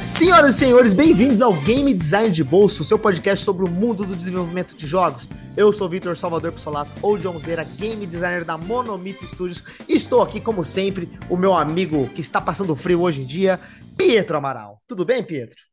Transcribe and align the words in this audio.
Senhoras 0.00 0.54
e 0.54 0.58
senhores, 0.58 0.94
bem-vindos 0.94 1.42
ao 1.42 1.52
Game 1.52 1.92
Design 1.92 2.30
de 2.30 2.44
Bolso, 2.44 2.84
seu 2.84 2.98
podcast 2.98 3.44
sobre 3.44 3.64
o 3.64 3.70
mundo 3.70 4.04
do 4.04 4.14
desenvolvimento 4.14 4.76
de 4.76 4.86
jogos. 4.86 5.28
Eu 5.56 5.72
sou 5.72 5.88
Vitor 5.88 6.16
Salvador 6.16 6.52
Pissolato, 6.52 6.92
ou 7.02 7.18
John 7.18 7.38
Zera, 7.38 7.64
Game 7.64 8.06
Designer 8.06 8.44
da 8.44 8.56
Monomito 8.56 9.26
Studios. 9.26 9.64
E 9.88 9.94
estou 9.94 10.22
aqui, 10.22 10.40
como 10.40 10.64
sempre, 10.64 11.08
o 11.28 11.36
meu 11.36 11.54
amigo 11.54 12.08
que 12.10 12.20
está 12.20 12.40
passando 12.40 12.76
frio 12.76 13.02
hoje 13.02 13.22
em 13.22 13.26
dia, 13.26 13.58
Pietro 13.96 14.36
Amaral. 14.36 14.80
Tudo 14.86 15.04
bem, 15.04 15.24
Pietro? 15.24 15.68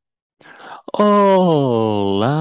Olá, 0.93 2.35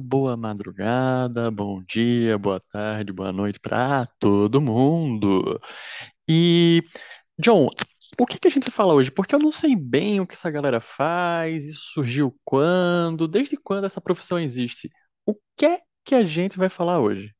boa 0.00 0.36
madrugada, 0.36 1.50
bom 1.50 1.82
dia, 1.82 2.36
boa 2.38 2.60
tarde, 2.60 3.12
boa 3.12 3.32
noite 3.32 3.60
para 3.60 4.06
todo 4.18 4.60
mundo. 4.60 5.60
E, 6.28 6.82
John, 7.38 7.68
o 8.20 8.26
que 8.26 8.38
que 8.38 8.48
a 8.48 8.50
gente 8.50 8.64
vai 8.66 8.72
falar 8.74 8.94
hoje? 8.94 9.10
Porque 9.12 9.34
eu 9.34 9.38
não 9.40 9.52
sei 9.52 9.76
bem 9.76 10.20
o 10.20 10.26
que 10.26 10.34
essa 10.34 10.50
galera 10.50 10.80
faz, 10.80 11.64
isso 11.66 11.92
surgiu 11.94 12.36
quando, 12.44 13.28
desde 13.28 13.56
quando 13.56 13.86
essa 13.86 14.00
profissão 14.00 14.38
existe. 14.38 14.90
O 15.26 15.34
que 15.56 15.66
é 15.66 15.80
que 16.04 16.14
a 16.14 16.24
gente 16.24 16.58
vai 16.58 16.68
falar 16.68 17.00
hoje? 17.00 17.32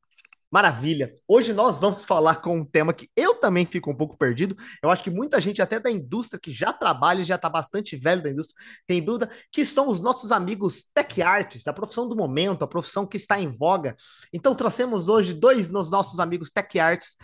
Maravilha! 0.51 1.13
Hoje 1.27 1.53
nós 1.53 1.77
vamos 1.77 2.05
falar 2.05 2.37
com 2.37 2.57
um 2.57 2.65
tema 2.65 2.91
que 2.91 3.07
eu 3.15 3.35
também 3.35 3.65
fico 3.65 3.91
um 3.91 3.95
pouco 3.95 4.17
perdido. 4.17 4.55
Eu 4.81 4.89
acho 4.89 5.03
que 5.03 5.11
muita 5.11 5.39
gente, 5.39 5.61
até 5.61 5.79
da 5.79 5.91
indústria, 5.91 6.39
que 6.39 6.51
já 6.51 6.73
trabalha, 6.73 7.23
já 7.23 7.35
está 7.35 7.47
bastante 7.47 7.95
velho 7.95 8.23
da 8.23 8.31
indústria, 8.31 8.57
tem 8.87 9.03
dúvida, 9.03 9.29
que 9.51 9.63
são 9.63 9.89
os 9.89 10.01
nossos 10.01 10.31
amigos 10.31 10.85
tech 10.91 11.21
artists, 11.21 11.67
a 11.67 11.73
profissão 11.73 12.09
do 12.09 12.15
momento, 12.15 12.63
a 12.63 12.67
profissão 12.67 13.05
que 13.05 13.17
está 13.17 13.39
em 13.39 13.51
voga. 13.51 13.95
Então, 14.33 14.55
trouxemos 14.55 15.07
hoje 15.07 15.33
dois 15.33 15.69
dos 15.69 15.91
nossos 15.91 16.19
amigos 16.19 16.49
tech 16.49 16.79
artists 16.79 17.15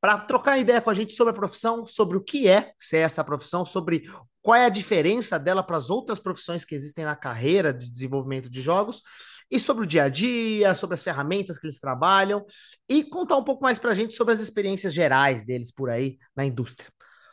para 0.00 0.16
trocar 0.18 0.58
ideia 0.58 0.80
com 0.80 0.90
a 0.90 0.94
gente 0.94 1.12
sobre 1.14 1.32
a 1.32 1.36
profissão, 1.36 1.84
sobre 1.84 2.16
o 2.16 2.20
que 2.20 2.46
é 2.46 2.72
ser 2.78 2.98
essa 2.98 3.24
profissão, 3.24 3.64
sobre 3.64 4.04
qual 4.40 4.54
é 4.54 4.66
a 4.66 4.70
diferença 4.70 5.38
dela 5.38 5.62
para 5.62 5.76
as 5.76 5.90
outras 5.90 6.20
profissões 6.20 6.64
que 6.64 6.74
existem 6.74 7.04
na 7.04 7.16
carreira 7.16 7.74
de 7.74 7.90
desenvolvimento 7.90 8.48
de 8.48 8.62
jogos, 8.62 9.02
e 9.50 9.58
sobre 9.58 9.84
o 9.84 9.86
dia 9.86 10.04
a 10.04 10.08
dia, 10.08 10.74
sobre 10.74 10.94
as 10.94 11.02
ferramentas 11.02 11.58
que 11.58 11.66
eles 11.66 11.80
trabalham, 11.80 12.44
e 12.88 13.04
contar 13.04 13.36
um 13.36 13.44
pouco 13.44 13.62
mais 13.62 13.78
para 13.78 13.90
a 13.90 13.94
gente 13.94 14.14
sobre 14.14 14.34
as 14.34 14.40
experiências 14.40 14.92
gerais 14.92 15.44
deles 15.44 15.72
por 15.72 15.90
aí 15.90 16.18
na 16.36 16.44
indústria. 16.44 16.90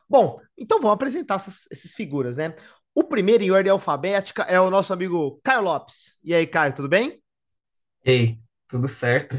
Bom, 0.07 0.39
então 0.57 0.79
vamos 0.79 0.93
apresentar 0.93 1.35
essas, 1.35 1.67
essas 1.71 1.93
figuras, 1.93 2.37
né? 2.37 2.53
O 2.93 3.03
primeiro 3.03 3.43
em 3.43 3.51
ordem 3.51 3.71
alfabética 3.71 4.43
é 4.43 4.59
o 4.59 4.69
nosso 4.69 4.93
amigo 4.93 5.39
Caio 5.43 5.61
Lopes. 5.61 6.17
E 6.23 6.33
aí, 6.33 6.47
Caio, 6.47 6.73
tudo 6.73 6.87
bem? 6.87 7.21
Ei, 8.03 8.39
tudo 8.67 8.87
certo? 8.87 9.35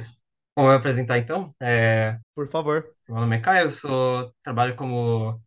Vamos 0.55 0.75
apresentar 0.75 1.19
então? 1.19 1.55
É, 1.61 2.19
Por 2.35 2.49
favor. 2.49 2.91
meu 3.09 3.21
nome 3.21 3.37
é 3.37 3.41
Caio, 3.41 3.67
eu 3.67 3.71
sou, 3.71 4.33
trabalho 4.43 4.75
como 4.77 5.41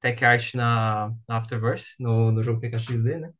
tech 0.00 0.22
art 0.24 0.54
na, 0.54 1.12
na 1.28 1.38
Afterverse, 1.38 1.94
no, 1.98 2.30
no 2.32 2.42
jogo 2.42 2.60
PKXD, 2.60 3.18
né? 3.18 3.32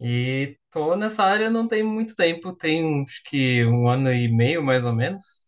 E 0.00 0.56
tô 0.70 0.96
nessa 0.96 1.24
área 1.24 1.50
não 1.50 1.68
tem 1.68 1.82
muito 1.82 2.14
tempo, 2.14 2.54
tem 2.56 3.02
acho 3.04 3.22
que 3.24 3.64
um 3.66 3.88
ano 3.88 4.12
e 4.12 4.28
meio 4.32 4.62
mais 4.62 4.84
ou 4.86 4.92
menos. 4.94 5.42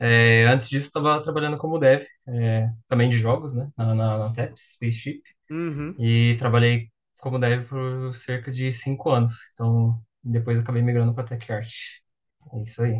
É, 0.00 0.44
antes 0.46 0.68
disso, 0.68 0.88
estava 0.88 1.22
trabalhando 1.22 1.58
como 1.58 1.78
dev, 1.78 2.04
é, 2.28 2.70
também 2.88 3.08
de 3.10 3.16
jogos, 3.16 3.54
né? 3.54 3.70
Na, 3.76 3.94
na, 3.94 4.18
na 4.18 4.32
TEPS, 4.34 4.74
Spaceship. 4.74 5.22
Uhum. 5.50 5.98
E 5.98 6.36
trabalhei 6.38 6.90
como 7.20 7.38
dev 7.38 7.66
por 7.68 8.14
cerca 8.16 8.50
de 8.52 8.72
cinco 8.72 9.10
anos. 9.10 9.36
Então, 9.54 10.02
depois 10.22 10.60
acabei 10.60 10.82
migrando 10.82 11.14
para 11.14 11.24
tech 11.28 11.52
art. 11.52 11.70
É 12.54 12.62
isso 12.62 12.82
aí. 12.82 12.96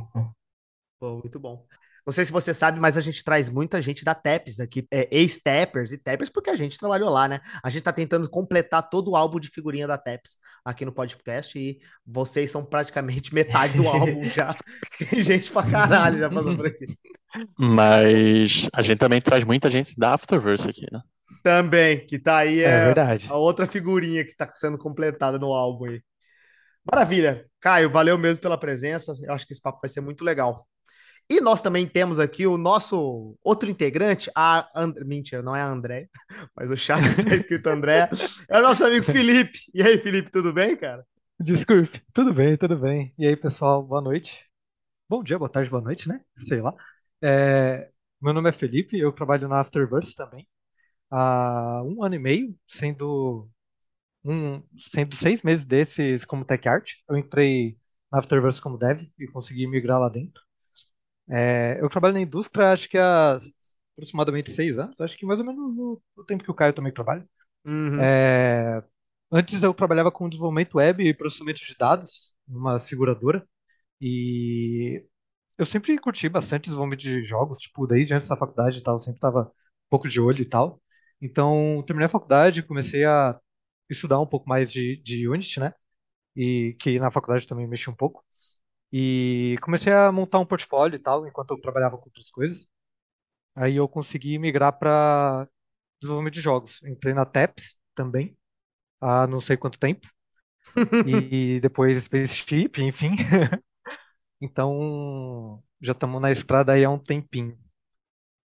Pô, 0.98 1.20
muito 1.22 1.38
bom. 1.40 1.66
Não 2.06 2.12
sei 2.12 2.24
se 2.24 2.30
você 2.30 2.54
sabe, 2.54 2.78
mas 2.78 2.96
a 2.96 3.00
gente 3.00 3.24
traz 3.24 3.50
muita 3.50 3.82
gente 3.82 4.04
da 4.04 4.14
TEPS 4.14 4.60
aqui, 4.60 4.86
é, 4.92 5.08
ex-Tappers 5.10 5.90
e 5.90 5.98
Tappers, 5.98 6.30
porque 6.30 6.50
a 6.50 6.54
gente 6.54 6.78
trabalhou 6.78 7.10
lá, 7.10 7.26
né? 7.26 7.40
A 7.64 7.68
gente 7.68 7.82
tá 7.82 7.92
tentando 7.92 8.30
completar 8.30 8.88
todo 8.88 9.10
o 9.10 9.16
álbum 9.16 9.40
de 9.40 9.48
figurinha 9.48 9.88
da 9.88 9.98
TEPS 9.98 10.36
aqui 10.64 10.84
no 10.84 10.92
podcast 10.92 11.58
e 11.58 11.80
vocês 12.06 12.48
são 12.48 12.64
praticamente 12.64 13.34
metade 13.34 13.76
do 13.76 13.88
álbum 13.88 14.22
já. 14.22 14.54
Tem 15.10 15.20
gente 15.20 15.50
pra 15.50 15.68
caralho 15.68 16.18
já 16.20 16.30
passou 16.30 16.56
por 16.56 16.66
aqui. 16.68 16.86
Mas 17.58 18.68
a 18.72 18.82
gente 18.82 18.98
também 18.98 19.20
traz 19.20 19.42
muita 19.42 19.68
gente 19.68 19.98
da 19.98 20.14
Afterverse 20.14 20.70
aqui, 20.70 20.86
né? 20.92 21.00
Também, 21.42 22.06
que 22.06 22.20
tá 22.20 22.38
aí 22.38 22.60
É 22.60 22.68
é, 22.68 22.84
verdade. 22.86 23.26
a 23.28 23.36
outra 23.36 23.66
figurinha 23.66 24.24
que 24.24 24.36
tá 24.36 24.48
sendo 24.52 24.78
completada 24.78 25.40
no 25.40 25.52
álbum 25.52 25.86
aí. 25.86 26.00
Maravilha. 26.84 27.44
Caio, 27.60 27.90
valeu 27.90 28.16
mesmo 28.16 28.40
pela 28.40 28.56
presença. 28.56 29.12
Eu 29.22 29.32
acho 29.34 29.44
que 29.44 29.52
esse 29.52 29.60
papo 29.60 29.80
vai 29.82 29.88
ser 29.88 30.00
muito 30.00 30.24
legal. 30.24 30.66
E 31.28 31.40
nós 31.40 31.60
também 31.60 31.86
temos 31.86 32.18
aqui 32.20 32.46
o 32.46 32.56
nosso 32.56 33.36
outro 33.42 33.68
integrante, 33.68 34.30
a 34.34 34.68
And... 34.74 34.94
mentira, 35.04 35.42
não 35.42 35.56
é 35.56 35.60
a 35.60 35.68
André, 35.68 36.08
mas 36.56 36.70
o 36.70 36.76
chat 36.76 37.02
tá 37.24 37.34
escrito 37.34 37.66
André, 37.68 38.08
é 38.48 38.58
o 38.58 38.62
nosso 38.62 38.84
amigo 38.84 39.04
Felipe. 39.04 39.58
E 39.74 39.82
aí, 39.82 39.98
Felipe, 39.98 40.30
tudo 40.30 40.52
bem, 40.52 40.76
cara? 40.76 41.04
Desculpe. 41.38 42.02
Tudo 42.12 42.32
bem, 42.32 42.56
tudo 42.56 42.78
bem. 42.78 43.12
E 43.18 43.26
aí, 43.26 43.36
pessoal, 43.36 43.82
boa 43.82 44.00
noite. 44.00 44.46
Bom 45.08 45.22
dia, 45.22 45.38
boa 45.38 45.50
tarde, 45.50 45.68
boa 45.68 45.82
noite, 45.82 46.08
né? 46.08 46.20
Sei 46.36 46.60
lá. 46.60 46.74
É, 47.22 47.90
meu 48.20 48.32
nome 48.32 48.48
é 48.48 48.52
Felipe, 48.52 48.98
eu 48.98 49.12
trabalho 49.12 49.48
na 49.48 49.60
Afterverse 49.60 50.14
também 50.14 50.46
há 51.10 51.82
um 51.84 52.02
ano 52.02 52.14
e 52.14 52.18
meio, 52.18 52.58
sendo, 52.66 53.48
um, 54.24 54.62
sendo 54.78 55.16
seis 55.16 55.42
meses 55.42 55.64
desses 55.64 56.24
como 56.24 56.44
tech 56.44 56.68
art. 56.68 56.92
Eu 57.08 57.16
entrei 57.16 57.78
na 58.12 58.18
Afterverse 58.18 58.60
como 58.60 58.78
dev 58.78 59.02
e 59.18 59.26
consegui 59.28 59.66
migrar 59.66 60.00
lá 60.00 60.08
dentro. 60.08 60.42
É, 61.28 61.78
eu 61.80 61.88
trabalho 61.88 62.14
na 62.14 62.20
indústria 62.20 62.72
acho 62.72 62.88
que 62.88 62.98
há 62.98 63.38
aproximadamente 63.94 64.50
seis 64.50 64.78
anos, 64.78 64.94
acho 65.00 65.16
que 65.16 65.26
mais 65.26 65.40
ou 65.40 65.46
menos 65.46 65.78
o, 65.78 66.00
o 66.16 66.24
tempo 66.24 66.44
que 66.44 66.50
o 66.50 66.54
Caio 66.54 66.72
também 66.72 66.92
trabalha. 66.92 67.26
Uhum. 67.64 68.00
É, 68.00 68.82
antes 69.32 69.62
eu 69.62 69.74
trabalhava 69.74 70.12
com 70.12 70.28
desenvolvimento 70.28 70.76
web 70.76 71.04
e 71.08 71.14
processamento 71.14 71.60
de 71.60 71.76
dados 71.78 72.34
numa 72.46 72.78
seguradora 72.78 73.46
e 74.00 75.04
eu 75.58 75.66
sempre 75.66 75.98
curti 75.98 76.28
bastante 76.28 76.64
desenvolvimento 76.64 77.00
de 77.02 77.24
jogos, 77.24 77.60
tipo, 77.60 77.86
desde 77.86 78.14
antes 78.14 78.28
da 78.28 78.36
faculdade 78.36 78.78
e 78.78 78.82
tal, 78.82 78.96
eu 78.96 79.00
sempre 79.00 79.20
tava 79.20 79.42
um 79.44 79.52
pouco 79.90 80.08
de 80.08 80.20
olho 80.20 80.42
e 80.42 80.44
tal. 80.46 80.82
Então, 81.20 81.82
terminei 81.86 82.06
a 82.06 82.10
faculdade, 82.10 82.62
comecei 82.62 83.04
a 83.04 83.38
estudar 83.90 84.20
um 84.20 84.26
pouco 84.26 84.48
mais 84.48 84.70
de, 84.72 84.98
de 85.02 85.28
Unity, 85.28 85.60
né? 85.60 85.74
E 86.36 86.76
que 86.80 86.98
na 87.00 87.10
faculdade 87.10 87.46
também 87.46 87.66
mexi 87.68 87.90
um 87.90 87.94
pouco. 87.96 88.24
E 88.92 89.56
comecei 89.62 89.92
a 89.92 90.12
montar 90.12 90.38
um 90.40 90.46
portfólio 90.46 90.96
e 90.96 90.98
tal, 91.00 91.26
enquanto 91.26 91.52
eu 91.52 91.60
trabalhava 91.60 91.98
com 91.98 92.06
outras 92.06 92.30
coisas. 92.30 92.66
Aí 93.54 93.76
eu 93.76 93.88
consegui 93.88 94.38
migrar 94.38 94.78
para 94.78 95.48
desenvolvimento 96.00 96.34
de 96.34 96.40
jogos. 96.42 96.82
Entrei 96.84 97.14
na 97.14 97.26
TEPS 97.26 97.76
também, 97.94 98.36
há 99.00 99.26
não 99.26 99.40
sei 99.40 99.56
quanto 99.58 99.78
tempo. 99.78 100.08
E 101.04 101.60
depois 101.60 101.98
Spaceship, 102.04 102.72
enfim. 102.82 103.12
Então, 104.40 105.62
já 105.80 105.92
estamos 105.92 106.20
na 106.20 106.30
estrada 106.30 106.72
aí 106.72 106.84
há 106.84 106.90
um 106.90 106.98
tempinho. 106.98 107.58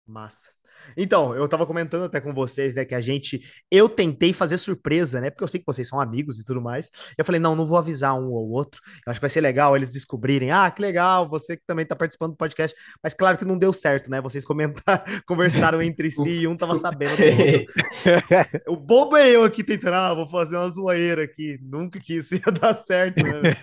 Massa. 0.08 0.54
Então, 0.96 1.36
eu 1.36 1.48
tava 1.48 1.66
comentando 1.66 2.04
até 2.04 2.20
com 2.20 2.34
vocês, 2.34 2.76
né, 2.76 2.86
que 2.86 2.96
a 2.96 3.02
gente, 3.02 3.42
eu 3.72 3.88
tentei 3.90 4.34
fazer 4.34 4.58
surpresa, 4.58 5.20
né, 5.20 5.30
porque 5.30 5.44
eu 5.44 5.48
sei 5.48 5.60
que 5.60 5.66
vocês 5.66 5.88
são 5.88 6.00
amigos 6.00 6.40
e 6.40 6.46
tudo 6.46 6.62
mais. 6.62 6.90
Eu 7.18 7.26
falei, 7.26 7.40
não, 7.40 7.56
não 7.56 7.66
vou 7.66 7.78
avisar 7.78 8.16
um 8.16 8.32
ou 8.32 8.50
outro. 8.50 8.82
Eu 9.06 9.12
acho 9.12 9.20
que 9.20 9.24
vai 9.24 9.30
ser 9.30 9.42
legal 9.42 9.76
eles 9.76 9.92
descobrirem, 9.92 10.52
ah, 10.52 10.70
que 10.70 10.82
legal, 10.82 11.30
você 11.30 11.58
que 11.58 11.64
também 11.66 11.86
tá 11.86 11.96
participando 11.96 12.32
do 12.32 12.38
podcast. 12.38 12.76
Mas 13.04 13.14
claro 13.14 13.38
que 13.38 13.46
não 13.46 13.58
deu 13.58 13.74
certo, 13.74 14.10
né? 14.10 14.22
Vocês 14.22 14.46
comentaram, 14.46 15.04
conversaram 15.26 15.82
entre 15.82 16.12
si 16.12 16.42
e 16.42 16.48
um 16.48 16.56
tava 16.56 16.76
sabendo 16.76 17.16
do 17.18 17.24
outro. 17.24 17.74
O 18.68 18.76
bobo 18.76 19.18
é 19.18 19.30
eu 19.30 19.44
aqui 19.44 19.64
tentando, 19.64 19.96
ah, 19.96 20.14
vou 20.14 20.28
fazer 20.28 20.58
uma 20.58 20.70
zoeira 20.70 21.24
aqui. 21.24 21.60
Nunca 21.62 22.00
que 22.00 22.16
isso 22.16 22.36
ia 22.36 22.52
dar 22.52 22.74
certo, 22.74 23.24
né? 23.24 23.56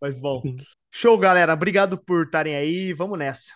Mas 0.00 0.18
bom. 0.18 0.42
Show, 0.90 1.16
galera. 1.18 1.52
Obrigado 1.52 1.98
por 1.98 2.24
estarem 2.24 2.54
aí. 2.54 2.92
Vamos 2.92 3.18
nessa. 3.18 3.52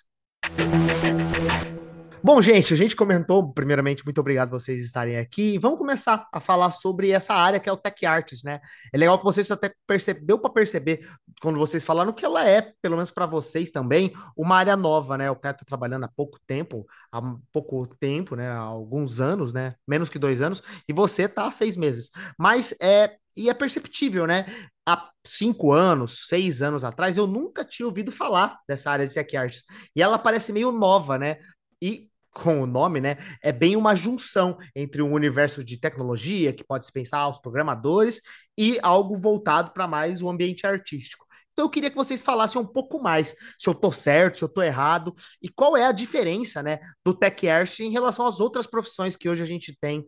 Bom, 2.26 2.40
gente, 2.40 2.72
a 2.72 2.76
gente 2.78 2.96
comentou, 2.96 3.52
primeiramente, 3.52 4.02
muito 4.02 4.18
obrigado 4.18 4.48
vocês 4.48 4.82
estarem 4.82 5.18
aqui. 5.18 5.58
Vamos 5.58 5.76
começar 5.76 6.26
a 6.32 6.40
falar 6.40 6.70
sobre 6.70 7.10
essa 7.10 7.34
área 7.34 7.60
que 7.60 7.68
é 7.68 7.72
o 7.72 7.76
Tech 7.76 8.06
Arts, 8.06 8.42
né? 8.42 8.62
É 8.90 8.96
legal 8.96 9.18
que 9.18 9.24
vocês 9.24 9.50
até 9.50 9.70
percebeu 9.86 10.38
para 10.38 10.48
perceber 10.48 11.06
quando 11.42 11.58
vocês 11.58 11.84
falaram 11.84 12.14
que 12.14 12.24
ela 12.24 12.48
é, 12.48 12.72
pelo 12.80 12.96
menos 12.96 13.10
para 13.10 13.26
vocês 13.26 13.70
também, 13.70 14.10
uma 14.34 14.56
área 14.56 14.74
nova, 14.74 15.18
né? 15.18 15.30
O 15.30 15.36
cara 15.36 15.54
está 15.54 15.66
trabalhando 15.66 16.04
há 16.04 16.08
pouco 16.08 16.38
tempo, 16.46 16.86
há 17.12 17.20
pouco 17.52 17.86
tempo, 17.86 18.34
né? 18.34 18.48
Há 18.48 18.56
alguns 18.56 19.20
anos, 19.20 19.52
né? 19.52 19.74
Menos 19.86 20.08
que 20.08 20.18
dois 20.18 20.40
anos, 20.40 20.62
e 20.88 20.94
você 20.94 21.28
tá 21.28 21.44
há 21.44 21.52
seis 21.52 21.76
meses. 21.76 22.08
Mas 22.38 22.74
é 22.80 23.16
e 23.36 23.50
é 23.50 23.54
perceptível, 23.54 24.26
né? 24.26 24.46
Há 24.88 25.10
cinco 25.26 25.72
anos, 25.72 26.26
seis 26.26 26.62
anos 26.62 26.84
atrás, 26.84 27.18
eu 27.18 27.26
nunca 27.26 27.66
tinha 27.66 27.84
ouvido 27.84 28.10
falar 28.10 28.60
dessa 28.66 28.90
área 28.90 29.06
de 29.06 29.12
tech 29.12 29.36
arts. 29.36 29.62
E 29.94 30.00
ela 30.00 30.16
parece 30.16 30.54
meio 30.54 30.72
nova, 30.72 31.18
né? 31.18 31.36
E 31.82 32.08
com 32.34 32.60
o 32.62 32.66
nome, 32.66 33.00
né? 33.00 33.16
É 33.42 33.52
bem 33.52 33.76
uma 33.76 33.94
junção 33.94 34.58
entre 34.74 35.00
um 35.00 35.12
universo 35.12 35.62
de 35.64 35.78
tecnologia, 35.78 36.52
que 36.52 36.64
pode 36.64 36.84
se 36.84 36.92
pensar 36.92 37.18
aos 37.20 37.38
programadores, 37.38 38.20
e 38.58 38.78
algo 38.82 39.14
voltado 39.16 39.72
para 39.72 39.86
mais 39.86 40.20
o 40.20 40.28
ambiente 40.28 40.66
artístico. 40.66 41.24
Então 41.52 41.66
eu 41.66 41.70
queria 41.70 41.88
que 41.88 41.96
vocês 41.96 42.20
falassem 42.20 42.60
um 42.60 42.66
pouco 42.66 43.00
mais 43.00 43.36
se 43.58 43.68
eu 43.68 43.74
tô 43.74 43.92
certo, 43.92 44.38
se 44.38 44.44
eu 44.44 44.48
tô 44.48 44.60
errado, 44.60 45.14
e 45.40 45.48
qual 45.48 45.76
é 45.76 45.86
a 45.86 45.92
diferença, 45.92 46.62
né, 46.62 46.80
do 47.04 47.14
tech 47.14 47.48
art 47.48 47.78
em 47.78 47.90
relação 47.90 48.26
às 48.26 48.40
outras 48.40 48.66
profissões 48.66 49.16
que 49.16 49.28
hoje 49.28 49.42
a 49.42 49.46
gente 49.46 49.76
tem 49.80 50.04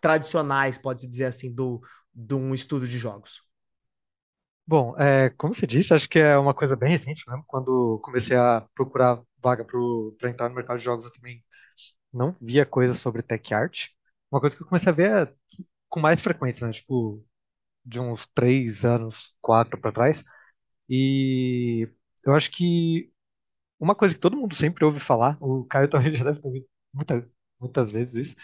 tradicionais, 0.00 0.78
pode-se 0.78 1.08
dizer 1.08 1.26
assim, 1.26 1.54
do, 1.54 1.80
de 2.12 2.34
um 2.34 2.52
estudo 2.52 2.88
de 2.88 2.98
jogos. 2.98 3.40
Bom, 4.66 4.94
é, 4.98 5.30
como 5.30 5.54
você 5.54 5.66
disse, 5.66 5.94
acho 5.94 6.08
que 6.08 6.18
é 6.18 6.36
uma 6.36 6.54
coisa 6.54 6.76
bem 6.76 6.90
recente 6.90 7.24
mesmo. 7.28 7.44
Quando 7.46 8.00
comecei 8.02 8.36
a 8.36 8.64
procurar 8.74 9.20
vaga 9.42 9.64
para 9.64 10.30
entrar 10.30 10.48
no 10.48 10.54
mercado 10.54 10.78
de 10.78 10.84
jogos, 10.84 11.04
eu 11.04 11.12
também 11.12 11.44
não 12.12 12.36
via 12.40 12.66
coisas 12.66 12.98
sobre 12.98 13.22
tech 13.22 13.54
art. 13.54 13.88
Uma 14.30 14.40
coisa 14.40 14.56
que 14.56 14.62
eu 14.62 14.66
comecei 14.68 14.90
a 14.92 14.94
ver 14.94 15.28
é, 15.28 15.34
com 15.88 16.00
mais 16.00 16.20
frequência, 16.20 16.66
né? 16.66 16.72
Tipo, 16.72 17.24
de 17.84 18.00
uns 18.00 18.26
três 18.34 18.84
anos, 18.84 19.34
quatro 19.42 19.80
para 19.80 19.92
trás. 19.92 20.24
E 20.88 21.88
eu 22.26 22.34
acho 22.34 22.50
que 22.50 23.12
uma 23.78 23.94
coisa 23.94 24.14
que 24.14 24.20
todo 24.20 24.36
mundo 24.36 24.54
sempre 24.54 24.84
ouve 24.84 25.00
falar, 25.00 25.38
o 25.40 25.64
Caio 25.66 25.88
também 25.88 26.14
já 26.16 26.24
deve 26.24 26.40
ter 26.40 26.46
ouvido 26.46 26.66
muita, 26.94 27.30
muitas 27.60 27.92
vezes 27.92 28.14
isso, 28.30 28.36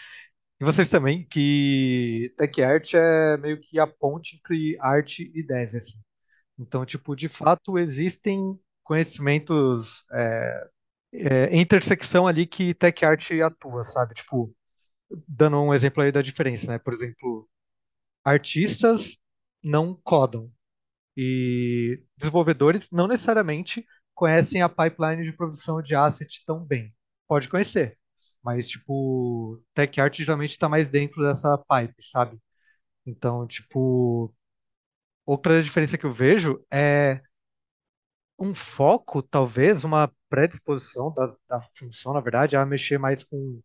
e 0.59 0.65
vocês 0.65 0.89
também, 0.89 1.23
que 1.27 2.33
tech 2.37 2.63
art 2.63 2.93
é 2.95 3.37
meio 3.37 3.59
que 3.61 3.79
a 3.79 3.85
ponte 3.87 4.37
entre 4.37 4.77
arte 4.81 5.31
e 5.35 5.43
dev, 5.45 5.75
assim. 5.75 5.99
Então, 6.59 6.85
tipo, 6.85 7.15
de 7.15 7.29
fato, 7.29 7.77
existem 7.79 8.59
conhecimentos, 8.83 10.05
é, 10.13 10.69
é, 11.13 11.55
intersecção 11.57 12.27
ali 12.27 12.45
que 12.47 12.73
tech 12.73 13.03
art 13.05 13.31
atua, 13.45 13.83
sabe? 13.83 14.13
Tipo, 14.15 14.53
dando 15.27 15.57
um 15.61 15.73
exemplo 15.73 16.03
aí 16.03 16.11
da 16.11 16.21
diferença, 16.21 16.67
né? 16.67 16.79
Por 16.79 16.93
exemplo, 16.93 17.49
artistas 18.23 19.17
não 19.63 19.95
codam 20.03 20.51
e 21.17 22.03
desenvolvedores 22.17 22.89
não 22.91 23.07
necessariamente 23.07 23.85
conhecem 24.15 24.61
a 24.61 24.69
pipeline 24.69 25.23
de 25.23 25.33
produção 25.33 25.81
de 25.81 25.95
asset 25.95 26.43
tão 26.45 26.63
bem. 26.65 26.93
Pode 27.27 27.49
conhecer, 27.49 27.97
mas 28.43 28.67
tipo, 28.67 29.63
tech 29.73 29.99
art 30.01 30.15
geralmente 30.17 30.51
está 30.51 30.69
mais 30.69 30.89
dentro 30.89 31.23
dessa 31.23 31.57
pipe, 31.57 31.95
sabe? 32.03 32.39
Então, 33.05 33.47
tipo, 33.47 34.33
outra 35.25 35.61
diferença 35.61 35.97
que 35.97 36.05
eu 36.05 36.11
vejo 36.11 36.63
é 36.71 37.21
um 38.39 38.53
foco, 38.53 39.21
talvez, 39.21 39.83
uma 39.83 40.11
predisposição 40.29 41.13
da, 41.13 41.35
da 41.47 41.61
função, 41.77 42.13
na 42.13 42.19
verdade, 42.21 42.55
a 42.55 42.65
mexer 42.65 42.97
mais 42.97 43.23
com 43.23 43.61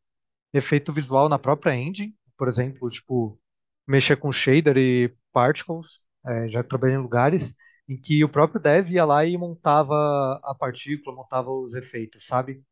efeito 0.53 0.93
visual 0.93 1.29
na 1.29 1.39
própria 1.39 1.75
engine, 1.77 2.17
por 2.37 2.49
exemplo, 2.49 2.89
tipo, 2.89 3.41
mexer 3.87 4.17
com 4.17 4.33
shader 4.33 4.77
e 4.79 5.15
particles, 5.33 6.01
é, 6.27 6.49
já 6.49 6.63
trabalhei 6.65 6.97
em 6.97 7.01
lugares 7.01 7.55
em 7.89 7.97
que 8.01 8.25
o 8.25 8.29
próprio 8.29 8.61
dev 8.61 8.91
ia 8.93 9.05
lá 9.05 9.25
e 9.25 9.37
montava 9.37 10.41
a 10.45 10.55
partícula, 10.55 11.17
montava 11.17 11.51
os 11.51 11.75
efeitos, 11.75 12.27
sabe? 12.27 12.65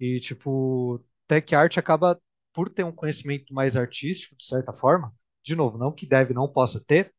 E, 0.00 0.20
tipo, 0.20 1.04
tech 1.28 1.54
art 1.54 1.78
acaba, 1.78 2.20
por 2.52 2.68
ter 2.70 2.84
um 2.84 2.92
conhecimento 2.92 3.52
mais 3.54 3.76
artístico, 3.76 4.36
de 4.36 4.44
certa 4.44 4.72
forma, 4.72 5.14
de 5.44 5.54
novo, 5.56 5.78
não 5.78 5.92
que 5.92 6.06
dev 6.06 6.30
não 6.32 6.48
possa 6.48 6.80
ter, 6.80 7.14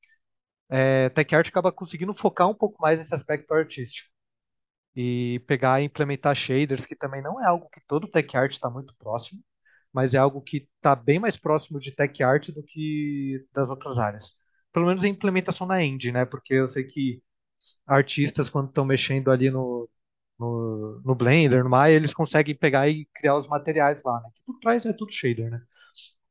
é, 0.69 1.09
tech 1.09 1.35
art 1.35 1.47
acaba 1.49 1.71
conseguindo 1.71 2.13
focar 2.13 2.49
um 2.49 2.53
pouco 2.55 2.81
mais 2.81 2.99
nesse 2.99 3.13
aspecto 3.13 3.53
artístico 3.53 4.09
e 4.99 5.39
pegar 5.45 5.79
e 5.79 5.85
implementar 5.85 6.35
shaders, 6.35 6.87
que 6.87 6.95
também 6.95 7.21
não 7.21 7.39
é 7.39 7.45
algo 7.45 7.69
que 7.69 7.79
todo 7.87 8.07
tech 8.07 8.35
art 8.35 8.51
está 8.51 8.67
muito 8.67 8.95
próximo, 8.95 9.39
mas 9.93 10.15
é 10.15 10.17
algo 10.17 10.41
que 10.41 10.67
está 10.75 10.95
bem 10.95 11.19
mais 11.19 11.37
próximo 11.37 11.79
de 11.79 11.91
tech 11.95 12.23
art 12.23 12.49
do 12.49 12.63
que 12.63 13.45
das 13.53 13.69
outras 13.69 13.99
áreas. 13.99 14.33
Pelo 14.73 14.87
menos 14.87 15.03
a 15.03 15.07
implementação 15.07 15.67
na 15.67 15.83
engine, 15.83 16.13
né? 16.13 16.25
Porque 16.25 16.55
eu 16.55 16.67
sei 16.67 16.83
que 16.83 17.21
artistas, 17.85 18.49
quando 18.49 18.69
estão 18.69 18.85
mexendo 18.85 19.29
ali 19.29 19.51
no, 19.51 19.87
no, 20.39 20.99
no, 21.05 21.15
Blender, 21.15 21.63
no 21.63 21.69
Maya, 21.69 21.95
eles 21.95 22.13
conseguem 22.13 22.55
pegar 22.55 22.89
e 22.89 23.05
criar 23.13 23.37
os 23.37 23.47
materiais 23.47 24.03
lá, 24.03 24.19
né? 24.21 24.29
Que 24.33 24.41
por 24.45 24.59
trás 24.59 24.83
é 24.83 24.93
tudo 24.93 25.11
shader, 25.11 25.51
né? 25.51 25.61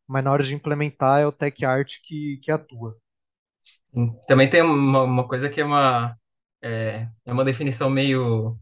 Mas 0.09 0.25
na 0.25 0.33
hora 0.33 0.43
de 0.43 0.55
implementar 0.55 1.21
é 1.21 1.27
o 1.27 1.33
tech 1.33 1.65
art 1.65 1.99
que, 2.03 2.41
que 2.43 2.51
atua. 2.51 2.97
Também 4.27 4.51
tem 4.51 4.63
uma, 4.63 5.03
uma 5.03 5.29
coisa 5.29 5.49
que 5.49 5.61
é 5.61 5.65
uma, 5.65 6.17
é, 6.67 7.09
é 7.25 7.33
uma 7.33 7.45
definição 7.45 7.91
meio 7.91 8.59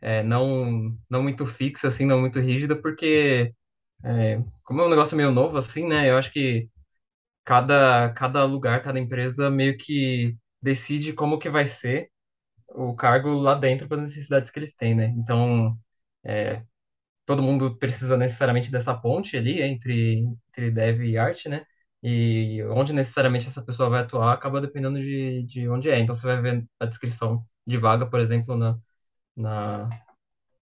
é, 0.00 0.22
não, 0.22 0.96
não 1.10 1.22
muito 1.22 1.46
fixa, 1.46 1.88
assim, 1.88 2.06
não 2.06 2.20
muito 2.20 2.40
rígida, 2.40 2.80
porque 2.80 3.54
é, 4.04 4.42
como 4.64 4.82
é 4.82 4.86
um 4.86 4.90
negócio 4.90 5.16
meio 5.16 5.30
novo, 5.32 5.56
assim, 5.58 5.86
né? 5.88 6.10
Eu 6.10 6.18
acho 6.18 6.32
que 6.32 6.68
cada, 7.44 8.10
cada 8.14 8.44
lugar, 8.44 8.82
cada 8.82 8.98
empresa 8.98 9.50
meio 9.50 9.76
que 9.78 10.36
decide 10.62 11.12
como 11.12 11.38
que 11.38 11.50
vai 11.50 11.66
ser 11.66 12.10
o 12.68 12.94
cargo 12.94 13.30
lá 13.34 13.54
dentro 13.54 13.88
para 13.88 13.98
as 14.02 14.08
necessidades 14.10 14.50
que 14.50 14.58
eles 14.58 14.74
têm, 14.74 14.94
né? 14.94 15.06
Então, 15.18 15.78
é, 16.24 16.62
todo 17.26 17.42
mundo 17.42 17.76
precisa 17.78 18.16
necessariamente 18.16 18.70
dessa 18.70 18.94
ponte 18.96 19.36
ali 19.36 19.62
entre, 19.62 20.24
entre 20.50 20.70
dev 20.70 21.02
e 21.04 21.18
arte, 21.18 21.48
né? 21.48 21.64
E 22.02 22.62
onde 22.70 22.92
necessariamente 22.92 23.46
essa 23.48 23.62
pessoa 23.62 23.90
vai 23.90 24.00
atuar 24.02 24.32
acaba 24.32 24.60
dependendo 24.60 25.00
de, 25.00 25.42
de 25.44 25.68
onde 25.68 25.90
é. 25.90 25.98
Então, 25.98 26.14
você 26.14 26.26
vai 26.26 26.40
ver 26.40 26.66
a 26.78 26.86
descrição 26.86 27.44
de 27.66 27.76
vaga, 27.76 28.06
por 28.08 28.20
exemplo, 28.20 28.56
na, 28.56 28.78
na, 29.36 29.88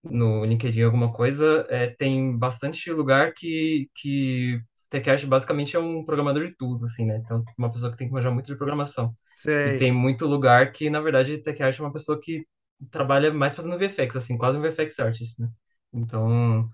no 0.03 0.45
LinkedIn, 0.45 0.83
alguma 0.83 1.11
coisa, 1.13 1.65
é, 1.69 1.87
tem 1.87 2.37
bastante 2.37 2.91
lugar 2.91 3.33
que, 3.33 3.89
que 3.95 4.61
TechArt 4.89 5.25
basicamente 5.25 5.75
é 5.75 5.79
um 5.79 6.05
programador 6.05 6.45
de 6.45 6.55
tools, 6.55 6.83
assim, 6.83 7.05
né? 7.05 7.17
Então, 7.17 7.43
uma 7.57 7.71
pessoa 7.71 7.91
que 7.91 7.97
tem 7.97 8.07
que 8.07 8.13
manjar 8.13 8.33
muito 8.33 8.47
de 8.47 8.55
programação. 8.57 9.15
Sei. 9.35 9.75
E 9.75 9.79
tem 9.79 9.91
muito 9.91 10.25
lugar 10.25 10.71
que, 10.71 10.89
na 10.89 10.99
verdade, 11.01 11.37
TechArt 11.39 11.79
é 11.79 11.83
uma 11.83 11.93
pessoa 11.93 12.19
que 12.19 12.45
trabalha 12.91 13.33
mais 13.33 13.55
fazendo 13.55 13.77
VFX, 13.77 14.15
assim, 14.15 14.37
quase 14.37 14.57
um 14.57 14.61
VFX 14.61 14.99
artist, 14.99 15.41
né? 15.41 15.49
Então, 15.93 16.69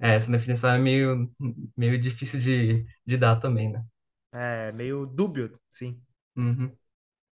é, 0.00 0.14
essa 0.14 0.30
definição 0.30 0.70
é 0.70 0.78
meio, 0.78 1.30
meio 1.76 1.98
difícil 1.98 2.40
de, 2.40 2.84
de 3.06 3.16
dar 3.16 3.36
também, 3.36 3.70
né? 3.72 3.84
É, 4.32 4.72
meio 4.72 5.06
dúbio, 5.06 5.58
sim. 5.68 6.00
Uhum. 6.36 6.74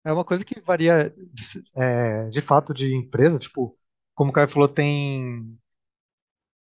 É 0.04 0.12
uma 0.14 0.26
coisa 0.26 0.46
que 0.46 0.62
varia 0.62 1.14
de, 1.34 1.44
é, 1.76 2.30
de 2.30 2.42
fato 2.42 2.74
de 2.74 2.96
empresa, 2.96 3.40
tipo, 3.40 3.78
como 4.14 4.32
o 4.32 4.34
Caio 4.34 4.48
falou, 4.48 4.68
tem 4.68 5.58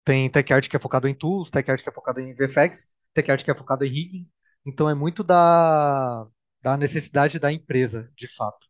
tem 0.03 0.29
tech 0.29 0.53
art 0.53 0.67
que 0.69 0.75
é 0.75 0.79
focado 0.79 1.07
em 1.07 1.13
tools, 1.13 1.49
tech 1.49 1.69
art 1.69 1.81
que 1.81 1.89
é 1.89 1.91
focado 1.91 2.19
em 2.19 2.33
VFX, 2.33 2.87
tech 3.13 3.29
art 3.31 3.43
que 3.43 3.51
é 3.51 3.55
focado 3.55 3.83
em 3.85 3.89
rigging. 3.89 4.29
Então 4.65 4.89
é 4.89 4.93
muito 4.95 5.23
da, 5.23 6.27
da 6.61 6.77
necessidade 6.77 7.39
da 7.39 7.51
empresa, 7.51 8.11
de 8.15 8.27
fato. 8.27 8.67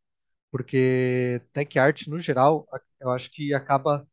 Porque 0.52 1.42
tech 1.54 1.80
art, 1.80 2.08
no 2.08 2.20
geral, 2.20 2.68
eu 3.00 3.12
acho 3.12 3.32
que 3.32 3.54
acaba 3.54 4.08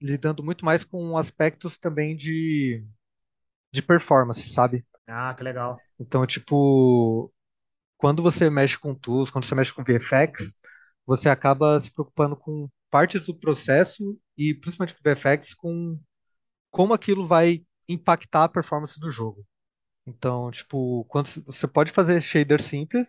lidando 0.00 0.42
muito 0.42 0.64
mais 0.64 0.84
com 0.84 1.16
aspectos 1.18 1.78
também 1.78 2.16
de, 2.16 2.84
de 3.72 3.82
performance, 3.82 4.50
sabe? 4.50 4.84
Ah, 5.08 5.34
que 5.34 5.42
legal. 5.44 5.85
Então, 5.98 6.26
tipo, 6.26 7.32
quando 7.98 8.22
você 8.22 8.50
mexe 8.50 8.78
com 8.78 8.94
tools, 8.94 9.30
quando 9.30 9.44
você 9.44 9.54
mexe 9.54 9.72
com 9.72 9.84
VFX, 9.84 10.60
você 11.06 11.28
acaba 11.30 11.80
se 11.80 11.92
preocupando 11.92 12.36
com 12.36 12.68
partes 12.90 13.26
do 13.26 13.34
processo 13.34 14.18
e 14.38 14.54
principalmente 14.54 14.94
com 14.94 15.02
VFX 15.02 15.54
com 15.54 16.00
como 16.70 16.94
aquilo 16.94 17.26
vai 17.26 17.64
impactar 17.88 18.44
a 18.44 18.48
performance 18.48 18.98
do 19.00 19.10
jogo. 19.10 19.46
Então, 20.06 20.50
tipo, 20.50 21.04
quando 21.06 21.28
você 21.46 21.68
pode 21.68 21.92
fazer 21.92 22.20
shader 22.20 22.62
simples 22.62 23.08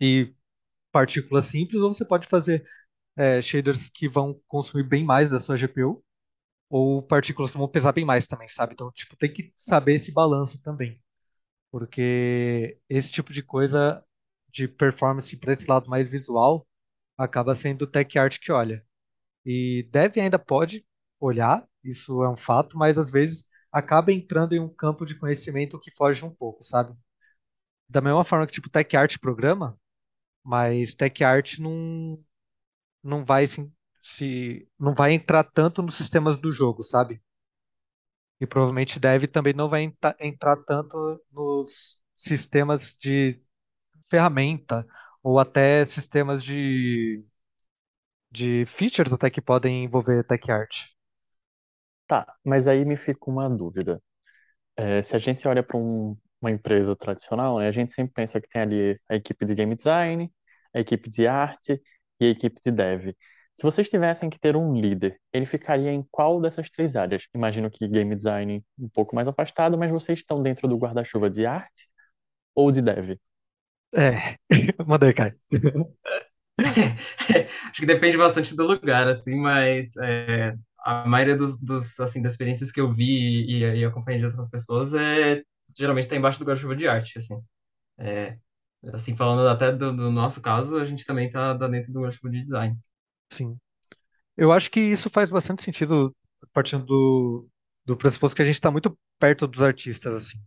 e 0.00 0.34
partículas 0.92 1.46
simples, 1.46 1.82
ou 1.82 1.92
você 1.94 2.04
pode 2.04 2.26
fazer 2.28 2.64
é, 3.16 3.42
shaders 3.42 3.88
que 3.90 4.08
vão 4.08 4.40
consumir 4.48 4.84
bem 4.84 5.04
mais 5.04 5.30
da 5.30 5.38
sua 5.40 5.56
GPU, 5.56 6.04
ou 6.70 7.02
partículas 7.02 7.50
que 7.50 7.58
vão 7.58 7.68
pesar 7.68 7.92
bem 7.92 8.04
mais 8.04 8.26
também, 8.26 8.48
sabe? 8.48 8.74
Então, 8.74 8.90
tipo, 8.92 9.16
tem 9.16 9.32
que 9.32 9.52
saber 9.56 9.94
esse 9.96 10.12
balanço 10.12 10.60
também. 10.62 11.00
Porque 11.70 12.78
esse 12.88 13.10
tipo 13.12 13.32
de 13.32 13.42
coisa 13.42 14.04
de 14.50 14.66
performance 14.68 15.36
para 15.36 15.52
esse 15.52 15.68
lado 15.70 15.88
mais 15.90 16.08
visual 16.08 16.66
acaba 17.18 17.54
sendo 17.54 17.82
o 17.82 17.86
tech 17.86 18.18
art 18.18 18.38
que 18.40 18.52
olha. 18.52 18.84
E 19.46 19.84
deve 19.92 20.20
ainda 20.20 20.38
pode 20.38 20.86
olhar, 21.20 21.66
isso 21.84 22.22
é 22.24 22.30
um 22.30 22.36
fato, 22.36 22.78
mas 22.78 22.98
às 22.98 23.10
vezes 23.10 23.46
acaba 23.72 24.12
entrando 24.12 24.54
em 24.54 24.60
um 24.60 24.68
campo 24.68 25.06
de 25.06 25.16
conhecimento 25.18 25.80
que 25.80 25.90
foge 25.92 26.24
um 26.24 26.30
pouco, 26.34 26.64
sabe? 26.64 26.94
Da 27.88 28.00
mesma 28.00 28.24
forma 28.24 28.46
que 28.46 28.52
tipo 28.52 28.68
tech 28.70 28.96
art 28.96 29.18
programa, 29.18 29.78
mas 30.44 30.94
tech 30.94 31.24
art 31.24 31.58
não 31.58 32.22
não 33.02 33.24
vai 33.24 33.46
se, 33.46 33.72
se 34.02 34.68
não 34.78 34.94
vai 34.94 35.12
entrar 35.14 35.44
tanto 35.44 35.82
nos 35.82 35.96
sistemas 35.96 36.36
do 36.38 36.52
jogo, 36.52 36.82
sabe? 36.84 37.22
E 38.40 38.46
provavelmente 38.46 39.00
deve 39.00 39.26
também 39.26 39.52
não 39.54 39.68
vai 39.68 39.82
entrar 40.20 40.56
tanto 40.66 40.96
nos 41.32 41.98
sistemas 42.16 42.94
de 42.98 43.40
ferramenta 44.10 44.86
ou 45.22 45.38
até 45.40 45.84
sistemas 45.84 46.44
de 46.44 47.24
de 48.30 48.64
features 48.66 49.12
até 49.12 49.28
que 49.28 49.40
podem 49.40 49.82
envolver 49.82 50.22
tech 50.24 50.48
art. 50.48 50.84
Tá, 52.06 52.24
mas 52.44 52.68
aí 52.68 52.84
me 52.84 52.96
fica 52.96 53.28
uma 53.30 53.48
dúvida. 53.50 54.00
É, 54.76 55.02
se 55.02 55.16
a 55.16 55.18
gente 55.20 55.48
olha 55.48 55.62
para 55.62 55.76
um- 55.78 56.16
uma 56.40 56.50
empresa 56.50 56.96
tradicional, 56.96 57.58
né, 57.60 57.68
a 57.68 57.72
gente 57.72 57.92
sempre 57.94 58.14
pensa 58.14 58.40
que 58.40 58.48
tem 58.48 58.62
ali 58.62 58.96
a 59.10 59.16
equipe 59.16 59.44
de 59.46 59.54
game 59.54 59.74
design, 59.76 60.32
a 60.74 60.80
equipe 60.80 61.10
de 61.10 61.26
arte 61.28 61.80
e 62.20 62.26
a 62.26 62.30
equipe 62.30 62.60
de 62.62 62.72
dev. 62.72 63.14
Se 63.58 63.62
vocês 63.62 63.88
tivessem 63.88 64.28
que 64.28 64.38
ter 64.38 64.54
um 64.54 64.78
líder, 64.78 65.18
ele 65.32 65.46
ficaria 65.46 65.90
em 65.90 66.02
qual 66.10 66.40
dessas 66.40 66.70
três 66.70 66.94
áreas? 66.94 67.26
Imagino 67.34 67.70
que 67.70 67.88
game 67.88 68.14
design 68.14 68.62
um 68.78 68.88
pouco 68.88 69.14
mais 69.14 69.26
afastado, 69.26 69.78
mas 69.78 69.90
vocês 69.90 70.18
estão 70.18 70.42
dentro 70.42 70.68
do 70.68 70.76
guarda-chuva 70.76 71.30
de 71.30 71.46
arte 71.46 71.88
ou 72.54 72.70
de 72.70 72.82
dev? 72.82 73.16
É, 73.94 74.36
manda 74.86 75.06
aí, 75.06 75.14
Caio. 75.14 75.38
Acho 76.58 77.80
que 77.80 77.86
depende 77.86 78.16
bastante 78.16 78.54
do 78.54 78.66
lugar, 78.66 79.08
assim, 79.08 79.36
mas 79.36 79.96
é, 79.98 80.54
a 80.80 81.06
maioria 81.06 81.36
dos, 81.36 81.58
dos, 81.58 81.98
assim, 82.00 82.20
das 82.20 82.32
experiências 82.32 82.70
que 82.70 82.80
eu 82.80 82.92
vi 82.92 83.44
e, 83.46 83.80
e 83.80 83.84
acompanhei 83.84 84.20
de 84.20 84.26
outras 84.26 84.48
pessoas 84.48 84.92
é 84.94 85.42
geralmente 85.76 86.04
está 86.04 86.16
embaixo 86.16 86.38
do 86.38 86.44
guarda-chuva 86.44 86.76
de 86.76 86.88
arte, 86.88 87.18
assim. 87.18 87.42
É, 87.98 88.38
assim, 88.92 89.16
falando 89.16 89.48
até 89.48 89.72
do, 89.72 89.94
do 89.94 90.10
nosso 90.10 90.40
caso, 90.42 90.78
a 90.78 90.84
gente 90.84 91.04
também 91.06 91.26
está 91.28 91.54
dentro 91.54 91.92
do 91.92 92.00
guarda-chuva 92.00 92.30
de 92.30 92.42
design. 92.42 92.78
Sim. 93.30 93.58
Eu 94.36 94.52
acho 94.52 94.70
que 94.70 94.80
isso 94.80 95.10
faz 95.10 95.30
bastante 95.30 95.62
sentido 95.62 96.14
partindo 96.52 96.84
do, 96.86 97.48
do 97.86 97.96
pressuposto 97.96 98.36
que 98.36 98.42
a 98.42 98.44
gente 98.44 98.56
está 98.56 98.70
muito 98.70 98.98
perto 99.18 99.46
dos 99.46 99.62
artistas, 99.62 100.14
assim. 100.14 100.38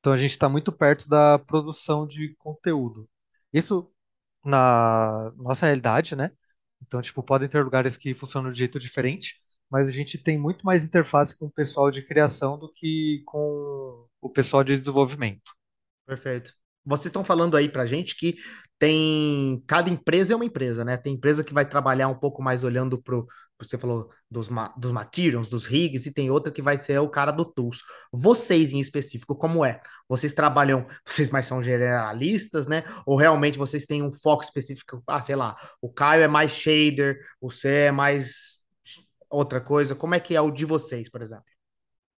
Então 0.00 0.12
a 0.12 0.16
gente 0.16 0.32
está 0.32 0.48
muito 0.48 0.72
perto 0.72 1.08
da 1.08 1.38
produção 1.40 2.06
de 2.06 2.34
conteúdo. 2.36 3.08
Isso 3.52 3.90
na 4.44 5.32
nossa 5.36 5.66
realidade, 5.66 6.16
né? 6.16 6.32
Então, 6.82 7.02
tipo, 7.02 7.22
podem 7.22 7.48
ter 7.48 7.64
lugares 7.64 7.96
que 7.96 8.14
funcionam 8.14 8.52
de 8.52 8.58
jeito 8.58 8.78
diferente, 8.80 9.36
mas 9.70 9.88
a 9.88 9.92
gente 9.92 10.18
tem 10.18 10.38
muito 10.38 10.64
mais 10.66 10.84
interface 10.84 11.38
com 11.38 11.46
o 11.46 11.52
pessoal 11.52 11.90
de 11.90 12.02
criação 12.02 12.58
do 12.58 12.72
que 12.72 13.22
com 13.26 14.08
o 14.22 14.30
pessoal 14.30 14.64
de 14.64 14.78
desenvolvimento. 14.78 15.52
Perfeito. 16.06 16.54
Vocês 16.84 17.06
estão 17.06 17.24
falando 17.24 17.56
aí 17.56 17.68
pra 17.68 17.86
gente 17.86 18.16
que 18.16 18.34
tem. 18.78 19.62
Cada 19.66 19.88
empresa 19.88 20.32
é 20.32 20.36
uma 20.36 20.44
empresa, 20.44 20.84
né? 20.84 20.96
Tem 20.96 21.14
empresa 21.14 21.44
que 21.44 21.54
vai 21.54 21.64
trabalhar 21.64 22.08
um 22.08 22.18
pouco 22.18 22.42
mais 22.42 22.64
olhando 22.64 23.00
pro. 23.00 23.26
Você 23.58 23.78
falou 23.78 24.10
dos, 24.28 24.48
ma- 24.48 24.74
dos 24.76 24.90
materials, 24.90 25.48
dos 25.48 25.66
rigs, 25.66 26.04
e 26.06 26.12
tem 26.12 26.30
outra 26.30 26.52
que 26.52 26.60
vai 26.60 26.76
ser 26.76 26.98
o 26.98 27.08
cara 27.08 27.30
do 27.30 27.44
tools. 27.44 27.82
Vocês 28.12 28.72
em 28.72 28.80
específico, 28.80 29.36
como 29.36 29.64
é? 29.64 29.80
Vocês 30.08 30.32
trabalham. 30.32 30.84
Vocês 31.06 31.30
mais 31.30 31.46
são 31.46 31.62
generalistas, 31.62 32.66
né? 32.66 32.82
Ou 33.06 33.16
realmente 33.16 33.58
vocês 33.58 33.86
têm 33.86 34.02
um 34.02 34.10
foco 34.10 34.42
específico? 34.42 35.02
Ah, 35.06 35.20
sei 35.20 35.36
lá, 35.36 35.54
o 35.80 35.88
Caio 35.88 36.22
é 36.22 36.28
mais 36.28 36.50
shader, 36.52 37.20
você 37.40 37.68
é 37.86 37.92
mais 37.92 38.60
outra 39.30 39.60
coisa. 39.60 39.94
Como 39.94 40.14
é 40.14 40.20
que 40.20 40.34
é 40.34 40.40
o 40.40 40.50
de 40.50 40.64
vocês, 40.64 41.08
por 41.08 41.22
exemplo? 41.22 41.44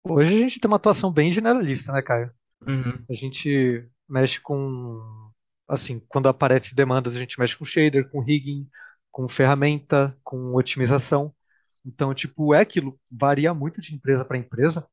Hoje 0.06 0.34
a 0.36 0.38
gente 0.38 0.60
tem 0.60 0.70
uma 0.70 0.76
atuação 0.76 1.12
bem 1.12 1.32
generalista, 1.32 1.92
né, 1.92 2.02
Caio? 2.02 2.30
Uhum. 2.66 3.04
A 3.08 3.12
gente 3.12 3.86
mexe 4.08 4.40
com, 4.40 5.30
assim, 5.68 6.00
quando 6.08 6.28
aparece 6.28 6.74
demandas, 6.74 7.16
a 7.16 7.18
gente 7.18 7.38
mexe 7.38 7.56
com 7.56 7.64
shader, 7.64 8.08
com 8.10 8.20
rigging, 8.20 8.68
com 9.10 9.28
ferramenta, 9.28 10.16
com 10.22 10.54
otimização. 10.54 11.34
Então, 11.84 12.14
tipo, 12.14 12.54
é 12.54 12.60
aquilo, 12.60 12.98
varia 13.12 13.52
muito 13.52 13.80
de 13.80 13.94
empresa 13.94 14.24
para 14.24 14.38
empresa. 14.38 14.86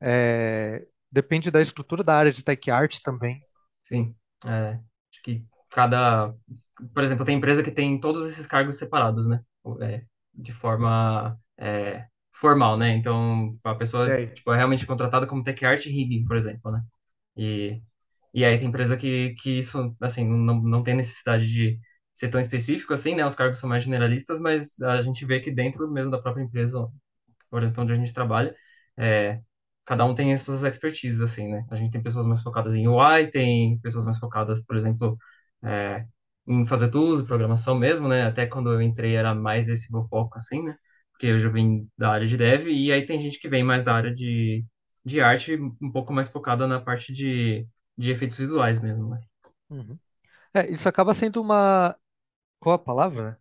É, 0.00 0.86
depende 1.10 1.50
da 1.50 1.60
estrutura 1.60 2.02
da 2.02 2.16
área 2.16 2.32
de 2.32 2.44
tech 2.44 2.70
art 2.70 3.00
também. 3.02 3.40
Sim. 3.82 4.14
É, 4.44 4.78
acho 5.10 5.22
que 5.22 5.44
cada. 5.70 6.34
Por 6.94 7.02
exemplo, 7.02 7.24
tem 7.24 7.36
empresa 7.36 7.62
que 7.62 7.70
tem 7.70 7.98
todos 7.98 8.28
esses 8.28 8.46
cargos 8.46 8.76
separados, 8.76 9.26
né? 9.26 9.42
É, 9.80 10.04
de 10.32 10.52
forma 10.52 11.38
é, 11.56 12.06
formal, 12.32 12.76
né? 12.76 12.94
Então, 12.94 13.58
a 13.64 13.74
pessoa 13.74 14.26
tipo, 14.26 14.52
é 14.52 14.56
realmente 14.56 14.86
contratada 14.86 15.26
como 15.26 15.42
tech 15.42 15.64
art 15.64 15.84
rigging, 15.84 16.24
por 16.24 16.36
exemplo, 16.36 16.70
né? 16.70 16.82
E, 17.36 17.82
e 18.34 18.44
aí 18.44 18.58
tem 18.58 18.68
empresa 18.68 18.96
que, 18.96 19.34
que 19.36 19.58
isso, 19.58 19.94
assim, 20.00 20.24
não, 20.26 20.60
não 20.62 20.82
tem 20.82 20.94
necessidade 20.94 21.46
de 21.46 21.78
ser 22.14 22.28
tão 22.28 22.40
específico 22.40 22.92
assim, 22.94 23.14
né? 23.14 23.24
Os 23.26 23.34
cargos 23.34 23.58
são 23.58 23.68
mais 23.68 23.84
generalistas, 23.84 24.38
mas 24.40 24.80
a 24.82 25.00
gente 25.02 25.24
vê 25.24 25.40
que 25.40 25.50
dentro 25.50 25.90
mesmo 25.90 26.10
da 26.10 26.20
própria 26.20 26.42
empresa, 26.42 26.86
por 27.50 27.62
exemplo, 27.62 27.82
onde 27.82 27.92
a 27.92 27.96
gente 27.96 28.12
trabalha, 28.12 28.54
é, 28.96 29.40
cada 29.84 30.04
um 30.04 30.14
tem 30.14 30.32
as 30.32 30.42
suas 30.42 30.62
expertises, 30.62 31.20
assim, 31.20 31.48
né? 31.48 31.64
A 31.70 31.76
gente 31.76 31.90
tem 31.90 32.02
pessoas 32.02 32.26
mais 32.26 32.42
focadas 32.42 32.74
em 32.74 32.88
UI, 32.88 33.28
tem 33.30 33.78
pessoas 33.80 34.04
mais 34.04 34.18
focadas, 34.18 34.62
por 34.64 34.76
exemplo, 34.76 35.16
é, 35.62 36.06
em 36.46 36.66
fazer 36.66 36.90
tudo, 36.90 37.24
programação 37.26 37.78
mesmo, 37.78 38.08
né? 38.08 38.24
Até 38.24 38.46
quando 38.46 38.72
eu 38.72 38.82
entrei 38.82 39.14
era 39.16 39.34
mais 39.34 39.68
esse 39.68 39.92
meu 39.92 40.02
foco, 40.02 40.36
assim, 40.36 40.62
né? 40.62 40.76
Porque 41.12 41.26
eu 41.26 41.38
já 41.38 41.48
vim 41.48 41.88
da 41.96 42.10
área 42.10 42.26
de 42.26 42.36
dev, 42.36 42.66
e 42.68 42.92
aí 42.92 43.04
tem 43.06 43.20
gente 43.20 43.38
que 43.40 43.48
vem 43.48 43.62
mais 43.64 43.84
da 43.84 43.94
área 43.94 44.12
de, 44.14 44.64
de 45.04 45.20
arte, 45.20 45.56
um 45.80 45.90
pouco 45.92 46.12
mais 46.12 46.28
focada 46.28 46.66
na 46.66 46.80
parte 46.80 47.12
de, 47.12 47.66
de 47.98 48.12
efeitos 48.12 48.38
visuais 48.38 48.80
mesmo, 48.80 49.10
né? 49.10 49.20
Uhum. 49.68 49.98
É, 50.54 50.70
isso 50.70 50.88
acaba 50.88 51.12
sendo 51.12 51.40
uma, 51.42 51.96
qual 52.60 52.74
a 52.76 52.78
palavra? 52.78 53.40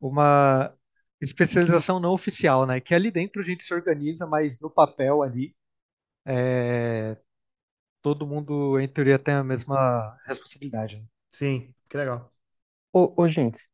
Uma 0.00 0.74
especialização 1.20 2.00
não 2.00 2.12
oficial, 2.12 2.66
né? 2.66 2.80
Que 2.80 2.94
ali 2.94 3.10
dentro 3.10 3.42
a 3.42 3.44
gente 3.44 3.64
se 3.64 3.74
organiza, 3.74 4.26
mas 4.26 4.60
no 4.60 4.70
papel 4.70 5.22
ali, 5.22 5.54
é, 6.26 7.16
todo 8.02 8.26
mundo, 8.26 8.78
em 8.80 8.88
teoria, 8.88 9.18
tem 9.18 9.34
a 9.34 9.44
mesma 9.44 10.16
responsabilidade. 10.26 10.98
né? 10.98 11.04
Sim, 11.32 11.74
que 11.88 11.96
legal. 11.96 12.32
Ô, 12.92 13.14
ô, 13.22 13.28
gente, 13.28 13.68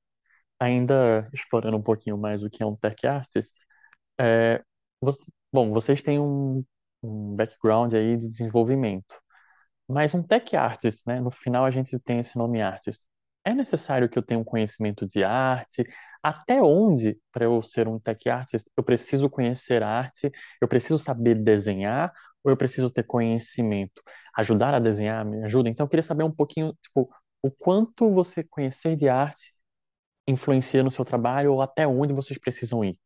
ainda 0.60 1.28
explorando 1.32 1.76
um 1.76 1.82
pouquinho 1.82 2.18
mais 2.18 2.42
o 2.42 2.50
que 2.50 2.62
é 2.62 2.66
um 2.66 2.76
tech 2.76 3.06
artist, 3.06 3.54
é, 4.20 4.62
bom, 5.52 5.72
vocês 5.72 6.02
têm 6.02 6.20
um, 6.20 6.64
um 7.02 7.36
background 7.36 7.92
aí 7.94 8.16
de 8.16 8.28
desenvolvimento, 8.28 9.20
mas 9.88 10.14
um 10.14 10.22
tech 10.22 10.56
artist, 10.56 11.04
né? 11.06 11.20
No 11.20 11.30
final 11.30 11.64
a 11.64 11.70
gente 11.70 11.98
tem 11.98 12.20
esse 12.20 12.36
nome 12.36 12.62
artist. 12.62 13.06
É 13.44 13.52
necessário 13.54 14.08
que 14.08 14.18
eu 14.18 14.22
tenha 14.22 14.40
um 14.40 14.44
conhecimento 14.44 15.06
de 15.06 15.22
arte? 15.22 15.84
Até 16.22 16.62
onde, 16.62 17.18
para 17.30 17.44
eu 17.44 17.62
ser 17.62 17.86
um 17.88 17.98
tech 17.98 18.28
artist, 18.28 18.70
eu 18.76 18.82
preciso 18.82 19.28
conhecer 19.28 19.82
arte? 19.82 20.30
Eu 20.60 20.66
preciso 20.68 20.98
saber 20.98 21.34
desenhar? 21.34 22.12
Ou 22.42 22.50
eu 22.50 22.56
preciso 22.56 22.90
ter 22.90 23.02
conhecimento? 23.04 24.02
Ajudar 24.36 24.74
a 24.74 24.78
desenhar 24.78 25.24
me 25.24 25.44
ajuda? 25.44 25.68
Então 25.68 25.84
eu 25.84 25.88
queria 25.90 26.02
saber 26.02 26.24
um 26.24 26.32
pouquinho, 26.32 26.74
tipo, 26.82 27.10
o 27.42 27.50
quanto 27.50 28.10
você 28.12 28.42
conhecer 28.42 28.96
de 28.96 29.08
arte 29.08 29.52
influencia 30.26 30.82
no 30.82 30.90
seu 30.90 31.04
trabalho 31.04 31.52
ou 31.52 31.62
até 31.62 31.86
onde 31.86 32.14
vocês 32.14 32.38
precisam 32.38 32.84
ir. 32.84 32.96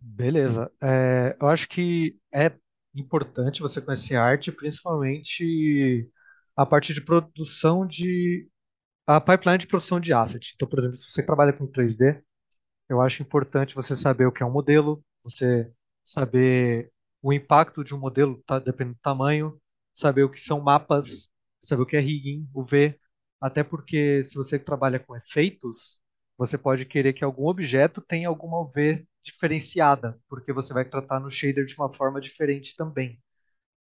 Beleza. 0.00 0.70
É, 0.82 1.36
eu 1.40 1.48
acho 1.48 1.68
que 1.68 2.18
é 2.32 2.50
importante 2.94 3.62
você 3.62 3.80
conhecer 3.80 4.16
arte, 4.16 4.52
principalmente 4.52 6.10
a 6.56 6.66
parte 6.66 6.92
de 6.94 7.00
produção 7.00 7.86
de 7.86 8.48
a 9.06 9.20
pipeline 9.20 9.58
de 9.58 9.66
produção 9.66 10.00
de 10.00 10.12
asset. 10.12 10.52
Então, 10.54 10.68
por 10.68 10.78
exemplo, 10.78 10.96
se 10.96 11.10
você 11.10 11.22
trabalha 11.24 11.52
com 11.52 11.66
3D, 11.66 12.22
eu 12.88 13.00
acho 13.00 13.22
importante 13.22 13.74
você 13.74 13.96
saber 13.96 14.26
o 14.26 14.32
que 14.32 14.42
é 14.42 14.46
um 14.46 14.52
modelo, 14.52 15.04
você 15.24 15.72
saber 16.04 16.92
o 17.22 17.32
impacto 17.32 17.84
de 17.84 17.94
um 17.94 17.98
modelo, 17.98 18.42
tá, 18.46 18.58
dependendo 18.58 18.96
do 18.96 19.00
tamanho, 19.02 19.60
saber 19.94 20.24
o 20.24 20.30
que 20.30 20.40
são 20.40 20.60
mapas, 20.60 21.28
saber 21.60 21.82
o 21.82 21.86
que 21.86 21.96
é 21.96 22.00
rigging, 22.00 22.48
UV, 22.54 22.98
até 23.40 23.62
porque 23.64 24.22
se 24.24 24.34
você 24.36 24.58
trabalha 24.58 24.98
com 25.00 25.16
efeitos, 25.16 25.98
você 26.46 26.58
pode 26.58 26.84
querer 26.86 27.12
que 27.12 27.24
algum 27.24 27.46
objeto 27.46 28.00
tenha 28.00 28.28
alguma 28.28 28.60
UV 28.60 29.06
diferenciada, 29.22 30.18
porque 30.28 30.52
você 30.52 30.74
vai 30.74 30.84
tratar 30.84 31.20
no 31.20 31.30
shader 31.30 31.64
de 31.64 31.74
uma 31.76 31.88
forma 31.88 32.20
diferente 32.20 32.76
também. 32.76 33.20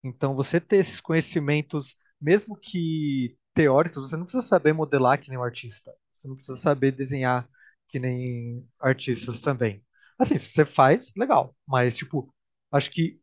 Então, 0.03 0.35
você 0.35 0.59
ter 0.59 0.77
esses 0.77 1.01
conhecimentos, 1.01 1.95
mesmo 2.19 2.57
que 2.57 3.37
teóricos, 3.53 4.09
você 4.09 4.17
não 4.17 4.25
precisa 4.25 4.47
saber 4.47 4.73
modelar 4.73 5.19
que 5.19 5.29
nem 5.29 5.37
um 5.39 5.43
artista. 5.43 5.93
Você 6.15 6.27
não 6.27 6.35
precisa 6.35 6.57
saber 6.57 6.91
desenhar 6.91 7.47
que 7.87 7.99
nem 7.99 8.67
artistas 8.79 9.41
também. 9.41 9.83
Assim, 10.19 10.37
se 10.37 10.51
você 10.51 10.65
faz, 10.65 11.11
legal. 11.17 11.55
Mas, 11.67 11.95
tipo, 11.97 12.33
acho 12.71 12.91
que 12.91 13.19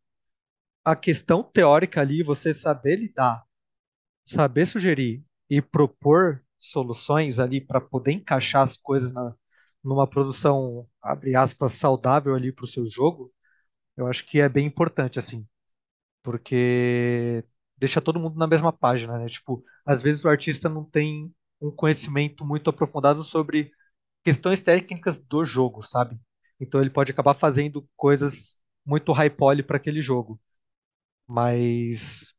a 0.83 0.95
questão 0.95 1.43
teórica 1.43 2.01
ali, 2.01 2.23
você 2.23 2.53
saber 2.53 2.97
lidar, 2.97 3.43
saber 4.25 4.65
sugerir 4.65 5.23
e 5.49 5.61
propor 5.61 6.43
soluções 6.59 7.39
ali 7.39 7.61
para 7.61 7.81
poder 7.81 8.11
encaixar 8.13 8.61
as 8.63 8.77
coisas 8.77 9.13
na, 9.13 9.33
numa 9.83 10.07
produção, 10.07 10.87
abre 11.01 11.35
aspas, 11.35 11.73
saudável 11.73 12.35
ali 12.35 12.51
para 12.53 12.65
o 12.65 12.67
seu 12.67 12.85
jogo, 12.85 13.31
eu 13.97 14.07
acho 14.07 14.25
que 14.25 14.41
é 14.41 14.49
bem 14.49 14.67
importante, 14.67 15.19
assim 15.19 15.47
porque 16.23 17.43
deixa 17.77 18.01
todo 18.01 18.19
mundo 18.19 18.37
na 18.37 18.47
mesma 18.47 18.71
página, 18.73 19.17
né? 19.17 19.27
Tipo, 19.27 19.63
às 19.85 20.01
vezes 20.01 20.23
o 20.23 20.29
artista 20.29 20.69
não 20.69 20.83
tem 20.83 21.33
um 21.61 21.71
conhecimento 21.71 22.45
muito 22.45 22.69
aprofundado 22.69 23.23
sobre 23.23 23.71
questões 24.23 24.61
técnicas 24.63 25.19
do 25.19 25.45
jogo, 25.45 25.81
sabe? 25.81 26.19
Então 26.59 26.81
ele 26.81 26.89
pode 26.89 27.11
acabar 27.11 27.35
fazendo 27.35 27.87
coisas 27.97 28.57
muito 28.85 29.11
high 29.13 29.29
poly 29.29 29.63
para 29.63 29.77
aquele 29.77 30.01
jogo, 30.01 30.39
mas 31.27 32.33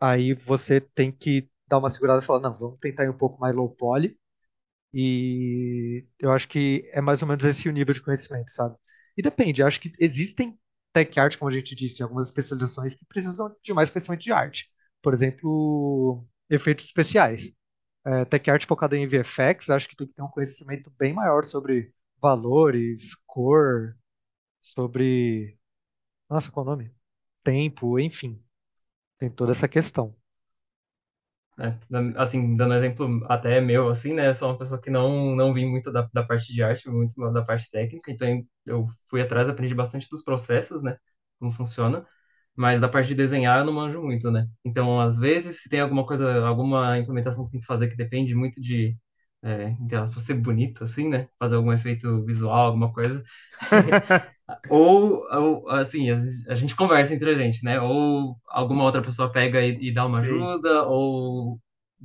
aí 0.00 0.34
você 0.34 0.80
tem 0.80 1.12
que 1.12 1.50
dar 1.70 1.78
uma 1.78 1.90
segurada 1.90 2.22
e 2.22 2.26
falar, 2.26 2.40
não, 2.40 2.58
vamos 2.58 2.80
tentar 2.80 3.04
ir 3.06 3.10
um 3.10 3.18
pouco 3.18 3.40
mais 3.40 3.56
low 3.56 3.70
poly, 3.70 4.18
e 4.92 6.06
eu 6.18 6.32
acho 6.32 6.48
que 6.48 6.88
é 6.92 7.00
mais 7.00 7.22
ou 7.22 7.28
menos 7.28 7.44
esse 7.44 7.68
o 7.68 7.72
nível 7.72 7.94
de 7.94 8.02
conhecimento, 8.02 8.50
sabe? 8.50 8.76
E 9.16 9.22
depende, 9.22 9.62
acho 9.62 9.80
que 9.80 9.92
existem 9.98 10.58
tech 10.92 11.18
art, 11.20 11.36
como 11.38 11.50
a 11.50 11.54
gente 11.54 11.74
disse, 11.74 12.02
algumas 12.02 12.26
especializações 12.26 12.94
que 12.94 13.04
precisam 13.06 13.54
de 13.62 13.72
mais 13.72 13.90
conhecimento 13.90 14.22
de 14.22 14.32
arte. 14.32 14.68
Por 15.02 15.14
exemplo, 15.14 16.26
efeitos 16.48 16.86
especiais. 16.86 17.52
É, 18.04 18.24
tech 18.24 18.50
art 18.50 18.66
focada 18.66 18.96
em 18.96 19.06
VFX, 19.08 19.70
acho 19.70 19.88
que 19.88 19.96
tem 19.96 20.06
que 20.06 20.14
ter 20.14 20.22
um 20.22 20.28
conhecimento 20.28 20.90
bem 20.98 21.12
maior 21.14 21.44
sobre 21.44 21.94
valores, 22.20 23.14
cor, 23.26 23.96
sobre. 24.62 25.58
Nossa, 26.30 26.50
qual 26.52 26.66
é 26.66 26.68
o 26.70 26.72
nome? 26.72 26.94
Tempo, 27.44 27.98
enfim. 28.00 28.42
Tem 29.18 29.30
toda 29.30 29.52
essa 29.52 29.68
questão. 29.68 30.16
É, 31.60 31.76
da- 31.90 32.22
assim, 32.22 32.56
dando 32.56 32.72
exemplo 32.74 33.22
até 33.28 33.60
meu, 33.60 33.88
assim, 33.90 34.14
né? 34.14 34.32
Sou 34.32 34.48
uma 34.48 34.58
pessoa 34.58 34.80
que 34.80 34.88
não, 34.90 35.36
não 35.36 35.52
vim 35.52 35.66
muito 35.66 35.92
da, 35.92 36.08
da 36.12 36.22
parte 36.24 36.52
de 36.54 36.62
arte, 36.62 36.88
muito 36.88 37.14
da 37.32 37.42
parte 37.44 37.70
técnica, 37.70 38.10
então 38.10 38.42
eu 38.64 38.86
fui 39.08 39.20
atrás, 39.20 39.46
aprendi 39.48 39.74
bastante 39.74 40.08
dos 40.08 40.22
processos, 40.24 40.82
né? 40.82 40.96
Como 41.38 41.52
funciona, 41.52 42.06
mas 42.56 42.80
da 42.80 42.88
parte 42.88 43.08
de 43.08 43.14
desenhar 43.14 43.58
eu 43.58 43.64
não 43.66 43.72
manjo 43.74 44.02
muito, 44.02 44.30
né? 44.30 44.46
Então, 44.64 45.00
às 45.00 45.18
vezes, 45.18 45.62
se 45.62 45.68
tem 45.68 45.80
alguma 45.80 46.06
coisa, 46.06 46.46
alguma 46.46 46.98
implementação 46.98 47.44
que 47.44 47.50
tem 47.52 47.60
que 47.60 47.66
fazer 47.66 47.88
que 47.88 47.96
depende 47.96 48.34
muito 48.34 48.60
de, 48.60 48.96
é, 49.42 49.70
entre 49.70 49.96
aspas, 49.96 50.22
ser 50.22 50.34
bonito, 50.34 50.84
assim, 50.84 51.08
né? 51.08 51.28
Fazer 51.38 51.56
algum 51.56 51.72
efeito 51.72 52.24
visual, 52.24 52.66
alguma 52.68 52.92
coisa. 52.92 53.22
Ou, 54.68 55.26
ou, 55.32 55.68
assim, 55.68 56.10
a, 56.48 56.54
gente 56.54 56.74
conversa 56.76 57.14
entre 57.14 57.30
a 57.30 57.34
gente, 57.34 57.64
né? 57.64 57.80
Ou 57.80 58.36
alguma 58.48 58.84
outra 58.84 59.02
pessoa 59.02 59.30
pega 59.30 59.60
e, 59.60 59.88
e 59.88 59.94
dá 59.94 60.06
uma 60.06 60.20
Sim. 60.20 60.24
ajuda, 60.24 60.84
ou 60.84 61.60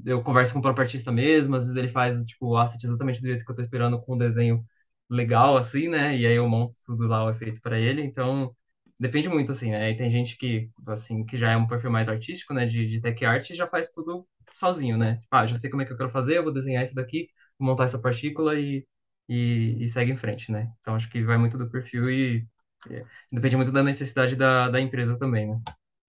eu 0.05 0.21
converso 0.21 0.53
com 0.53 0.59
o 0.59 0.61
próprio 0.61 0.83
artista 0.83 1.11
mesmo, 1.11 1.55
às 1.55 1.63
vezes 1.63 1.77
ele 1.77 1.87
faz, 1.87 2.21
tipo, 2.23 2.47
o 2.47 2.57
asset 2.57 2.85
exatamente 2.85 3.21
do 3.21 3.27
jeito 3.27 3.45
que 3.45 3.51
eu 3.51 3.55
tô 3.55 3.61
esperando, 3.61 4.01
com 4.01 4.15
um 4.15 4.17
desenho 4.17 4.63
legal, 5.09 5.57
assim, 5.57 5.87
né? 5.87 6.15
E 6.17 6.25
aí 6.25 6.35
eu 6.35 6.47
monto 6.49 6.77
tudo 6.85 7.07
lá, 7.07 7.23
o 7.25 7.29
efeito 7.29 7.61
para 7.61 7.79
ele, 7.79 8.01
então 8.03 8.53
depende 8.99 9.29
muito, 9.29 9.51
assim, 9.51 9.71
né? 9.71 9.91
E 9.91 9.95
tem 9.95 10.09
gente 10.09 10.37
que, 10.37 10.69
assim, 10.87 11.25
que 11.25 11.37
já 11.37 11.51
é 11.51 11.57
um 11.57 11.67
perfil 11.67 11.91
mais 11.91 12.09
artístico, 12.09 12.53
né, 12.53 12.65
de, 12.65 12.87
de 12.87 13.01
tech 13.01 13.25
art, 13.25 13.49
e 13.49 13.55
já 13.55 13.67
faz 13.67 13.89
tudo 13.89 14.27
sozinho, 14.53 14.97
né? 14.97 15.15
Tipo, 15.17 15.35
ah, 15.35 15.45
já 15.45 15.57
sei 15.57 15.69
como 15.69 15.81
é 15.81 15.85
que 15.85 15.93
eu 15.93 15.97
quero 15.97 16.09
fazer, 16.09 16.37
eu 16.37 16.43
vou 16.43 16.53
desenhar 16.53 16.83
isso 16.83 16.95
daqui, 16.95 17.27
vou 17.59 17.67
montar 17.69 17.85
essa 17.85 17.99
partícula 17.99 18.59
e, 18.59 18.85
e, 19.29 19.77
e 19.83 19.89
segue 19.89 20.11
em 20.11 20.15
frente, 20.17 20.51
né? 20.51 20.71
Então 20.79 20.95
acho 20.95 21.09
que 21.09 21.23
vai 21.23 21.37
muito 21.37 21.57
do 21.57 21.69
perfil 21.69 22.09
e, 22.09 22.47
e 22.89 23.03
depende 23.31 23.55
muito 23.57 23.71
da 23.71 23.83
necessidade 23.83 24.35
da, 24.35 24.69
da 24.69 24.79
empresa 24.81 25.17
também, 25.17 25.47
né? 25.49 25.61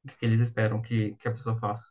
O 0.04 0.08
que 0.08 0.16
que 0.18 0.26
eles 0.26 0.40
esperam 0.40 0.80
que, 0.82 1.14
que 1.16 1.28
a 1.28 1.32
pessoa 1.32 1.56
faça. 1.58 1.86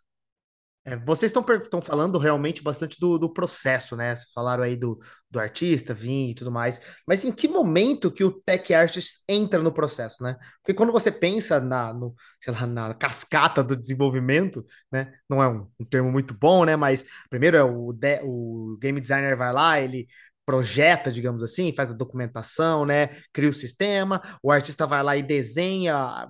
É, 0.88 0.96
vocês 0.98 1.32
estão 1.32 1.44
estão 1.56 1.82
falando 1.82 2.20
realmente 2.20 2.62
bastante 2.62 3.00
do, 3.00 3.18
do 3.18 3.34
processo, 3.34 3.96
né? 3.96 4.16
Vocês 4.16 4.32
falaram 4.32 4.62
aí 4.64 4.76
do, 4.76 5.00
do 5.32 5.40
artista, 5.40 5.96
vir 5.96 6.30
e 6.30 6.36
tudo 6.36 6.52
mais. 6.52 6.80
Mas 7.08 7.26
em 7.26 7.32
que 7.32 7.48
momento 7.48 8.12
que 8.12 8.24
o 8.24 8.32
tech 8.32 8.72
artist 8.72 9.24
entra 9.28 9.64
no 9.64 9.74
processo, 9.74 10.22
né? 10.24 10.38
Porque 10.62 10.76
quando 10.76 10.92
você 10.92 11.12
pensa 11.12 11.60
na, 11.60 11.92
no, 11.92 12.14
sei 12.40 12.54
lá, 12.54 12.68
na 12.68 12.94
cascata 12.94 13.64
do 13.64 13.76
desenvolvimento, 13.76 14.64
né? 14.92 15.12
Não 15.28 15.42
é 15.42 15.48
um, 15.50 15.68
um 15.80 15.86
termo 15.86 16.12
muito 16.12 16.36
bom, 16.36 16.64
né? 16.66 16.76
Mas 16.76 17.04
primeiro 17.32 17.58
é 17.58 17.64
o, 17.64 17.92
de- 17.92 18.22
o 18.24 18.78
game 18.80 19.02
designer 19.02 19.36
vai 19.36 19.52
lá, 19.52 19.80
ele 19.82 20.06
projeta, 20.46 21.12
digamos 21.12 21.42
assim, 21.42 21.74
faz 21.74 21.90
a 21.90 21.94
documentação, 21.94 22.86
né? 22.86 23.08
Cria 23.34 23.50
o 23.50 23.54
sistema, 23.54 24.22
o 24.44 24.52
artista 24.52 24.86
vai 24.86 25.02
lá 25.02 25.18
e 25.18 25.24
desenha 25.24 26.28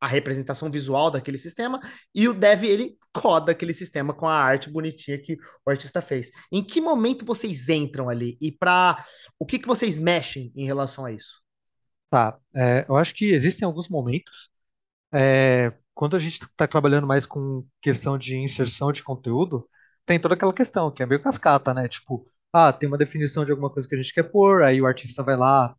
a 0.00 0.06
representação 0.08 0.68
visual 0.68 1.12
daquele 1.12 1.38
sistema 1.38 1.78
e 2.12 2.28
o 2.28 2.34
dev 2.34 2.64
ele 2.64 2.98
coda 3.12 3.52
aquele 3.52 3.72
sistema 3.72 4.12
com 4.12 4.26
a 4.26 4.34
arte 4.34 4.68
bonitinha 4.68 5.16
que 5.16 5.36
o 5.64 5.70
artista 5.70 6.02
fez. 6.02 6.30
Em 6.50 6.64
que 6.64 6.80
momento 6.80 7.24
vocês 7.24 7.68
entram 7.68 8.08
ali 8.08 8.36
e 8.40 8.50
para 8.50 9.04
o 9.38 9.46
que 9.46 9.60
que 9.60 9.68
vocês 9.68 10.00
mexem 10.00 10.52
em 10.56 10.64
relação 10.64 11.04
a 11.04 11.12
isso? 11.12 11.40
Tá, 12.10 12.36
é, 12.54 12.84
eu 12.88 12.96
acho 12.96 13.14
que 13.14 13.26
existem 13.30 13.64
alguns 13.64 13.88
momentos, 13.88 14.50
é, 15.14 15.72
quando 15.94 16.16
a 16.16 16.18
gente 16.18 16.42
está 16.42 16.66
trabalhando 16.66 17.06
mais 17.06 17.24
com 17.24 17.64
questão 17.80 18.18
de 18.18 18.36
inserção 18.36 18.90
de 18.90 19.04
conteúdo, 19.04 19.68
tem 20.04 20.18
toda 20.18 20.34
aquela 20.34 20.52
questão 20.52 20.90
que 20.90 21.02
é 21.02 21.06
meio 21.06 21.22
cascata, 21.22 21.72
né? 21.72 21.86
Tipo, 21.88 22.26
ah, 22.52 22.72
tem 22.72 22.88
uma 22.88 22.98
definição 22.98 23.44
de 23.44 23.50
alguma 23.52 23.70
coisa 23.70 23.88
que 23.88 23.94
a 23.94 23.98
gente 24.02 24.12
quer 24.14 24.24
pôr, 24.24 24.62
aí 24.64 24.80
o 24.82 24.86
artista 24.86 25.22
vai 25.22 25.36
lá, 25.36 25.74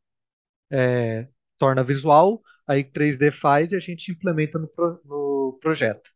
é, 0.71 1.27
torna 1.57 1.83
visual, 1.83 2.41
aí 2.67 2.83
3D 2.83 3.31
faz 3.31 3.71
e 3.73 3.75
a 3.75 3.79
gente 3.79 4.11
implementa 4.11 4.59
no, 4.59 4.67
pro- 4.67 5.01
no 5.05 5.59
projeto. 5.61 6.11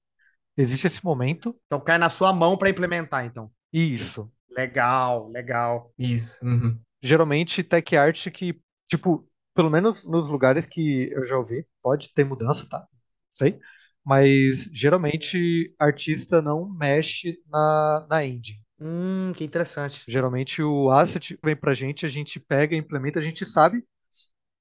Existe 0.57 0.87
esse 0.87 1.03
momento, 1.05 1.55
Então 1.67 1.79
cai 1.79 1.97
na 1.97 2.09
sua 2.09 2.33
mão 2.33 2.57
para 2.57 2.69
implementar, 2.69 3.25
então. 3.25 3.51
isso. 3.71 4.31
Legal, 4.49 5.29
legal. 5.29 5.93
Isso. 5.97 6.39
uhum. 6.43 6.79
Geralmente, 7.01 7.63
tech 7.63 7.95
art 7.95 8.29
que, 8.31 8.59
tipo, 8.87 9.27
pelo 9.53 9.69
menos 9.69 10.03
nos 10.03 10.27
lugares 10.27 10.65
que 10.65 11.09
eu 11.11 11.23
já 11.23 11.37
ouvi, 11.37 11.65
pode 11.81 12.13
ter 12.13 12.23
mudança, 12.23 12.67
tá? 12.69 12.87
Sei. 13.29 13.59
Mas 14.03 14.63
geralmente 14.73 15.73
artista 15.79 16.41
não 16.41 16.67
mexe 16.69 17.39
na, 17.47 18.07
na 18.09 18.25
engine. 18.25 18.61
Hum, 18.79 19.33
que 19.35 19.43
interessante. 19.43 20.03
Geralmente 20.07 20.61
o 20.61 20.91
asset 20.91 21.37
vem 21.43 21.55
pra 21.55 21.73
gente, 21.73 22.05
a 22.05 22.09
gente 22.09 22.39
pega, 22.39 22.75
implementa, 22.75 23.19
a 23.19 23.21
gente 23.21 23.45
sabe 23.45 23.83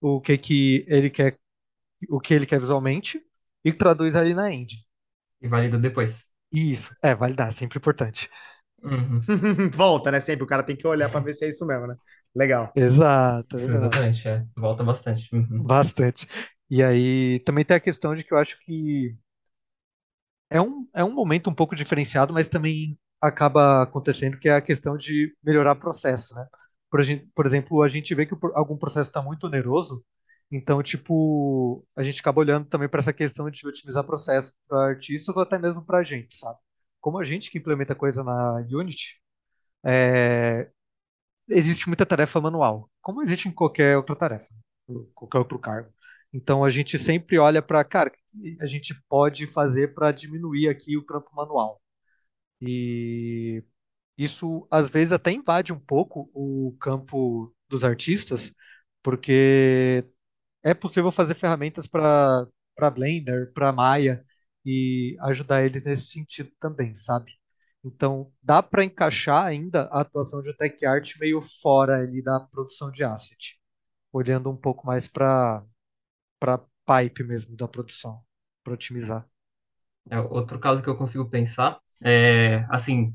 o 0.00 0.20
que 0.20 0.38
que 0.38 0.84
ele 0.88 1.10
quer, 1.10 1.38
o 2.10 2.20
que 2.20 2.34
ele 2.34 2.46
quer 2.46 2.60
visualmente 2.60 3.20
e 3.64 3.72
traduz 3.72 4.16
ali 4.16 4.34
na 4.34 4.52
engine. 4.52 4.82
E 5.40 5.48
valida 5.48 5.78
depois. 5.78 6.26
Isso, 6.52 6.94
é, 7.02 7.14
validar, 7.14 7.52
sempre 7.52 7.78
importante. 7.78 8.30
Uhum. 8.82 9.20
Volta, 9.74 10.10
né? 10.10 10.20
Sempre 10.20 10.44
o 10.44 10.46
cara 10.46 10.62
tem 10.62 10.76
que 10.76 10.86
olhar 10.86 11.10
para 11.10 11.20
ver 11.20 11.34
se 11.34 11.44
é 11.44 11.48
isso 11.48 11.66
mesmo, 11.66 11.86
né? 11.86 11.96
Legal. 12.34 12.72
Exato, 12.76 13.56
exato. 13.56 13.84
exatamente, 13.86 14.28
é. 14.28 14.44
Volta 14.56 14.84
bastante. 14.84 15.34
Uhum. 15.34 15.62
Bastante. 15.62 16.28
E 16.70 16.82
aí 16.82 17.40
também 17.40 17.64
tem 17.64 17.76
a 17.76 17.80
questão 17.80 18.14
de 18.14 18.22
que 18.24 18.32
eu 18.32 18.38
acho 18.38 18.58
que 18.60 19.16
é 20.50 20.60
um, 20.60 20.88
é 20.94 21.04
um 21.04 21.12
momento 21.12 21.50
um 21.50 21.54
pouco 21.54 21.74
diferenciado, 21.74 22.32
mas 22.32 22.48
também 22.48 22.98
acaba 23.20 23.82
acontecendo 23.82 24.38
que 24.38 24.48
é 24.48 24.54
a 24.56 24.60
questão 24.60 24.96
de 24.96 25.34
melhorar 25.42 25.74
processo, 25.76 26.34
né? 26.34 26.46
Por, 26.90 27.02
gente, 27.02 27.30
por 27.34 27.46
exemplo, 27.46 27.82
a 27.82 27.88
gente 27.88 28.14
vê 28.14 28.26
que 28.26 28.34
algum 28.54 28.76
processo 28.76 29.10
está 29.10 29.22
muito 29.22 29.46
oneroso, 29.46 30.04
então, 30.50 30.82
tipo, 30.82 31.84
a 31.96 32.02
gente 32.02 32.20
acaba 32.20 32.40
olhando 32.40 32.66
também 32.68 32.88
para 32.88 33.00
essa 33.00 33.12
questão 33.12 33.50
de 33.50 33.66
otimizar 33.66 34.04
processo 34.04 34.54
para 34.68 34.88
artista 34.90 35.32
ou 35.32 35.40
até 35.42 35.58
mesmo 35.58 35.84
para 35.84 35.98
a 35.98 36.02
gente, 36.04 36.36
sabe? 36.36 36.58
Como 37.00 37.18
a 37.18 37.24
gente 37.24 37.50
que 37.50 37.58
implementa 37.58 37.94
coisa 37.94 38.22
na 38.22 38.56
Unity, 38.70 39.20
é, 39.84 40.70
existe 41.48 41.88
muita 41.88 42.06
tarefa 42.06 42.40
manual, 42.40 42.90
como 43.02 43.22
existe 43.22 43.48
em 43.48 43.52
qualquer 43.52 43.96
outra 43.96 44.16
tarefa, 44.16 44.46
qualquer 45.14 45.38
outro 45.38 45.58
cargo. 45.58 45.92
Então 46.32 46.64
a 46.64 46.70
gente 46.70 46.98
sempre 46.98 47.38
olha 47.38 47.62
para, 47.62 47.84
cara, 47.84 48.10
o 48.10 48.12
que 48.12 48.58
a 48.60 48.66
gente 48.66 48.94
pode 49.08 49.46
fazer 49.46 49.94
para 49.94 50.12
diminuir 50.12 50.68
aqui 50.68 50.96
o 50.96 51.04
campo 51.04 51.30
manual. 51.34 51.80
E 52.60 53.62
isso 54.18 54.66
às 54.70 54.88
vezes 54.88 55.12
até 55.12 55.32
invade 55.32 55.72
um 55.72 55.78
pouco 55.80 56.30
o 56.34 56.76
campo 56.80 57.54
dos 57.68 57.84
artistas, 57.84 58.52
porque 59.02 60.04
é 60.62 60.74
possível 60.74 61.12
fazer 61.12 61.34
ferramentas 61.34 61.86
para 61.86 62.46
para 62.76 62.90
Blender, 62.90 63.52
para 63.54 63.72
Maya 63.72 64.24
e 64.64 65.16
ajudar 65.22 65.64
eles 65.64 65.86
nesse 65.86 66.10
sentido 66.12 66.50
também, 66.60 66.94
sabe? 66.96 67.32
Então, 67.84 68.32
dá 68.42 68.62
para 68.62 68.84
encaixar 68.84 69.44
ainda 69.46 69.84
a 69.92 70.00
atuação 70.02 70.42
de 70.42 70.52
tech 70.56 70.84
art 70.84 71.14
meio 71.20 71.40
fora 71.42 71.96
ali 71.98 72.22
da 72.22 72.40
produção 72.40 72.90
de 72.90 73.04
asset, 73.04 73.58
olhando 74.12 74.50
um 74.50 74.56
pouco 74.56 74.86
mais 74.86 75.08
para 75.08 75.64
para 76.40 76.58
pipe 76.86 77.24
mesmo 77.24 77.56
da 77.56 77.68
produção, 77.68 78.22
para 78.64 78.74
otimizar. 78.74 79.28
É, 80.10 80.20
outro 80.20 80.58
caso 80.60 80.82
que 80.82 80.88
eu 80.88 80.96
consigo 80.96 81.28
pensar 81.28 81.80
é, 82.04 82.66
assim, 82.70 83.14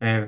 é, 0.00 0.26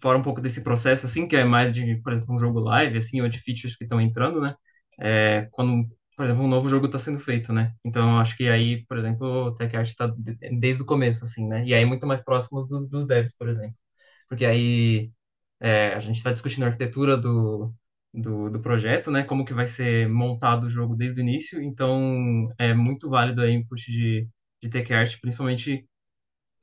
fora 0.00 0.18
um 0.18 0.22
pouco 0.22 0.40
desse 0.40 0.62
processo, 0.62 1.06
assim, 1.06 1.28
que 1.28 1.36
é 1.36 1.44
mais 1.44 1.72
de, 1.72 1.96
por 2.02 2.12
exemplo, 2.12 2.34
um 2.34 2.38
jogo 2.38 2.60
live, 2.60 2.98
assim, 2.98 3.20
ou 3.20 3.28
de 3.28 3.40
features 3.40 3.76
que 3.76 3.84
estão 3.84 4.00
entrando, 4.00 4.40
né? 4.40 4.54
É, 5.00 5.48
quando, 5.52 5.88
por 6.16 6.24
exemplo, 6.26 6.44
um 6.44 6.48
novo 6.48 6.68
jogo 6.68 6.86
está 6.86 6.98
sendo 6.98 7.20
feito, 7.20 7.52
né? 7.52 7.74
Então, 7.84 8.18
acho 8.18 8.36
que 8.36 8.48
aí, 8.48 8.84
por 8.86 8.98
exemplo, 8.98 9.26
o 9.48 9.54
Tech 9.54 9.76
Art 9.76 9.88
está 9.88 10.12
desde 10.60 10.82
o 10.82 10.86
começo, 10.86 11.24
assim, 11.24 11.46
né? 11.48 11.64
E 11.66 11.74
aí 11.74 11.84
muito 11.84 12.06
mais 12.06 12.22
próximos 12.22 12.66
dos, 12.68 12.88
dos 12.88 13.06
devs, 13.06 13.34
por 13.36 13.48
exemplo. 13.48 13.76
Porque 14.28 14.44
aí 14.46 15.10
é, 15.60 15.94
a 15.94 16.00
gente 16.00 16.16
está 16.16 16.32
discutindo 16.32 16.64
a 16.64 16.66
arquitetura 16.68 17.16
do, 17.16 17.72
do, 18.12 18.50
do 18.50 18.60
projeto, 18.60 19.10
né? 19.10 19.24
Como 19.24 19.44
que 19.44 19.54
vai 19.54 19.66
ser 19.66 20.08
montado 20.08 20.64
o 20.66 20.70
jogo 20.70 20.96
desde 20.96 21.20
o 21.20 21.22
início. 21.22 21.62
Então, 21.62 22.52
é 22.58 22.74
muito 22.74 23.08
válido 23.10 23.42
aí 23.42 23.52
input 23.54 23.90
de, 23.90 24.28
de 24.62 24.68
Tech 24.70 24.92
Art, 24.92 25.18
principalmente 25.20 25.86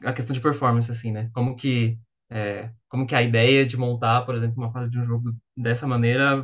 a 0.03 0.13
questão 0.13 0.33
de 0.33 0.41
performance, 0.41 0.89
assim, 0.91 1.11
né? 1.11 1.29
Como 1.33 1.55
que, 1.55 1.99
é, 2.29 2.71
como 2.89 3.05
que 3.07 3.15
a 3.15 3.21
ideia 3.23 3.65
de 3.65 3.77
montar, 3.77 4.21
por 4.25 4.35
exemplo, 4.35 4.57
uma 4.63 4.71
fase 4.71 4.89
de 4.89 4.99
um 4.99 5.03
jogo 5.03 5.35
dessa 5.55 5.87
maneira, 5.87 6.43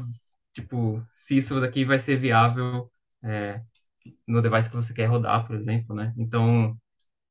tipo, 0.53 1.01
se 1.07 1.37
isso 1.37 1.59
daqui 1.61 1.85
vai 1.85 1.99
ser 1.99 2.17
viável, 2.17 2.91
é, 3.23 3.61
no 4.27 4.41
device 4.41 4.69
que 4.69 4.75
você 4.75 4.93
quer 4.93 5.05
rodar, 5.07 5.45
por 5.47 5.55
exemplo, 5.55 5.95
né? 5.95 6.13
Então, 6.17 6.77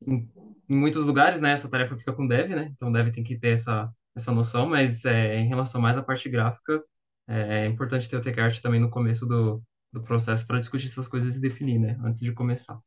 em, 0.07 0.31
em 0.69 0.77
muitos 0.77 1.05
lugares, 1.05 1.41
né, 1.41 1.53
essa 1.53 1.71
tarefa 1.71 1.97
fica 1.97 2.13
com 2.13 2.25
o 2.27 2.29
dev, 2.29 2.51
né? 2.51 2.71
Então, 2.77 2.91
o 2.91 2.93
dev 2.93 3.11
tem 3.13 3.25
que 3.25 3.39
ter 3.39 3.55
essa, 3.55 3.91
essa 4.17 4.33
noção, 4.33 4.69
mas 4.69 5.05
é, 5.05 5.37
em 5.39 5.49
relação 5.49 5.81
mais 5.81 5.97
à 5.99 6.03
parte 6.03 6.29
gráfica, 6.29 6.83
é, 7.29 7.67
importante 7.67 8.09
ter 8.09 8.17
o 8.17 8.21
TechArt 8.21 8.61
também 8.63 8.81
no 8.81 8.91
começo 8.91 9.27
do, 9.27 9.63
do 9.93 10.03
processo 10.03 10.47
para 10.47 10.61
discutir 10.61 10.87
essas 10.89 11.09
coisas 11.09 11.37
e 11.37 11.41
definir, 11.41 11.79
né? 11.79 11.99
Antes 12.05 12.21
de 12.23 12.33
começar. 12.33 12.79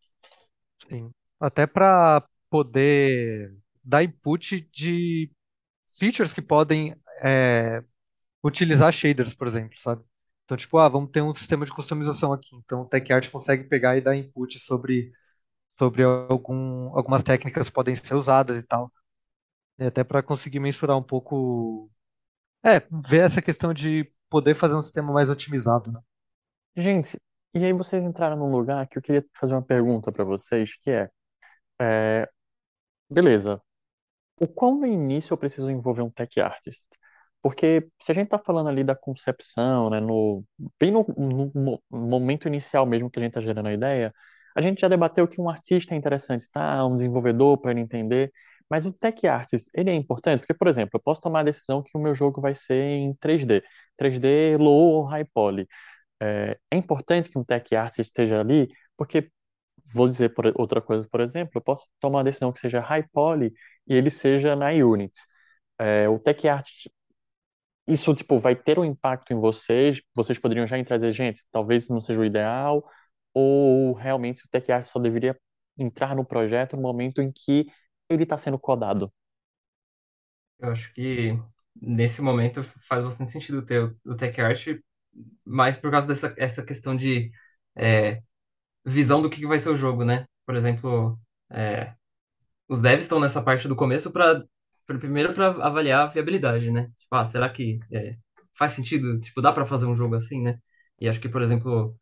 Sim. 0.89 1.11
Até 1.39 1.65
para 1.67 2.27
poder 2.51 3.55
dar 3.81 4.03
input 4.03 4.69
de 4.73 5.31
features 5.97 6.33
que 6.33 6.41
podem 6.41 6.93
é, 7.23 7.81
utilizar 8.43 8.91
shaders, 8.91 9.33
por 9.33 9.47
exemplo, 9.47 9.77
sabe? 9.79 10.03
Então, 10.43 10.57
tipo, 10.57 10.77
ah, 10.77 10.89
vamos 10.89 11.11
ter 11.11 11.21
um 11.21 11.33
sistema 11.33 11.65
de 11.65 11.71
customização 11.71 12.33
aqui. 12.33 12.53
Então, 12.57 12.81
o 12.81 12.85
TechArt 12.85 13.31
consegue 13.31 13.63
pegar 13.63 13.95
e 13.95 14.01
dar 14.01 14.17
input 14.17 14.59
sobre, 14.59 15.13
sobre 15.77 16.03
algum, 16.03 16.95
algumas 16.95 17.23
técnicas 17.23 17.69
que 17.69 17.75
podem 17.75 17.95
ser 17.95 18.15
usadas 18.15 18.57
e 18.61 18.67
tal. 18.67 18.91
E 19.79 19.85
até 19.85 20.03
para 20.03 20.21
conseguir 20.21 20.59
mensurar 20.59 20.97
um 20.97 21.03
pouco. 21.03 21.89
É, 22.63 22.81
ver 22.91 23.21
essa 23.21 23.41
questão 23.41 23.73
de 23.73 24.11
poder 24.29 24.53
fazer 24.55 24.75
um 24.75 24.83
sistema 24.83 25.13
mais 25.13 25.29
otimizado, 25.29 25.91
né? 25.91 26.01
Gente, 26.75 27.17
e 27.53 27.65
aí 27.65 27.73
vocês 27.73 28.03
entraram 28.03 28.37
num 28.37 28.51
lugar 28.51 28.87
que 28.87 28.97
eu 28.97 29.01
queria 29.01 29.25
fazer 29.33 29.53
uma 29.53 29.63
pergunta 29.63 30.11
para 30.11 30.23
vocês, 30.23 30.77
que 30.77 30.91
é, 30.91 31.09
é, 31.81 32.29
beleza, 33.11 33.61
o 34.39 34.47
quão 34.47 34.79
no 34.79 34.87
início 34.87 35.33
eu 35.33 35.37
preciso 35.37 35.69
envolver 35.69 36.01
um 36.01 36.09
tech 36.11 36.39
artist? 36.41 36.87
Porque 37.41 37.87
se 38.01 38.11
a 38.11 38.15
gente 38.15 38.25
está 38.25 38.39
falando 38.39 38.69
ali 38.69 38.83
da 38.83 38.95
concepção, 38.95 39.89
né, 39.89 39.99
no, 39.99 40.43
bem 40.79 40.91
no, 40.91 41.05
no 41.15 41.81
momento 41.91 42.47
inicial 42.47 42.85
mesmo 42.85 43.09
que 43.09 43.19
a 43.19 43.23
gente 43.23 43.31
está 43.31 43.41
gerando 43.41 43.67
a 43.67 43.73
ideia, 43.73 44.13
a 44.55 44.61
gente 44.61 44.81
já 44.81 44.87
debateu 44.87 45.27
que 45.27 45.41
um 45.41 45.49
artista 45.49 45.93
é 45.95 45.97
interessante, 45.97 46.49
tá? 46.51 46.85
Um 46.85 46.95
desenvolvedor 46.95 47.57
para 47.59 47.71
ele 47.71 47.81
entender, 47.81 48.31
mas 48.69 48.85
o 48.85 48.91
tech 48.93 49.27
artist, 49.27 49.69
ele 49.73 49.89
é 49.89 49.93
importante? 49.95 50.39
Porque, 50.39 50.53
por 50.53 50.67
exemplo, 50.67 50.91
eu 50.95 51.01
posso 51.01 51.21
tomar 51.21 51.41
a 51.41 51.43
decisão 51.43 51.81
que 51.83 51.97
o 51.97 52.01
meu 52.01 52.13
jogo 52.15 52.41
vai 52.41 52.53
ser 52.55 52.83
em 52.83 53.13
3D, 53.15 53.63
3D 53.97 54.57
low 54.57 54.89
ou 54.93 55.03
high 55.05 55.25
poly. 55.33 55.67
É, 56.21 56.57
é 56.71 56.77
importante 56.77 57.29
que 57.29 57.37
um 57.39 57.43
tech 57.43 57.75
artist 57.75 58.01
esteja 58.01 58.39
ali, 58.39 58.67
porque, 58.97 59.31
vou 59.93 60.07
dizer 60.07 60.33
por 60.33 60.45
outra 60.55 60.81
coisa, 60.81 61.07
por 61.09 61.21
exemplo, 61.21 61.51
eu 61.55 61.61
posso 61.61 61.87
tomar 61.99 62.19
uma 62.19 62.23
decisão 62.23 62.51
que 62.51 62.59
seja 62.59 62.79
high 62.79 63.07
poly 63.11 63.53
e 63.87 63.93
ele 63.93 64.09
seja 64.09 64.55
na 64.55 64.69
Unity. 64.69 65.21
É, 65.79 66.07
o 66.09 66.19
tech 66.19 66.47
artist 66.47 66.89
isso, 67.87 68.13
tipo, 68.13 68.39
vai 68.39 68.55
ter 68.55 68.79
um 68.79 68.85
impacto 68.85 69.33
em 69.33 69.39
vocês? 69.39 70.01
Vocês 70.15 70.39
poderiam 70.39 70.67
já 70.67 70.77
entrar 70.77 70.95
e 70.95 70.99
dizer, 70.99 71.13
gente, 71.13 71.43
talvez 71.51 71.89
não 71.89 71.99
seja 71.99 72.21
o 72.21 72.25
ideal, 72.25 72.87
ou 73.33 73.93
realmente 73.93 74.45
o 74.45 74.49
Tech 74.49 74.71
Art 74.71 74.83
só 74.83 74.99
deveria 74.99 75.37
entrar 75.77 76.15
no 76.15 76.25
projeto 76.25 76.75
no 76.75 76.81
momento 76.81 77.21
em 77.21 77.31
que 77.31 77.67
ele 78.09 78.23
está 78.23 78.37
sendo 78.37 78.59
codado? 78.59 79.11
Eu 80.59 80.69
acho 80.69 80.93
que 80.93 81.37
nesse 81.81 82.21
momento 82.21 82.63
faz 82.63 83.03
bastante 83.03 83.31
sentido 83.31 83.65
ter 83.65 83.93
o, 84.05 84.15
Tech 84.15 84.39
Art, 84.39 84.67
mas 85.43 85.77
por 85.77 85.89
causa 85.89 86.07
dessa 86.07 86.33
essa 86.37 86.63
questão 86.63 86.95
de 86.95 87.31
é, 87.75 88.21
visão 88.85 89.21
do 89.21 89.29
que 89.29 89.45
vai 89.47 89.59
ser 89.59 89.69
o 89.69 89.75
jogo, 89.75 90.03
né? 90.05 90.25
Por 90.45 90.55
exemplo, 90.55 91.19
é, 91.51 91.93
os 92.67 92.81
devs 92.81 93.05
estão 93.05 93.19
nessa 93.19 93.41
parte 93.43 93.67
do 93.67 93.75
começo 93.75 94.11
para 94.11 94.43
primeiro 94.99 95.33
para 95.33 95.47
avaliar 95.65 96.03
a 96.05 96.07
viabilidade, 96.07 96.71
né? 96.71 96.85
Tipo, 96.97 97.15
ah, 97.15 97.25
será 97.25 97.49
que 97.49 97.79
é, 97.93 98.17
faz 98.57 98.73
sentido? 98.73 99.19
Tipo, 99.19 99.41
dá 99.41 99.51
para 99.53 99.65
fazer 99.65 99.85
um 99.85 99.95
jogo 99.95 100.15
assim, 100.15 100.41
né? 100.41 100.59
E 100.99 101.07
acho 101.09 101.19
que, 101.19 101.29
por 101.29 101.41
exemplo, 101.41 101.95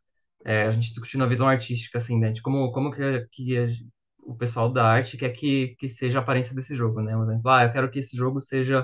é, 0.45 0.63
a 0.63 0.71
gente 0.71 0.89
discutindo 0.89 1.23
a 1.23 1.27
visão 1.27 1.47
artística, 1.47 1.97
assim, 1.99 2.19
né? 2.19 2.31
De 2.31 2.41
como, 2.41 2.71
como 2.71 2.91
que, 2.91 3.27
que 3.31 3.57
a- 3.57 3.67
o 4.23 4.35
pessoal 4.35 4.71
da 4.71 4.85
arte 4.87 5.17
quer 5.17 5.29
que, 5.31 5.75
que 5.77 5.89
seja 5.89 6.19
a 6.19 6.21
aparência 6.21 6.55
desse 6.55 6.75
jogo, 6.75 7.01
né? 7.01 7.15
Um 7.17 7.23
exemplo, 7.23 7.49
ah, 7.51 7.63
eu 7.63 7.71
quero 7.73 7.89
que 7.91 7.99
esse 7.99 8.15
jogo 8.17 8.39
seja 8.41 8.83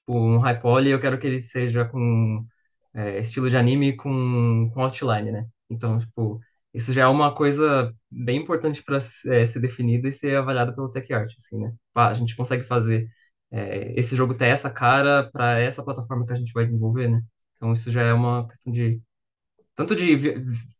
tipo, 0.00 0.18
um 0.18 0.38
high 0.38 0.60
poly, 0.60 0.90
eu 0.90 1.00
quero 1.00 1.18
que 1.18 1.26
ele 1.26 1.42
seja 1.42 1.84
com 1.86 2.46
é, 2.94 3.18
estilo 3.20 3.48
de 3.50 3.56
anime 3.56 3.96
com, 3.96 4.70
com 4.74 4.82
outline, 4.82 5.32
né? 5.32 5.46
Então, 5.70 5.98
tipo, 6.00 6.40
isso 6.74 6.92
já 6.92 7.02
é 7.02 7.06
uma 7.06 7.34
coisa 7.34 7.94
bem 8.10 8.38
importante 8.40 8.82
para 8.82 9.00
ser 9.00 9.60
definida 9.60 10.08
e 10.08 10.12
ser 10.12 10.36
avaliada 10.36 10.74
pelo 10.74 10.90
Tech 10.90 11.12
Art, 11.12 11.32
assim, 11.36 11.58
né? 11.60 11.74
A 11.94 12.14
gente 12.14 12.36
consegue 12.36 12.64
fazer 12.64 13.08
é, 13.50 13.92
esse 13.98 14.16
jogo 14.16 14.34
ter 14.34 14.46
essa 14.46 14.70
cara 14.70 15.30
para 15.30 15.58
essa 15.58 15.84
plataforma 15.84 16.26
que 16.26 16.32
a 16.32 16.36
gente 16.36 16.52
vai 16.52 16.64
desenvolver, 16.66 17.08
né? 17.08 17.22
Então, 17.56 17.72
isso 17.72 17.90
já 17.90 18.02
é 18.02 18.12
uma 18.12 18.46
questão 18.48 18.72
de 18.72 19.00
tanto 19.74 19.96
de 19.96 20.16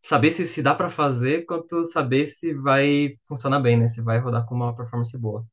saber 0.02 0.30
se, 0.30 0.46
se 0.46 0.62
dá 0.62 0.74
para 0.74 0.90
fazer, 0.90 1.46
quanto 1.46 1.84
saber 1.84 2.26
se 2.26 2.54
vai 2.54 3.16
funcionar 3.26 3.60
bem, 3.60 3.78
né? 3.78 3.88
Se 3.88 4.02
vai 4.02 4.18
rodar 4.18 4.46
com 4.46 4.54
uma 4.54 4.74
performance 4.76 5.16
boa. 5.18 5.46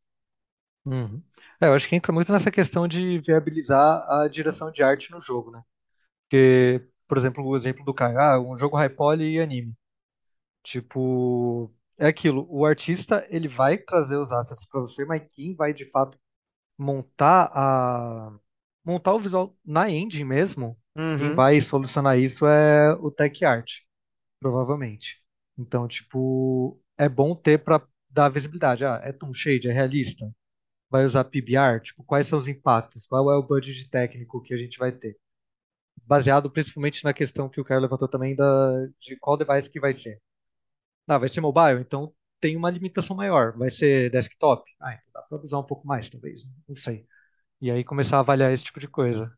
Uhum. 0.86 1.22
É, 1.62 1.68
eu 1.68 1.74
acho 1.74 1.88
que 1.88 1.96
entra 1.96 2.12
muito 2.12 2.32
nessa 2.32 2.50
questão 2.52 2.88
de 2.88 3.20
viabilizar 3.20 4.06
a 4.10 4.28
direção 4.28 4.72
de 4.72 4.82
arte 4.82 5.12
no 5.12 5.22
jogo, 5.22 5.52
né? 5.52 5.62
Porque, 6.26 6.88
por 7.08 7.18
exemplo, 7.18 7.46
o 7.46 7.58
exemplo 7.58 7.86
do 7.86 7.94
Caio, 7.94 8.20
ah, 8.20 8.40
um 8.42 8.58
jogo 8.58 8.78
high 8.78 8.90
poly 8.90 9.36
e 9.36 9.42
anime. 9.42 9.76
Tipo, 10.64 11.74
é 12.00 12.08
aquilo, 12.08 12.46
o 12.50 12.66
artista, 12.66 13.26
ele 13.30 13.48
vai 13.48 13.78
trazer 13.78 14.18
os 14.18 14.32
assets 14.32 14.66
para 14.68 14.82
você, 14.82 15.06
mas 15.06 15.24
quem 15.32 15.56
vai 15.56 15.74
de 15.74 15.86
fato 15.90 16.18
montar 16.78 17.52
a 17.54 18.32
montar 18.86 19.14
o 19.16 19.20
visual 19.22 19.58
na 19.66 19.90
engine 19.90 20.26
mesmo, 20.26 20.78
quem 21.14 21.32
Uhum. 21.32 21.34
vai 21.34 21.62
solucionar 21.62 22.18
isso 22.20 22.48
é 22.48 22.94
o 22.96 23.12
tech 23.12 23.46
art, 23.46 23.82
provavelmente. 24.40 25.22
Então, 25.58 25.88
tipo, 25.88 26.82
é 26.98 27.10
bom 27.10 27.36
ter 27.36 27.60
para 27.64 27.86
dar 28.10 28.30
visibilidade. 28.30 28.86
Ah, 28.86 29.02
é 29.04 29.12
toon 29.14 29.34
shade, 29.34 29.70
é 29.70 29.74
realista. 29.74 30.26
Vai 30.90 31.06
usar 31.06 31.26
PBR, 31.26 31.82
tipo, 31.82 32.04
quais 32.04 32.28
são 32.28 32.40
os 32.40 32.48
impactos? 32.50 33.08
Qual 33.08 33.32
é 33.32 33.38
o 33.38 33.44
budget 33.44 33.90
técnico 33.90 34.42
que 34.42 34.54
a 34.54 34.58
gente 34.58 34.78
vai 34.80 34.92
ter? 34.92 35.18
Baseado 36.06 36.50
principalmente 36.52 37.04
na 37.04 37.14
questão 37.14 37.48
que 37.50 37.62
o 37.62 37.64
Caio 37.64 37.82
levantou 37.82 38.08
também 38.08 38.36
da, 38.36 38.88
de 39.00 39.16
qual 39.18 39.38
device 39.38 39.70
que 39.70 39.80
vai 39.80 39.94
ser. 39.94 40.20
Ah, 41.10 41.18
vai 41.18 41.28
ser 41.28 41.42
mobile, 41.42 41.82
então 41.82 42.14
tem 42.40 42.56
uma 42.56 42.70
limitação 42.70 43.16
maior. 43.16 43.58
Vai 43.58 43.72
ser 43.72 44.12
desktop? 44.12 44.64
Ah, 44.80 44.94
então 44.94 45.12
dá 45.12 45.22
para 45.24 45.44
usar 45.44 45.58
um 45.58 45.64
pouco 45.64 45.88
mais, 45.88 46.08
talvez. 46.08 46.42
Não 46.68 46.76
sei. 46.76 47.04
E 47.60 47.72
aí 47.72 47.84
começar 47.84 48.18
a 48.18 48.20
avaliar 48.20 48.54
esse 48.54 48.64
tipo 48.64 48.80
de 48.80 48.88
coisa. 48.88 49.34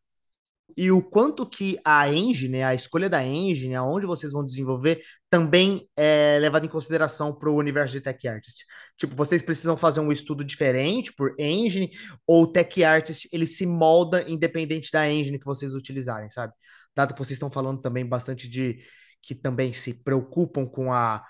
E 0.75 0.91
o 0.91 1.01
quanto 1.01 1.47
que 1.47 1.77
a 1.85 2.09
engine, 2.09 2.57
né, 2.57 2.63
a 2.63 2.75
escolha 2.75 3.09
da 3.09 3.25
engine, 3.25 3.73
aonde 3.73 4.05
vocês 4.05 4.33
vão 4.33 4.43
desenvolver, 4.43 5.01
também 5.29 5.87
é 5.95 6.37
levado 6.39 6.65
em 6.65 6.69
consideração 6.69 7.33
para 7.33 7.49
o 7.49 7.55
universo 7.55 7.93
de 7.93 8.01
Tech 8.01 8.27
Artist. 8.27 8.65
Tipo, 8.97 9.15
vocês 9.15 9.41
precisam 9.41 9.77
fazer 9.77 10.01
um 10.01 10.11
estudo 10.11 10.43
diferente 10.43 11.13
por 11.13 11.33
engine, 11.39 11.89
ou 12.27 12.43
o 12.43 12.47
Tech 12.47 12.83
Artist 12.83 13.29
ele 13.31 13.47
se 13.47 13.65
molda 13.65 14.29
independente 14.29 14.91
da 14.91 15.09
engine 15.09 15.39
que 15.39 15.45
vocês 15.45 15.73
utilizarem, 15.73 16.29
sabe? 16.29 16.53
Dado 16.93 17.13
que 17.13 17.19
vocês 17.19 17.37
estão 17.37 17.49
falando 17.49 17.79
também 17.79 18.05
bastante 18.05 18.49
de 18.49 18.83
que 19.21 19.33
também 19.35 19.71
se 19.71 19.93
preocupam 19.93 20.65
com 20.65 20.91
a 20.91 21.23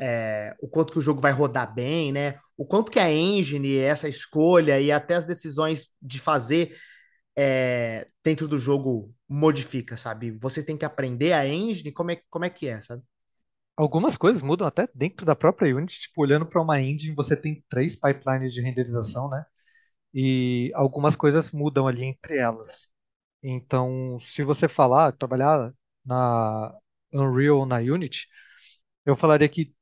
é, 0.00 0.54
o 0.60 0.68
quanto 0.68 0.92
que 0.92 0.98
o 0.98 1.02
jogo 1.02 1.20
vai 1.20 1.32
rodar 1.32 1.72
bem, 1.74 2.12
né? 2.12 2.38
O 2.56 2.66
quanto 2.66 2.90
que 2.92 2.98
a 3.00 3.10
engine, 3.10 3.76
essa 3.78 4.08
escolha 4.08 4.80
e 4.80 4.92
até 4.92 5.14
as 5.14 5.26
decisões 5.26 5.88
de 6.00 6.18
fazer 6.18 6.76
é, 7.36 8.06
dentro 8.24 8.48
do 8.48 8.58
jogo 8.58 9.14
modifica, 9.28 9.96
sabe? 9.96 10.30
Você 10.40 10.62
tem 10.64 10.76
que 10.76 10.84
aprender 10.84 11.32
a 11.32 11.46
engine, 11.46 11.92
como 11.92 12.10
é, 12.10 12.20
como 12.30 12.44
é 12.44 12.50
que 12.50 12.68
é, 12.68 12.80
sabe? 12.80 13.02
Algumas 13.76 14.16
coisas 14.16 14.42
mudam 14.42 14.66
até 14.66 14.88
dentro 14.94 15.24
da 15.24 15.36
própria 15.36 15.74
Unity. 15.74 16.00
Tipo, 16.00 16.22
olhando 16.22 16.46
para 16.46 16.60
uma 16.60 16.80
engine, 16.80 17.14
você 17.14 17.36
tem 17.36 17.64
três 17.68 17.94
pipelines 17.94 18.52
de 18.52 18.60
renderização, 18.60 19.28
né? 19.30 19.44
E 20.12 20.72
algumas 20.74 21.14
coisas 21.16 21.50
mudam 21.52 21.86
ali 21.86 22.04
entre 22.04 22.38
elas. 22.38 22.88
Então, 23.42 24.18
se 24.20 24.42
você 24.42 24.66
falar, 24.68 25.12
trabalhar 25.12 25.72
na 26.04 26.74
Unreal 27.12 27.58
ou 27.58 27.66
na 27.66 27.76
Unity, 27.78 28.26
eu 29.06 29.16
falaria 29.16 29.48
que, 29.48 29.74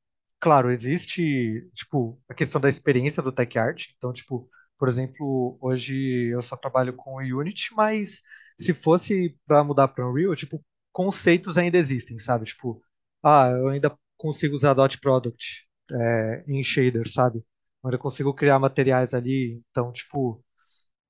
claro, 0.46 0.70
existe, 0.70 1.68
tipo, 1.74 2.22
a 2.28 2.34
questão 2.34 2.60
da 2.60 2.68
experiência 2.68 3.20
do 3.20 3.32
Tech 3.32 3.58
Art. 3.58 3.86
Então, 3.96 4.12
tipo, 4.12 4.48
por 4.78 4.88
exemplo, 4.88 5.58
hoje 5.60 6.28
eu 6.32 6.40
só 6.40 6.56
trabalho 6.56 6.94
com 6.94 7.16
Unity, 7.16 7.74
mas 7.74 8.22
se 8.56 8.72
fosse 8.72 9.36
para 9.44 9.64
mudar 9.64 9.88
para 9.88 10.08
Unreal, 10.08 10.36
tipo, 10.36 10.64
conceitos 10.92 11.58
ainda 11.58 11.76
existem, 11.76 12.16
sabe? 12.20 12.44
Tipo, 12.44 12.80
ah, 13.24 13.48
eu 13.50 13.68
ainda 13.70 13.98
consigo 14.16 14.54
usar 14.54 14.74
Dot 14.74 15.00
Product 15.00 15.66
é, 15.90 16.44
em 16.46 16.62
shader, 16.62 17.10
sabe? 17.10 17.38
Eu 17.82 17.88
ainda 17.88 17.98
consigo 17.98 18.32
criar 18.32 18.60
materiais 18.60 19.14
ali. 19.14 19.60
Então, 19.72 19.90
tipo, 19.92 20.44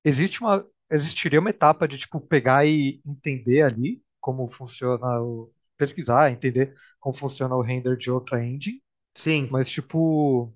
existe 0.03 0.41
uma, 0.41 0.65
existiria 0.91 1.39
uma 1.39 1.51
etapa 1.51 1.87
de, 1.87 1.97
tipo, 1.99 2.19
pegar 2.21 2.65
e 2.65 3.01
entender 3.05 3.61
ali 3.63 4.01
como 4.19 4.49
funciona 4.49 5.21
o, 5.21 5.53
pesquisar, 5.77 6.31
entender 6.31 6.73
como 6.99 7.15
funciona 7.15 7.55
o 7.55 7.61
render 7.61 7.95
de 7.97 8.11
outra 8.11 8.43
engine, 8.43 8.81
Sim. 9.17 9.49
mas, 9.51 9.69
tipo, 9.69 10.53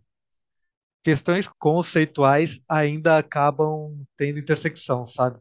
questões 1.04 1.48
conceituais 1.60 2.60
ainda 2.68 3.18
acabam 3.18 4.04
tendo 4.18 4.40
intersecção, 4.40 5.06
sabe? 5.06 5.40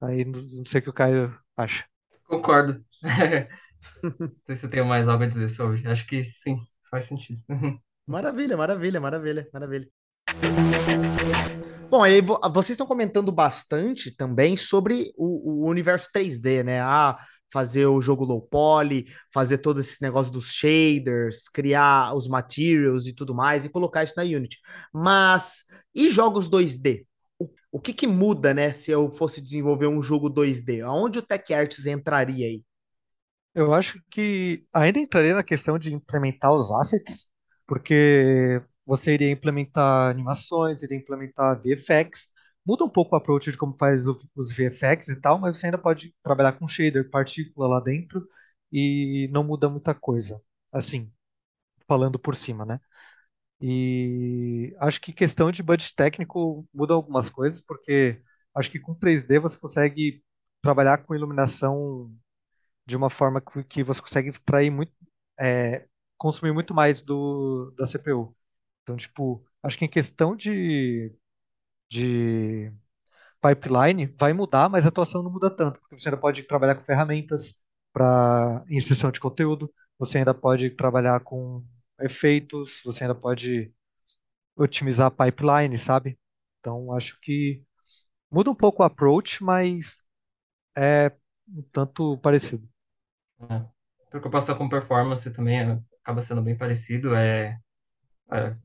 Aí 0.00 0.24
não 0.24 0.64
sei 0.66 0.80
o 0.80 0.84
que 0.84 0.90
o 0.90 0.94
Caio 0.94 1.38
acha. 1.56 1.86
Concordo. 2.26 2.84
Não 4.02 4.32
sei 4.46 4.56
se 4.56 4.66
eu 4.66 4.70
tenho 4.70 4.86
mais 4.86 5.08
algo 5.08 5.24
a 5.24 5.26
dizer 5.26 5.48
sobre. 5.48 5.86
Acho 5.86 6.06
que 6.06 6.30
sim, 6.34 6.58
faz 6.90 7.06
sentido. 7.06 7.42
Maravilha, 8.06 8.56
maravilha, 8.56 9.00
maravilha, 9.00 9.48
maravilha. 9.52 9.88
Bom, 11.90 12.02
aí 12.02 12.20
vo- 12.20 12.38
vocês 12.52 12.70
estão 12.70 12.86
comentando 12.86 13.32
bastante 13.32 14.14
também 14.14 14.56
sobre 14.56 15.12
o, 15.16 15.64
o 15.64 15.68
universo 15.68 16.08
3D, 16.12 16.62
né? 16.62 16.80
Ah, 16.80 17.18
fazer 17.52 17.86
o 17.86 18.00
jogo 18.00 18.24
low 18.24 18.42
poly, 18.42 19.06
fazer 19.32 19.58
todo 19.58 19.80
esse 19.80 20.00
negócio 20.02 20.32
dos 20.32 20.52
shaders, 20.52 21.48
criar 21.48 22.14
os 22.14 22.28
materials 22.28 23.06
e 23.06 23.12
tudo 23.12 23.34
mais 23.34 23.64
e 23.64 23.68
colocar 23.68 24.04
isso 24.04 24.14
na 24.16 24.22
Unity. 24.22 24.58
Mas 24.92 25.64
e 25.94 26.10
jogos 26.10 26.48
2D? 26.48 27.06
O, 27.38 27.48
o 27.72 27.80
que 27.80 27.92
que 27.92 28.06
muda, 28.06 28.52
né, 28.54 28.72
se 28.72 28.90
eu 28.90 29.10
fosse 29.10 29.40
desenvolver 29.40 29.86
um 29.86 30.02
jogo 30.02 30.28
2D? 30.30 30.80
Aonde 30.82 31.18
o 31.18 31.22
TechArts 31.22 31.86
entraria 31.86 32.46
aí? 32.46 32.62
Eu 33.54 33.74
acho 33.74 34.00
que 34.10 34.64
ainda 34.72 34.98
entraria 35.00 35.34
na 35.34 35.42
questão 35.42 35.78
de 35.78 35.92
implementar 35.92 36.52
os 36.52 36.70
assets, 36.72 37.26
porque 37.66 38.62
você 38.86 39.14
iria 39.14 39.30
implementar 39.30 40.10
animações, 40.10 40.82
iria 40.82 40.96
implementar 40.96 41.60
VFX. 41.60 42.28
Muda 42.66 42.84
um 42.84 42.88
pouco 42.90 43.14
o 43.14 43.18
approach 43.18 43.50
de 43.50 43.56
como 43.56 43.74
faz 43.76 44.06
o- 44.06 44.18
os 44.36 44.52
VFX 44.52 45.08
e 45.08 45.20
tal, 45.20 45.38
mas 45.38 45.58
você 45.58 45.66
ainda 45.66 45.78
pode 45.78 46.14
trabalhar 46.22 46.52
com 46.54 46.68
shader, 46.68 47.10
partícula 47.10 47.66
lá 47.68 47.80
dentro 47.80 48.26
e 48.72 49.28
não 49.32 49.42
muda 49.44 49.68
muita 49.68 49.94
coisa. 49.94 50.40
Assim, 50.72 51.10
falando 51.88 52.18
por 52.18 52.36
cima, 52.36 52.64
né? 52.66 52.80
E 53.60 54.74
acho 54.80 55.00
que 55.00 55.12
questão 55.12 55.50
de 55.52 55.62
budget 55.62 55.94
técnico 55.94 56.66
muda 56.74 56.94
algumas 56.94 57.30
coisas, 57.30 57.60
porque 57.60 58.22
acho 58.54 58.70
que 58.70 58.80
com 58.80 58.94
3D 58.94 59.38
você 59.38 59.58
consegue 59.58 60.22
trabalhar 60.62 60.98
com 61.04 61.14
iluminação 61.14 62.12
de 62.86 62.96
uma 62.96 63.10
forma 63.10 63.40
que, 63.68 63.82
você 63.84 64.00
consegue 64.00 64.28
extrair 64.28 64.70
muito, 64.70 64.92
é, 65.38 65.86
consumir 66.18 66.52
muito 66.52 66.74
mais 66.74 67.00
do, 67.02 67.72
da 67.76 67.86
CPU. 67.86 68.36
Então, 68.82 68.96
tipo, 68.96 69.44
acho 69.62 69.78
que 69.78 69.84
em 69.84 69.88
questão 69.88 70.34
de, 70.36 71.12
de 71.90 72.72
pipeline 73.42 74.06
vai 74.18 74.32
mudar, 74.32 74.68
mas 74.68 74.86
a 74.86 74.88
atuação 74.90 75.22
não 75.22 75.32
muda 75.32 75.50
tanto, 75.54 75.80
porque 75.80 75.98
você 75.98 76.08
ainda 76.08 76.20
pode 76.20 76.42
trabalhar 76.44 76.76
com 76.76 76.84
ferramentas 76.84 77.54
para 77.92 78.64
inserção 78.70 79.10
de 79.10 79.20
conteúdo, 79.20 79.72
você 79.98 80.18
ainda 80.18 80.34
pode 80.34 80.70
trabalhar 80.70 81.20
com 81.20 81.64
efeitos, 82.00 82.80
você 82.84 83.04
ainda 83.04 83.14
pode 83.14 83.72
otimizar 84.56 85.08
a 85.08 85.10
pipeline, 85.10 85.76
sabe? 85.78 86.18
Então, 86.60 86.92
acho 86.94 87.18
que 87.20 87.62
muda 88.30 88.50
um 88.50 88.54
pouco 88.54 88.82
o 88.82 88.86
approach, 88.86 89.42
mas 89.44 90.04
é 90.76 91.12
um 91.48 91.62
tanto 91.72 92.18
parecido. 92.18 92.68
É. 93.48 93.64
Preocupação 94.10 94.56
com 94.56 94.68
performance 94.68 95.30
também 95.32 95.60
é- 95.60 95.80
acaba 96.02 96.22
sendo 96.22 96.42
bem 96.42 96.56
parecido. 96.56 97.14
É, 97.14 97.58
é, 98.32 98.56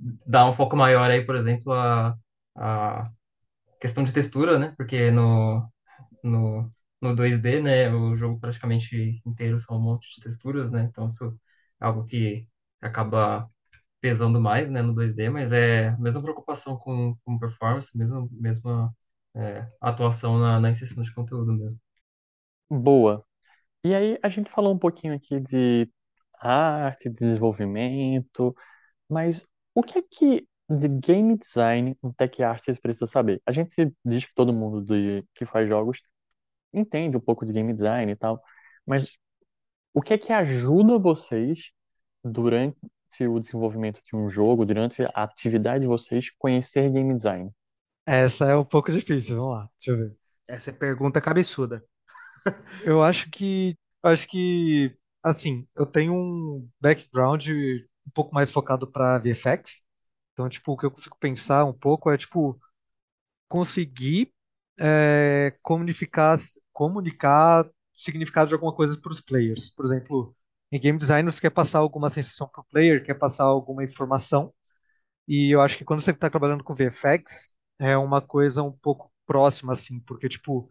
um 0.46 0.54
foco 0.54 0.76
maior 0.76 1.10
aí, 1.10 1.26
por 1.26 1.36
exemplo, 1.36 1.74
a, 1.74 2.18
a 2.56 3.12
questão 3.86 4.04
de 4.04 4.12
textura, 4.12 4.58
né? 4.58 4.74
Porque 4.76 5.12
no, 5.12 5.72
no, 6.24 6.72
no 7.00 7.16
2D, 7.16 7.62
né, 7.62 7.94
o 7.94 8.18
jogo 8.18 8.40
praticamente 8.40 9.22
inteiro 9.26 9.60
são 9.60 9.78
um 9.78 9.82
monte 9.82 10.14
de 10.16 10.22
texturas, 10.22 10.72
né? 10.72 10.88
Então 10.90 11.06
isso 11.06 11.38
é 11.80 11.86
algo 11.86 12.04
que 12.06 12.48
acaba 12.82 13.48
pesando 14.02 14.42
mais, 14.42 14.72
né, 14.72 14.82
no 14.82 14.94
2D, 14.94 15.30
mas 15.30 15.52
é 15.52 15.90
a 15.90 15.98
mesma 15.98 16.22
preocupação 16.22 16.78
com, 16.78 17.16
com 17.24 17.38
performance, 17.40 17.96
mesmo, 17.96 18.28
mesma 18.32 18.92
é, 19.36 19.68
atuação 19.80 20.40
na, 20.40 20.60
na 20.60 20.72
inserção 20.72 21.04
de 21.04 21.14
conteúdo 21.14 21.54
mesmo. 21.54 21.80
Boa. 22.70 23.24
E 23.84 23.94
aí, 23.94 24.18
a 24.24 24.30
gente 24.30 24.50
falou 24.50 24.74
um 24.74 24.80
pouquinho 24.80 25.14
aqui 25.14 25.40
de 25.40 25.88
arte, 26.40 27.10
desenvolvimento, 27.10 28.56
mas 29.08 29.48
o 29.76 29.84
que 29.84 30.00
é 30.00 30.02
que 30.02 30.48
de 30.70 30.88
game 30.90 31.38
design 31.38 31.98
um 32.04 32.12
tech 32.14 32.42
artist 32.44 32.82
precisa 32.82 33.06
saber? 33.08 33.42
A 33.46 33.52
gente 33.52 33.94
diz 34.04 34.26
que 34.26 34.34
todo 34.36 34.54
mundo 34.54 34.82
de- 34.84 35.24
que 35.36 35.46
faz 35.46 35.68
jogos 35.68 36.02
entende 36.74 37.18
um 37.18 37.22
pouco 37.22 37.46
de 37.46 37.54
game 37.54 37.74
design 37.74 38.12
e 38.12 38.16
tal, 38.16 38.42
mas 38.86 39.12
o 39.94 40.02
que 40.02 40.14
é 40.14 40.18
que 40.18 40.34
ajuda 40.34 41.00
vocês 41.00 41.72
durante 42.24 42.78
o 43.22 43.40
desenvolvimento 43.40 44.02
de 44.06 44.16
um 44.16 44.30
jogo, 44.30 44.66
durante 44.66 45.04
a 45.04 45.24
atividade 45.24 45.82
de 45.82 45.88
vocês, 45.88 46.30
conhecer 46.38 46.92
game 46.92 47.14
design? 47.14 47.52
Essa 48.06 48.46
é 48.46 48.56
um 48.56 48.66
pouco 48.66 48.92
difícil, 48.92 49.38
vamos 49.38 49.54
lá, 49.54 49.70
deixa 49.80 49.92
eu 49.92 49.98
ver. 49.98 50.18
Essa 50.48 50.70
é 50.70 50.74
pergunta 50.74 51.22
cabeçuda. 51.22 51.84
Eu 52.86 53.04
acho 53.04 53.30
que, 53.32 53.76
acho 54.04 54.28
que, 54.28 54.96
assim, 55.24 55.68
eu 55.76 55.86
tenho 55.86 56.14
um 56.14 56.70
background 56.80 57.48
um 57.50 58.12
pouco 58.14 58.34
mais 58.34 58.52
focado 58.52 58.88
para 58.92 59.18
VFX, 59.20 59.82
então, 60.36 60.50
tipo, 60.50 60.74
o 60.74 60.78
que 60.78 60.86
eu 60.88 60.92
consigo 60.92 61.18
pensar 61.20 61.66
um 61.66 61.74
pouco 61.74 62.12
é, 62.12 62.18
tipo, 62.20 62.60
conseguir 63.48 64.34
é, 64.80 65.54
comunicar, 65.62 66.38
comunicar 66.74 67.70
significado 67.94 68.50
de 68.50 68.54
alguma 68.56 68.74
coisa 68.74 69.00
para 69.02 69.12
os 69.12 69.22
players. 69.22 69.70
Por 69.72 69.86
exemplo, 69.86 70.36
em 70.72 70.80
game 70.80 71.00
design 71.00 71.30
você 71.32 71.42
quer 71.42 71.52
passar 71.52 71.80
alguma 71.80 72.10
sensação 72.10 72.48
para 72.50 72.62
o 72.62 72.66
player, 72.66 73.04
quer 73.06 73.16
passar 73.16 73.46
alguma 73.46 73.84
informação, 73.84 74.54
e 75.28 75.52
eu 75.54 75.62
acho 75.62 75.78
que 75.78 75.86
quando 75.86 76.02
você 76.02 76.12
está 76.12 76.30
trabalhando 76.30 76.64
com 76.64 76.76
VFX, 76.76 77.50
é 77.80 77.98
uma 77.98 78.22
coisa 78.22 78.64
um 78.64 78.72
pouco 78.72 79.12
próxima, 79.26 79.74
assim, 79.74 80.00
porque, 80.02 80.30
tipo, 80.30 80.70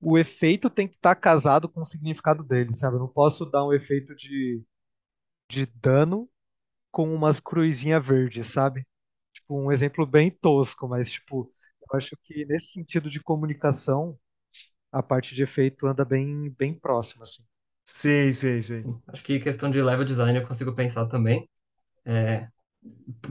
o 0.00 0.18
efeito 0.18 0.70
tem 0.70 0.88
que 0.88 0.96
estar 0.96 1.14
casado 1.16 1.68
com 1.68 1.82
o 1.82 1.86
significado 1.86 2.44
dele, 2.44 2.72
sabe? 2.74 2.96
Eu 2.96 3.00
não 3.00 3.08
posso 3.08 3.46
dar 3.46 3.66
um 3.66 3.72
efeito 3.74 4.14
de, 4.16 4.62
de 5.50 5.66
dano 5.66 6.28
com 6.92 7.14
umas 7.14 7.40
cruzinhas 7.40 8.04
verdes, 8.06 8.46
sabe? 8.48 8.86
Tipo, 9.50 9.60
um 9.60 9.72
exemplo 9.72 10.06
bem 10.06 10.30
tosco, 10.30 10.88
mas, 10.88 11.10
tipo, 11.12 11.52
eu 11.90 11.96
acho 11.98 12.16
que 12.24 12.44
nesse 12.46 12.68
sentido 12.72 13.10
de 13.10 13.20
comunicação, 13.22 14.18
a 14.92 15.02
parte 15.02 15.34
de 15.34 15.42
efeito 15.44 15.86
anda 15.86 16.04
bem, 16.04 16.50
bem 16.58 16.74
próxima, 16.74 17.24
assim. 17.24 17.44
Sim, 17.84 18.32
sim, 18.32 18.62
sim. 18.62 18.88
Acho 19.08 19.22
que 19.24 19.38
questão 19.40 19.70
de 19.70 19.82
level 19.82 20.04
design 20.04 20.38
eu 20.38 20.46
consigo 20.46 20.74
pensar 20.74 21.06
também. 21.06 21.48
É, 22.06 22.48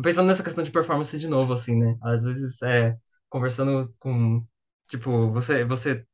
pensando 0.03 0.27
nessa 0.27 0.43
questão 0.43 0.63
de 0.63 0.71
performance 0.71 1.17
de 1.19 1.27
novo, 1.27 1.53
assim, 1.53 1.75
né? 1.77 1.97
Às 2.03 2.23
vezes, 2.25 2.61
é, 2.63 2.97
conversando 3.29 3.93
com, 3.99 4.45
tipo, 4.89 5.31
você, 5.31 5.65
você 5.65 6.05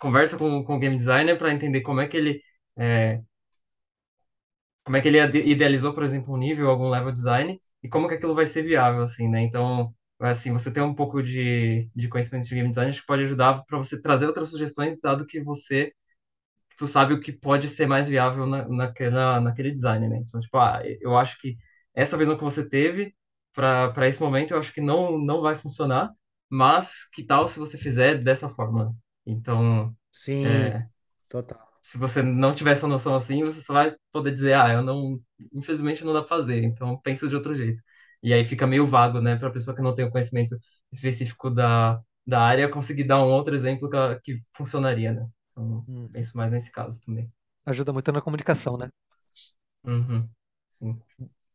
conversa 0.00 0.38
com, 0.38 0.64
com 0.64 0.76
o 0.76 0.80
game 0.80 0.96
designer 0.96 1.38
para 1.38 1.52
entender 1.52 1.82
como 1.82 2.00
é 2.00 2.08
que 2.08 2.16
ele, 2.16 2.42
é, 2.78 3.22
como 4.84 4.96
é 4.96 5.00
que 5.00 5.08
ele 5.08 5.18
ide- 5.20 5.42
idealizou, 5.50 5.94
por 5.94 6.02
exemplo, 6.02 6.34
um 6.34 6.36
nível, 6.38 6.68
algum 6.70 6.88
level 6.88 7.12
design, 7.12 7.60
e 7.82 7.88
como 7.88 8.08
que 8.08 8.14
aquilo 8.14 8.34
vai 8.34 8.46
ser 8.46 8.62
viável, 8.62 9.02
assim, 9.04 9.28
né? 9.28 9.42
Então, 9.42 9.94
assim, 10.20 10.52
você 10.52 10.72
ter 10.72 10.80
um 10.82 10.94
pouco 10.94 11.22
de, 11.22 11.90
de 11.94 12.08
conhecimento 12.08 12.48
de 12.48 12.54
game 12.54 12.68
design, 12.68 12.90
acho 12.90 13.00
que 13.00 13.06
pode 13.06 13.22
ajudar 13.24 13.64
para 13.66 13.78
você 13.78 14.00
trazer 14.00 14.26
outras 14.26 14.50
sugestões, 14.50 14.98
dado 15.00 15.26
que 15.26 15.40
você 15.42 15.92
tu 16.78 16.88
sabe 16.88 17.14
o 17.14 17.20
que 17.20 17.32
pode 17.32 17.68
ser 17.68 17.86
mais 17.86 18.08
viável 18.08 18.46
na, 18.46 18.68
naquela, 18.68 19.40
naquele 19.40 19.70
design, 19.70 20.08
né? 20.08 20.18
Então, 20.26 20.40
tipo, 20.40 20.56
ah, 20.58 20.82
eu 21.00 21.16
acho 21.16 21.38
que 21.40 21.56
essa 21.94 22.16
visão 22.16 22.36
que 22.36 22.44
você 22.44 22.68
teve 22.68 23.14
para 23.54 23.92
para 23.92 24.08
esse 24.08 24.20
momento, 24.22 24.52
eu 24.54 24.58
acho 24.58 24.72
que 24.72 24.80
não 24.80 25.18
não 25.18 25.42
vai 25.42 25.54
funcionar, 25.54 26.10
mas 26.50 27.04
que 27.12 27.22
tal 27.24 27.46
se 27.48 27.58
você 27.58 27.78
fizer 27.78 28.16
dessa 28.22 28.48
forma? 28.48 28.94
Então, 29.26 29.94
Sim, 30.10 30.72
é, 30.72 30.86
total. 31.28 31.71
Se 31.82 31.98
você 31.98 32.22
não 32.22 32.54
tiver 32.54 32.72
essa 32.72 32.86
noção 32.86 33.14
assim, 33.14 33.44
você 33.44 33.60
só 33.62 33.72
vai 33.74 33.94
poder 34.12 34.32
dizer, 34.32 34.54
ah, 34.54 34.72
eu 34.74 34.82
não, 34.82 35.20
infelizmente 35.52 36.04
não 36.04 36.12
dá 36.12 36.20
pra 36.22 36.28
fazer, 36.28 36.62
então 36.64 36.98
pensa 37.00 37.28
de 37.28 37.34
outro 37.36 37.54
jeito. 37.54 37.82
E 38.22 38.32
aí 38.32 38.44
fica 38.44 38.66
meio 38.66 38.86
vago, 38.86 39.20
né, 39.20 39.36
para 39.36 39.50
pessoa 39.50 39.74
que 39.76 39.82
não 39.82 39.94
tem 39.94 40.04
o 40.04 40.10
conhecimento 40.10 40.56
específico 40.92 41.50
da, 41.50 42.00
da 42.26 42.40
área 42.42 42.68
conseguir 42.68 43.04
dar 43.04 43.18
um 43.24 43.28
outro 43.30 43.54
exemplo 43.54 43.88
que, 43.90 44.20
que 44.36 44.42
funcionaria, 44.56 45.12
né? 45.12 45.26
Então, 45.50 45.86
Hum. 45.86 46.08
penso 46.12 46.36
mais 46.36 46.50
nesse 46.52 46.70
caso 46.70 47.00
também. 47.00 47.30
Ajuda 47.66 47.92
muito 47.92 48.12
na 48.12 48.20
comunicação, 48.22 48.76
né? 48.78 48.88
Uhum, 49.84 50.28
sim. 50.70 51.00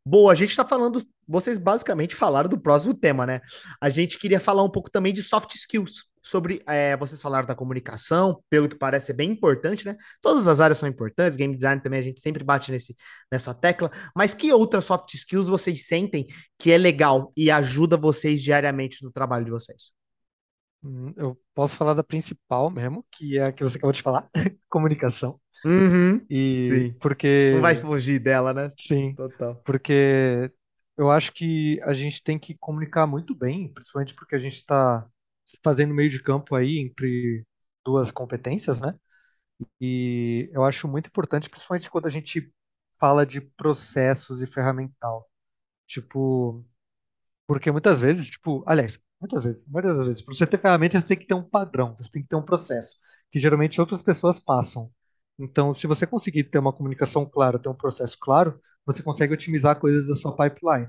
Boa, 0.05 0.31
a 0.31 0.35
gente 0.35 0.51
está 0.51 0.65
falando, 0.65 1.05
vocês 1.27 1.59
basicamente 1.59 2.15
falaram 2.15 2.49
do 2.49 2.59
próximo 2.59 2.93
tema, 2.93 3.25
né? 3.25 3.41
A 3.81 3.89
gente 3.89 4.17
queria 4.17 4.39
falar 4.39 4.63
um 4.63 4.69
pouco 4.71 4.89
também 4.89 5.13
de 5.13 5.21
soft 5.23 5.53
skills, 5.55 6.05
sobre, 6.27 6.61
é, 6.67 6.95
vocês 6.97 7.21
falaram 7.21 7.47
da 7.47 7.55
comunicação, 7.55 8.43
pelo 8.49 8.67
que 8.69 8.75
parece 8.75 9.11
é 9.11 9.15
bem 9.15 9.31
importante, 9.31 9.85
né? 9.85 9.95
Todas 10.21 10.47
as 10.47 10.59
áreas 10.59 10.77
são 10.77 10.87
importantes, 10.89 11.35
game 11.37 11.55
design 11.55 11.81
também 11.81 11.99
a 11.99 12.03
gente 12.03 12.21
sempre 12.21 12.43
bate 12.43 12.71
nesse, 12.71 12.95
nessa 13.31 13.53
tecla, 13.53 13.89
mas 14.15 14.33
que 14.33 14.51
outras 14.53 14.85
soft 14.85 15.13
skills 15.13 15.47
vocês 15.47 15.87
sentem 15.87 16.25
que 16.59 16.71
é 16.71 16.77
legal 16.77 17.31
e 17.35 17.49
ajuda 17.51 17.97
vocês 17.97 18.41
diariamente 18.41 19.03
no 19.03 19.11
trabalho 19.11 19.45
de 19.45 19.51
vocês? 19.51 19.93
Hum, 20.83 21.13
Eu 21.17 21.39
posso 21.53 21.75
falar 21.75 21.93
da 21.93 22.03
principal 22.03 22.69
mesmo, 22.69 23.05
que 23.11 23.37
é 23.37 23.45
a 23.45 23.51
que 23.51 23.63
você 23.63 23.77
acabou 23.77 23.91
de 23.93 24.01
falar, 24.01 24.29
comunicação. 24.69 25.39
Uhum, 25.65 26.25
E 26.29 26.89
sim. 26.91 26.99
Não 27.49 27.61
vai 27.61 27.75
porque, 27.75 27.81
fugir 27.81 28.19
dela, 28.19 28.53
né? 28.53 28.69
sim, 28.77 29.15
Total. 29.15 29.65
porque 29.65 30.51
eu 30.97 31.09
acho 31.11 31.31
que 31.33 31.79
a 31.83 31.93
gente 31.93 32.23
tem 32.23 32.39
que 32.39 32.55
comunicar 32.57 33.07
muito 33.07 33.35
bem, 33.35 33.73
principalmente 33.73 34.13
porque 34.15 34.35
a 34.35 34.39
gente 34.39 34.55
está 34.55 35.07
fazendo 35.63 35.93
meio 35.93 36.09
de 36.09 36.21
campo 36.21 36.55
aí 36.55 36.79
entre 36.79 37.45
duas 37.85 38.11
competências, 38.11 38.81
né? 38.81 38.95
E 39.81 40.49
eu 40.53 40.63
acho 40.65 40.87
muito 40.87 41.07
importante, 41.07 41.49
principalmente 41.49 41.89
quando 41.89 42.07
a 42.07 42.09
gente 42.09 42.53
fala 42.99 43.25
de 43.25 43.41
processos 43.41 44.41
e 44.41 44.47
ferramental. 44.47 45.29
Tipo, 45.87 46.65
Porque 47.47 47.71
muitas 47.71 47.99
vezes, 47.99 48.27
tipo, 48.29 48.63
aliás, 48.67 48.99
muitas 49.21 49.43
vezes, 49.43 49.67
muitas 49.67 49.97
das 49.97 50.05
vezes, 50.07 50.21
para 50.21 50.33
você 50.35 50.47
ter 50.47 50.59
ferramentas, 50.59 51.01
você 51.03 51.07
tem 51.09 51.17
que 51.19 51.27
ter 51.27 51.33
um 51.33 51.43
padrão, 51.43 51.95
você 51.97 52.11
tem 52.11 52.21
que 52.21 52.27
ter 52.27 52.35
um 52.35 52.43
processo, 52.43 52.97
que 53.31 53.39
geralmente 53.39 53.79
outras 53.79 54.01
pessoas 54.01 54.39
passam. 54.39 54.91
Então, 55.39 55.73
se 55.73 55.87
você 55.87 56.05
conseguir 56.07 56.45
ter 56.45 56.59
uma 56.59 56.73
comunicação 56.73 57.25
clara, 57.25 57.59
ter 57.59 57.69
um 57.69 57.75
processo 57.75 58.17
claro, 58.19 58.59
você 58.85 59.03
consegue 59.03 59.33
otimizar 59.33 59.79
coisas 59.79 60.07
da 60.07 60.15
sua 60.15 60.35
pipeline. 60.35 60.87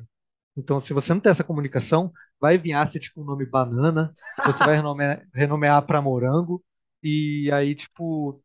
Então, 0.59 0.81
se 0.81 0.94
você 0.94 1.14
não 1.14 1.21
tem 1.21 1.31
essa 1.31 1.44
comunicação, 1.44 2.12
vai 2.40 2.59
vir 2.59 2.75
asset 2.75 3.01
tipo 3.09 3.23
um 3.23 3.27
nome 3.27 3.47
banana, 3.47 4.14
você 4.44 4.64
vai 4.64 4.77
renomear, 4.77 5.27
renomear 5.35 5.83
para 5.87 6.03
morango, 6.03 6.64
e 7.03 7.51
aí, 7.53 7.75
tipo, 7.77 8.42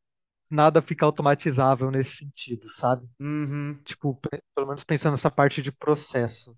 nada 0.50 0.82
fica 0.82 1.06
automatizável 1.06 1.92
nesse 1.92 2.18
sentido, 2.18 2.70
sabe? 2.70 3.08
Uhum. 3.20 3.82
Tipo, 3.86 4.16
pe- 4.16 4.42
pelo 4.56 4.68
menos 4.68 4.84
pensando 4.84 5.14
nessa 5.14 5.32
parte 5.32 5.62
de 5.62 5.72
processo. 5.72 6.58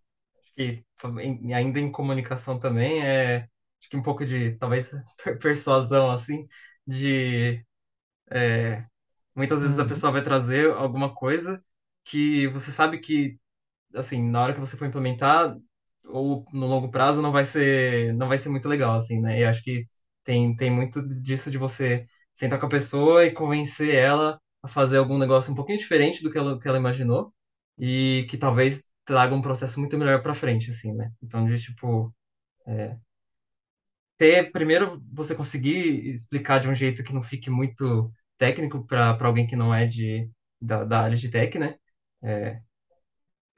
E 0.57 0.83
em- 1.21 1.53
ainda 1.53 1.79
em 1.79 1.91
comunicação 1.91 2.59
também 2.59 3.01
é 3.05 3.47
acho 3.79 3.89
que 3.89 3.97
um 3.97 4.01
pouco 4.01 4.25
de 4.25 4.55
talvez 4.57 4.91
per- 5.23 5.37
persuasão 5.39 6.11
assim 6.11 6.47
de 6.87 7.63
é, 8.31 8.85
muitas 9.35 9.61
vezes 9.61 9.79
a 9.79 9.85
Uhum. 9.85 9.85
pessoa 9.85 10.11
vai 10.13 10.23
trazer 10.23 10.71
alguma 10.73 11.13
coisa 11.15 11.63
que 12.05 12.47
você 12.49 12.71
sabe 12.71 12.99
que 12.99 13.39
assim 13.95 14.21
na 14.29 14.41
hora 14.43 14.53
que 14.53 14.59
você 14.59 14.77
for 14.77 14.85
implementar 14.87 15.55
ou 16.05 16.45
no 16.53 16.67
longo 16.67 16.89
prazo 16.91 17.21
não 17.21 17.31
vai 17.31 17.45
ser 17.45 18.13
não 18.15 18.27
vai 18.27 18.37
ser 18.37 18.49
muito 18.49 18.67
legal 18.67 18.95
assim 18.95 19.19
né? 19.21 19.39
E 19.39 19.45
acho 19.45 19.63
que 19.63 19.87
tem 20.23 20.55
tem 20.55 20.71
muito 20.71 21.01
disso 21.21 21.51
de 21.51 21.57
você 21.57 22.05
sentar 22.33 22.59
com 22.59 22.65
a 22.67 22.69
pessoa 22.69 23.25
e 23.25 23.31
convencer 23.31 23.95
ela 23.95 24.39
a 24.61 24.67
fazer 24.67 24.97
algum 24.97 25.17
negócio 25.17 25.51
um 25.51 25.55
pouquinho 25.55 25.77
diferente 25.79 26.21
do 26.23 26.31
que 26.31 26.37
ela, 26.37 26.59
que 26.59 26.67
ela 26.67 26.77
imaginou 26.77 27.33
e 27.77 28.25
que 28.29 28.37
talvez 28.37 28.83
traga 29.05 29.35
um 29.35 29.41
processo 29.41 29.79
muito 29.79 29.97
melhor 29.97 30.21
para 30.23 30.33
frente 30.35 30.69
assim 30.71 30.93
né? 30.93 31.11
Então 31.23 31.45
de 31.45 31.57
tipo 31.61 32.13
ter 34.17 34.51
primeiro 34.51 35.01
você 35.11 35.35
conseguir 35.35 36.09
explicar 36.13 36.59
de 36.59 36.69
um 36.69 36.73
jeito 36.73 37.03
que 37.03 37.13
não 37.13 37.21
fique 37.21 37.49
muito 37.49 38.11
técnico 38.37 38.85
para 38.85 39.17
alguém 39.21 39.47
que 39.47 39.55
não 39.55 39.73
é 39.73 39.85
de 39.85 40.29
da, 40.61 40.83
da 40.83 41.01
área 41.01 41.17
de 41.17 41.29
tech 41.29 41.57
né? 41.59 41.75
É, 42.23 42.61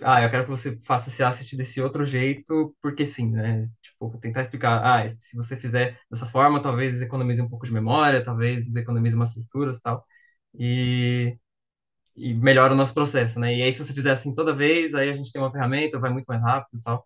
ah, 0.03 0.21
eu 0.23 0.29
quero 0.29 0.43
que 0.45 0.49
você 0.51 0.77
faça 0.79 1.09
esse 1.09 1.23
asset 1.23 1.55
desse 1.57 1.81
outro 1.81 2.05
jeito, 2.05 2.75
porque 2.81 3.05
sim, 3.05 3.31
né? 3.31 3.61
Tipo, 3.81 4.17
tentar 4.19 4.41
explicar, 4.41 4.83
ah, 4.83 5.09
se 5.09 5.35
você 5.35 5.57
fizer 5.57 5.99
dessa 6.09 6.25
forma, 6.25 6.61
talvez 6.61 7.01
economize 7.01 7.41
um 7.41 7.49
pouco 7.49 7.65
de 7.65 7.73
memória, 7.73 8.23
talvez 8.23 8.75
economize 8.75 9.15
umas 9.15 9.33
texturas 9.33 9.77
e 9.79 9.81
tal, 9.81 10.05
e, 10.59 11.37
e 12.15 12.33
melhora 12.35 12.73
o 12.73 12.77
nosso 12.77 12.93
processo, 12.93 13.39
né? 13.39 13.55
E 13.55 13.63
aí, 13.63 13.73
se 13.73 13.83
você 13.83 13.93
fizer 13.93 14.11
assim 14.11 14.33
toda 14.35 14.55
vez, 14.55 14.93
aí 14.95 15.09
a 15.09 15.13
gente 15.13 15.31
tem 15.31 15.41
uma 15.41 15.51
ferramenta, 15.51 15.99
vai 15.99 16.11
muito 16.11 16.25
mais 16.27 16.41
rápido 16.41 16.79
e 16.79 16.81
tal. 16.83 17.05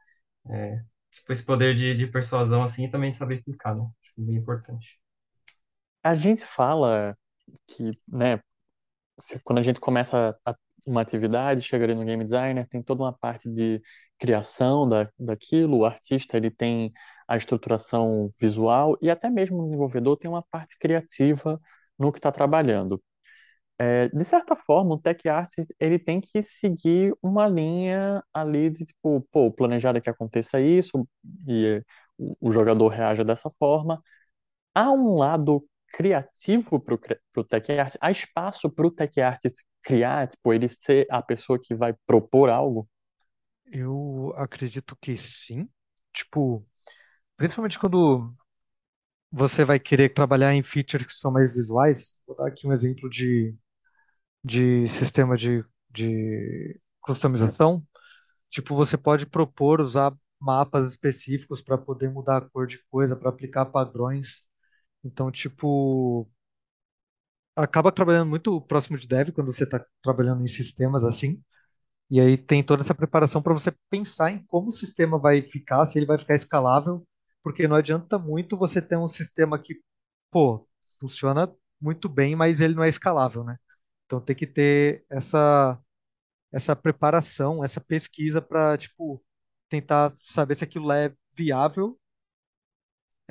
É, 0.52 0.82
tipo, 1.12 1.34
esse 1.34 1.44
poder 1.46 1.76
de, 1.76 1.96
de 1.96 2.08
persuasão, 2.08 2.64
assim, 2.64 2.90
também 2.90 3.12
de 3.12 3.18
saber 3.18 3.36
explicar, 3.36 3.76
né? 3.76 3.84
Acho 4.04 4.16
que 4.16 4.22
é 4.22 4.26
bem 4.26 4.38
importante. 4.38 5.00
A 6.04 6.14
gente 6.14 6.46
fala 6.46 7.18
que, 7.68 7.84
né, 8.08 8.42
quando 9.44 9.60
a 9.60 9.62
gente 9.62 9.80
começa 9.80 10.38
a- 10.46 10.56
uma 10.86 11.02
atividade, 11.02 11.62
chega 11.62 11.86
ali 11.86 11.96
no 11.96 12.06
game 12.06 12.24
designer, 12.24 12.68
tem 12.68 12.82
toda 12.82 13.04
uma 13.04 13.14
parte 13.14 13.50
de 13.50 13.82
criação 14.20 14.88
da, 14.88 15.10
daquilo, 15.20 15.78
o 15.80 15.86
artista 15.86 16.38
ele 16.38 16.52
tem 16.52 16.92
a 17.28 17.38
estruturação 17.38 18.32
visual 18.40 18.98
e 19.02 19.10
até 19.10 19.30
mesmo 19.30 19.60
o 19.62 19.64
desenvolvedor 19.66 20.18
tem 20.18 20.30
uma 20.30 20.44
parte 20.44 20.78
criativa 20.78 21.60
no 21.98 22.12
que 22.12 22.20
está 22.20 22.32
trabalhando. 22.32 23.02
É, 23.80 24.10
de 24.10 24.24
certa 24.24 24.56
forma, 24.56 24.94
o 24.96 24.98
tech 25.00 25.28
artist 25.28 25.68
ele 25.80 25.98
tem 25.98 26.22
que 26.22 26.42
seguir 26.44 27.16
uma 27.22 27.48
linha 27.48 28.24
ali 28.34 28.70
de 28.70 28.86
tipo, 28.86 29.22
pô, 29.32 29.52
planejado 29.52 29.98
é 29.98 30.02
que 30.02 30.10
aconteça 30.10 30.60
isso 30.62 31.08
e 31.48 31.84
o 32.40 32.52
jogador 32.52 32.88
reaja 32.90 33.24
dessa 33.24 33.50
forma. 33.58 34.02
Há 34.76 34.92
um 34.92 35.18
lado 35.18 35.66
criativo 35.94 36.80
para 36.80 36.96
o 37.38 37.44
tech 37.44 37.72
artist? 37.72 37.98
Há 38.02 38.12
espaço 38.12 38.70
para 38.70 38.88
o 38.88 38.92
tech 38.92 39.20
artist 39.22 39.64
criar, 39.84 40.28
tipo, 40.28 40.54
ele 40.54 40.68
ser 40.68 41.08
a 41.10 41.22
pessoa 41.22 41.60
que 41.62 41.76
vai 41.76 41.94
propor 42.06 42.50
algo? 42.50 42.88
Eu 43.66 44.34
acredito 44.38 44.96
que 45.02 45.16
sim. 45.18 45.70
Tipo, 46.14 46.66
principalmente 47.38 47.80
quando 47.80 48.34
você 49.32 49.64
vai 49.64 49.80
querer 49.80 50.10
trabalhar 50.10 50.54
em 50.54 50.64
features 50.64 51.06
que 51.06 51.14
são 51.14 51.32
mais 51.32 51.54
visuais. 51.54 52.14
Vou 52.28 52.36
dar 52.36 52.48
aqui 52.48 52.68
um 52.68 52.74
exemplo 52.74 53.10
de, 53.10 53.56
de 54.44 54.88
sistema 54.88 55.38
de, 55.38 55.64
de 55.92 56.80
customização. 57.02 57.86
Tipo, 58.50 58.76
você 58.76 58.98
pode 58.98 59.26
propor 59.26 59.82
usar 59.82 60.14
mapas 60.40 60.88
específicos 60.90 61.62
para 61.62 61.78
poder 61.78 62.10
mudar 62.12 62.38
a 62.38 62.50
cor 62.50 62.68
de 62.68 62.80
coisa, 62.90 63.16
para 63.16 63.30
aplicar 63.30 63.66
padrões. 63.68 64.44
Então, 65.04 65.32
tipo, 65.32 66.28
acaba 67.56 67.92
trabalhando 67.92 68.30
muito 68.30 68.60
próximo 68.62 68.98
de 68.98 69.08
dev 69.08 69.32
quando 69.32 69.52
você 69.52 69.64
está 69.64 69.84
trabalhando 70.02 70.44
em 70.44 70.48
sistemas 70.48 71.04
assim. 71.06 71.42
E 72.10 72.22
aí 72.22 72.38
tem 72.38 72.64
toda 72.64 72.84
essa 72.84 72.96
preparação 72.96 73.42
para 73.42 73.54
você 73.54 73.74
pensar 73.90 74.32
em 74.32 74.44
como 74.46 74.70
o 74.70 74.72
sistema 74.72 75.20
vai 75.20 75.42
ficar, 75.44 75.86
se 75.86 76.00
ele 76.00 76.08
vai 76.08 76.18
ficar 76.20 76.36
escalável, 76.36 77.06
porque 77.44 77.68
não 77.68 77.78
adianta 77.78 78.20
muito 78.20 78.58
você 78.58 78.82
ter 78.82 78.98
um 78.98 79.08
sistema 79.10 79.60
que, 79.60 79.82
pô, 80.32 80.68
funciona 81.00 81.54
muito 81.82 82.10
bem, 82.10 82.36
mas 82.36 82.62
ele 82.62 82.76
não 82.76 82.84
é 82.84 82.90
escalável, 82.90 83.44
né? 83.46 83.58
Então 84.06 84.22
tem 84.22 84.36
que 84.36 84.48
ter 84.48 85.06
essa 85.10 85.80
essa 86.52 86.76
preparação, 86.76 87.64
essa 87.64 87.82
pesquisa 87.82 88.42
para, 88.42 88.78
tipo, 88.78 89.24
tentar 89.70 90.16
saber 90.24 90.56
se 90.56 90.66
aquilo 90.66 90.92
é 90.92 91.14
viável 91.36 92.00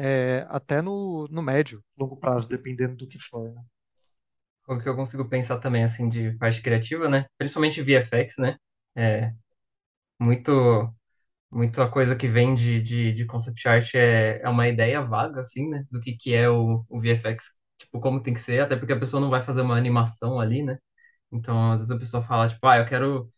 é, 0.00 0.46
até 0.48 0.82
no, 0.82 1.26
no 1.30 1.42
médio, 1.42 1.84
longo 1.98 2.16
prazo, 2.16 2.48
dependendo 2.48 2.96
do 2.96 3.08
que 3.08 3.18
for, 3.18 3.52
né? 3.54 3.62
O 4.68 4.78
que 4.78 4.88
eu 4.88 4.94
consigo 4.96 5.28
pensar 5.28 5.58
também, 5.58 5.82
assim, 5.84 6.08
de 6.08 6.32
parte 6.38 6.62
criativa, 6.62 7.08
né? 7.08 7.26
Principalmente 7.38 7.82
VFX, 7.82 8.36
né? 8.38 8.56
É 8.96 9.32
muito 10.20 10.52
Muito 11.50 11.82
a 11.82 11.90
coisa 11.90 12.16
que 12.16 12.28
vem 12.28 12.54
de, 12.54 12.82
de, 12.82 13.12
de 13.14 13.26
concept 13.26 13.68
art 13.68 13.94
é, 13.96 14.40
é 14.42 14.48
uma 14.50 14.68
ideia 14.68 15.02
vaga, 15.02 15.40
assim, 15.42 15.68
né? 15.70 15.84
Do 15.90 16.00
que, 16.00 16.16
que 16.16 16.34
é 16.34 16.48
o, 16.50 16.84
o 16.88 17.00
VFX, 17.00 17.46
tipo, 17.78 18.00
como 18.00 18.22
tem 18.22 18.34
que 18.34 18.40
ser, 18.40 18.60
até 18.62 18.76
porque 18.76 18.92
a 18.94 19.00
pessoa 19.00 19.20
não 19.22 19.30
vai 19.30 19.42
fazer 19.42 19.62
uma 19.62 19.76
animação 19.76 20.40
ali, 20.40 20.62
né? 20.64 20.78
Então, 21.32 21.72
às 21.72 21.80
vezes 21.80 21.92
a 21.92 21.98
pessoa 21.98 22.22
fala, 22.22 22.48
tipo, 22.48 22.66
ah, 22.66 22.78
eu 22.78 22.86
quero, 22.86 23.30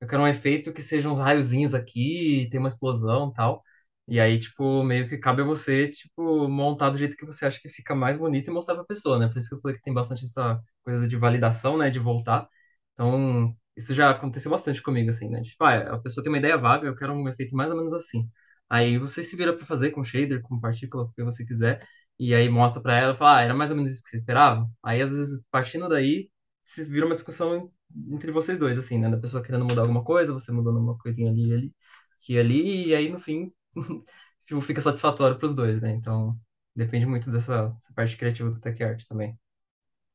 eu 0.00 0.08
quero 0.08 0.22
um 0.22 0.28
efeito 0.28 0.72
que 0.72 0.82
sejam 0.82 1.12
uns 1.14 1.18
raiozinhos 1.20 1.74
aqui, 1.74 2.48
tem 2.50 2.60
uma 2.60 2.68
explosão 2.68 3.32
tal. 3.32 3.62
E 4.10 4.20
aí, 4.20 4.40
tipo, 4.40 4.82
meio 4.84 5.08
que 5.08 5.18
cabe 5.18 5.42
a 5.42 5.44
você, 5.46 5.88
tipo, 5.88 6.48
montar 6.48 6.90
do 6.90 6.98
jeito 6.98 7.16
que 7.16 7.26
você 7.26 7.46
acha 7.46 7.60
que 7.60 7.68
fica 7.70 7.94
mais 7.94 8.18
bonito 8.18 8.48
e 8.50 8.52
mostrar 8.54 8.74
pra 8.76 8.84
pessoa, 8.84 9.18
né? 9.20 9.28
Por 9.28 9.38
isso 9.38 9.48
que 9.50 9.54
eu 9.56 9.60
falei 9.60 9.76
que 9.78 9.82
tem 9.84 9.94
bastante 9.94 10.24
essa 10.26 10.60
coisa 10.84 11.08
de 11.08 11.16
validação, 11.16 11.78
né? 11.78 11.90
De 11.90 12.00
voltar. 12.00 12.48
Então, 12.94 13.56
isso 13.76 13.94
já 13.94 14.10
aconteceu 14.10 14.50
bastante 14.50 14.82
comigo, 14.82 15.10
assim, 15.10 15.28
né? 15.30 15.42
Tipo, 15.42 15.64
ah, 15.64 15.94
a 15.94 15.98
pessoa 15.98 16.24
tem 16.24 16.32
uma 16.32 16.38
ideia 16.38 16.58
vaga, 16.58 16.86
eu 16.88 16.94
quero 16.96 17.12
um 17.14 17.28
efeito 17.28 17.54
mais 17.56 17.70
ou 17.70 17.76
menos 17.76 17.92
assim. 17.92 18.28
Aí 18.68 18.98
você 18.98 19.22
se 19.22 19.36
vira 19.36 19.56
pra 19.56 19.66
fazer 19.66 19.90
com 19.90 20.04
shader, 20.04 20.42
com 20.42 20.60
partícula, 20.60 21.04
o 21.04 21.12
que 21.12 21.22
você 21.24 21.44
quiser, 21.44 21.86
e 22.18 22.34
aí 22.34 22.48
mostra 22.48 22.80
pra 22.82 22.96
ela, 22.96 23.14
fala, 23.14 23.38
ah, 23.38 23.42
era 23.42 23.54
mais 23.54 23.70
ou 23.70 23.76
menos 23.76 23.92
isso 23.92 24.02
que 24.04 24.10
você 24.10 24.16
esperava? 24.18 24.68
Aí, 24.82 25.00
às 25.02 25.10
vezes, 25.12 25.44
partindo 25.50 25.88
daí, 25.88 26.30
se 26.62 26.84
vira 26.84 27.06
uma 27.06 27.14
discussão 27.14 27.72
entre 28.12 28.30
vocês 28.30 28.58
dois, 28.58 28.78
assim, 28.78 28.98
né? 28.98 29.10
Da 29.10 29.18
pessoa 29.18 29.42
querendo 29.42 29.64
mudar 29.64 29.82
alguma 29.82 30.04
coisa, 30.04 30.32
você 30.32 30.52
mudando 30.52 30.78
uma 30.80 30.96
coisinha 30.98 31.30
ali, 31.30 31.52
ali, 31.52 31.74
aqui 32.20 32.38
ali, 32.38 32.88
e 32.88 32.94
aí, 32.94 33.08
no 33.08 33.18
fim, 33.18 33.52
fica 34.62 34.80
satisfatório 34.80 35.38
pros 35.38 35.54
dois, 35.54 35.80
né? 35.80 35.90
Então, 35.92 36.38
depende 36.74 37.06
muito 37.06 37.30
dessa, 37.30 37.68
dessa 37.68 37.92
parte 37.94 38.16
criativa 38.16 38.50
do 38.50 38.60
tech 38.60 38.82
art 38.82 39.04
também. 39.06 39.38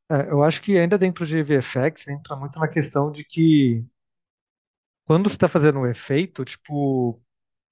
É, 0.10 0.30
eu 0.30 0.44
acho 0.44 0.62
que 0.62 0.78
ainda 0.78 0.98
dentro 0.98 1.26
de 1.26 1.42
VFX 1.44 2.08
entra 2.10 2.36
muito 2.36 2.60
na 2.60 2.68
questão 2.68 3.12
de 3.12 3.24
que 3.24 3.84
quando 5.06 5.30
você 5.30 5.36
está 5.36 5.48
fazendo 5.50 5.80
um 5.80 5.88
efeito, 5.88 6.44
tipo, 6.46 7.22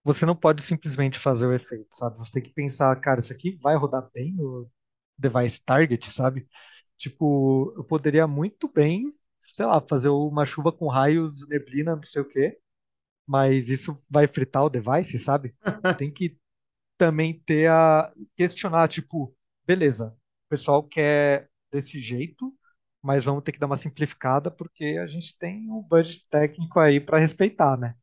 você 0.04 0.26
não 0.26 0.36
pode 0.36 0.62
simplesmente 0.64 1.20
fazer 1.20 1.48
o 1.48 1.54
efeito, 1.54 1.90
sabe? 1.98 2.18
Você 2.20 2.32
tem 2.34 2.44
que 2.44 2.54
pensar, 2.54 3.00
cara, 3.02 3.20
isso 3.22 3.34
aqui 3.34 3.58
vai 3.62 3.78
rodar 3.78 4.10
bem 4.14 4.34
no 4.34 4.70
device 5.18 5.62
target, 5.64 6.12
sabe? 6.12 6.48
Tipo, 6.98 7.74
eu 7.78 7.84
poderia 7.86 8.28
muito 8.28 8.70
bem, 8.72 9.12
sei 9.42 9.66
lá, 9.68 9.82
fazer 9.82 10.10
uma 10.10 10.46
chuva 10.46 10.72
com 10.74 10.88
raios, 10.90 11.48
neblina, 11.50 11.96
não 11.98 12.04
sei 12.04 12.22
o 12.24 12.26
quê, 12.30 12.60
mas 13.28 13.70
isso 13.70 13.98
vai 14.10 14.28
fritar 14.28 14.64
o 14.66 14.70
device, 14.70 15.18
sabe? 15.18 15.56
Tem 15.98 16.12
que 16.12 16.38
também 16.98 17.40
ter 17.46 17.70
a 17.70 18.14
questionar, 18.36 18.88
tipo, 18.88 19.36
beleza, 19.66 20.16
o 20.48 20.50
pessoal 20.50 20.84
quer 20.84 21.50
desse 21.72 22.00
jeito, 22.00 22.54
mas 23.02 23.24
vamos 23.26 23.44
ter 23.44 23.52
que 23.52 23.60
dar 23.60 23.68
uma 23.68 23.78
simplificada 23.78 24.52
porque 24.52 25.00
a 25.04 25.08
gente 25.08 25.38
tem 25.38 25.70
um 25.72 25.82
budget 25.82 26.26
técnico 26.30 26.80
aí 26.80 27.00
para 27.00 27.20
respeitar, 27.20 27.78
né? 27.78 27.96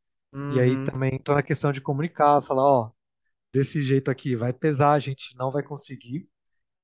E 0.48 0.60
aí 0.60 0.76
Uhum. 0.76 0.84
também 0.84 1.14
entra 1.16 1.34
na 1.36 1.42
questão 1.42 1.72
de 1.72 1.80
comunicar, 1.80 2.42
falar, 2.42 2.62
ó, 2.64 2.92
desse 3.52 3.82
jeito 3.82 4.10
aqui 4.10 4.36
vai 4.36 4.52
pesar, 4.52 4.92
a 4.94 4.98
gente 4.98 5.36
não 5.36 5.50
vai 5.50 5.62
conseguir 5.62 6.28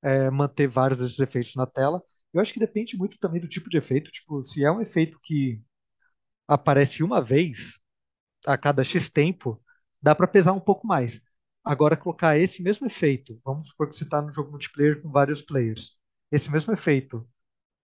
é, 0.02 0.30
manter 0.30 0.68
vários 0.68 1.00
desses 1.00 1.18
efeitos 1.18 1.54
na 1.56 1.66
tela. 1.66 2.02
Eu 2.32 2.40
acho 2.40 2.52
que 2.52 2.60
depende 2.60 2.96
muito 2.96 3.18
também 3.18 3.40
do 3.40 3.48
tipo 3.48 3.70
de 3.70 3.78
efeito, 3.78 4.10
tipo, 4.10 4.42
se 4.44 4.64
é 4.64 4.70
um 4.70 4.80
efeito 4.80 5.18
que 5.22 5.62
aparece 6.48 7.02
uma 7.02 7.22
vez 7.22 7.80
a 8.46 8.56
cada 8.58 8.84
X 8.84 9.08
tempo, 9.10 9.62
dá 10.02 10.14
para 10.14 10.28
pesar 10.28 10.52
um 10.52 10.60
pouco 10.60 10.86
mais. 10.86 11.20
Agora, 11.64 11.96
colocar 11.96 12.38
esse 12.38 12.62
mesmo 12.62 12.86
efeito, 12.86 13.40
vamos 13.44 13.68
supor 13.68 13.88
que 13.88 13.96
você 13.96 14.04
está 14.04 14.22
no 14.22 14.32
jogo 14.32 14.50
multiplayer 14.52 15.02
com 15.02 15.10
vários 15.10 15.42
players. 15.42 15.96
Esse 16.30 16.50
mesmo 16.50 16.72
efeito, 16.72 17.28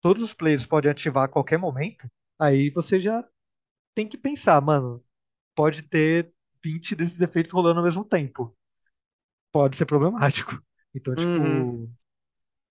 todos 0.01 0.23
os 0.23 0.33
players 0.33 0.65
podem 0.65 0.91
ativar 0.91 1.25
a 1.25 1.29
qualquer 1.29 1.59
momento, 1.59 2.09
aí 2.39 2.69
você 2.71 2.99
já 2.99 3.23
tem 3.95 4.07
que 4.07 4.17
pensar, 4.17 4.61
mano, 4.61 5.03
pode 5.55 5.83
ter 5.83 6.33
20 6.63 6.95
desses 6.95 7.21
efeitos 7.21 7.51
rolando 7.51 7.79
ao 7.79 7.85
mesmo 7.85 8.05
tempo. 8.05 8.55
Pode 9.51 9.75
ser 9.75 9.85
problemático. 9.85 10.61
Então, 10.95 11.15
Uhum. 11.15 11.15
tipo, 11.15 11.87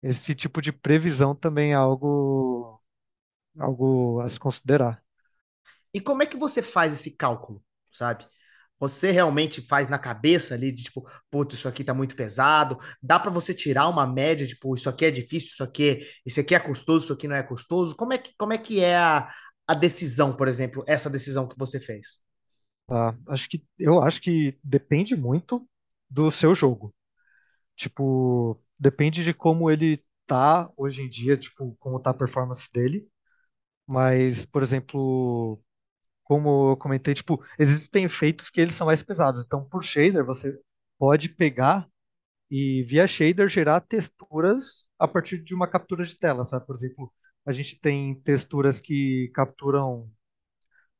esse 0.03 0.35
tipo 0.35 0.63
de 0.63 0.73
previsão 0.73 1.35
também 1.35 1.73
é 1.73 1.75
algo, 1.75 2.83
algo 3.59 4.21
a 4.21 4.29
se 4.29 4.41
considerar. 4.41 5.05
E 5.93 6.01
como 6.01 6.23
é 6.23 6.27
que 6.27 6.37
você 6.37 6.63
faz 6.63 6.93
esse 6.93 7.11
cálculo, 7.13 7.63
sabe? 7.93 8.27
Você 8.81 9.11
realmente 9.11 9.61
faz 9.67 9.89
na 9.89 9.99
cabeça 9.99 10.55
ali 10.55 10.71
de 10.73 10.85
tipo, 10.85 11.05
putz, 11.31 11.55
isso 11.55 11.67
aqui 11.69 11.83
tá 11.83 11.93
muito 11.93 12.15
pesado. 12.15 12.79
Dá 13.03 13.19
pra 13.19 13.31
você 13.31 13.53
tirar 13.55 13.89
uma 13.89 14.07
média, 14.07 14.47
tipo, 14.47 14.75
isso 14.75 14.89
aqui 14.89 15.05
é 15.07 15.11
difícil, 15.11 15.51
isso 15.53 15.65
aqui, 15.65 15.91
é- 15.91 16.07
isso 16.25 16.41
aqui 16.41 16.55
é 16.55 16.61
custoso, 16.61 17.05
isso 17.07 17.13
aqui 17.13 17.27
não 17.29 17.35
é 17.37 17.43
custoso. 17.43 17.97
Como 17.97 18.13
é 18.13 18.19
que, 18.19 18.33
como 18.39 18.53
é 18.53 18.59
que 18.59 18.81
é 18.81 18.97
a, 18.97 19.29
a 19.67 19.75
decisão, 19.75 20.35
por 20.37 20.47
exemplo, 20.49 20.85
essa 20.87 21.11
decisão 21.11 21.49
que 21.49 21.59
você 21.59 21.81
fez? 21.81 22.21
Tá? 22.87 23.17
Acho 23.29 23.49
que, 23.49 23.65
eu 23.79 24.03
acho 24.03 24.21
que 24.21 24.59
depende 24.65 25.15
muito 25.17 25.69
do 26.11 26.31
seu 26.31 26.55
jogo. 26.55 26.95
Tipo, 27.77 28.61
depende 28.79 29.25
de 29.25 29.35
como 29.35 29.71
ele 29.71 30.05
tá 30.27 30.71
hoje 30.77 31.03
em 31.03 31.09
dia, 31.11 31.37
tipo, 31.37 31.77
como 31.81 32.01
tá 32.01 32.11
a 32.11 32.15
performance 32.15 32.69
dele. 32.73 33.09
Mas, 33.87 34.47
por 34.47 34.63
exemplo, 34.63 35.61
como 36.29 36.73
eu 36.73 36.79
comentei, 36.79 37.15
tipo, 37.15 37.45
existem 37.59 38.05
efeitos 38.07 38.51
que 38.51 38.61
eles 38.63 38.75
são 38.75 38.87
mais 38.89 39.03
pesados. 39.03 39.45
Então, 39.47 39.65
por 39.65 39.85
shader, 39.85 40.25
você 40.27 40.59
pode 40.99 41.31
pegar 41.31 41.89
e 42.51 42.83
via 42.85 43.07
shader 43.07 43.49
gerar 43.49 43.81
texturas 43.83 44.87
a 44.99 45.09
partir 45.09 45.43
de 45.43 45.55
uma 45.55 45.69
captura 45.69 46.05
de 46.05 46.17
tela, 46.19 46.45
sabe? 46.45 46.67
Por 46.67 46.77
exemplo, 46.77 47.13
a 47.47 47.53
gente 47.53 47.79
tem 47.81 48.15
texturas 48.23 48.81
que 48.81 49.31
capturam, 49.35 50.11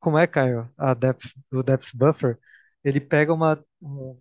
como 0.01 0.19
é, 0.19 0.27
Caio? 0.27 0.71
A 0.79 0.95
depth, 0.95 1.27
o 1.53 1.63
depth 1.63 1.91
buffer, 1.95 2.39
ele 2.85 3.01
pega 3.01 3.33
uma, 3.35 3.63
um- 3.83 4.21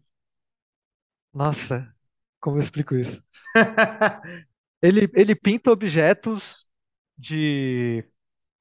nossa, 1.34 1.94
como 2.40 2.58
eu 2.58 2.62
explico 2.62 2.96
isso? 2.96 3.24
Ele, 4.82 5.10
ele 5.16 5.36
pinta 5.36 5.72
objetos 5.72 6.68
de 7.18 8.04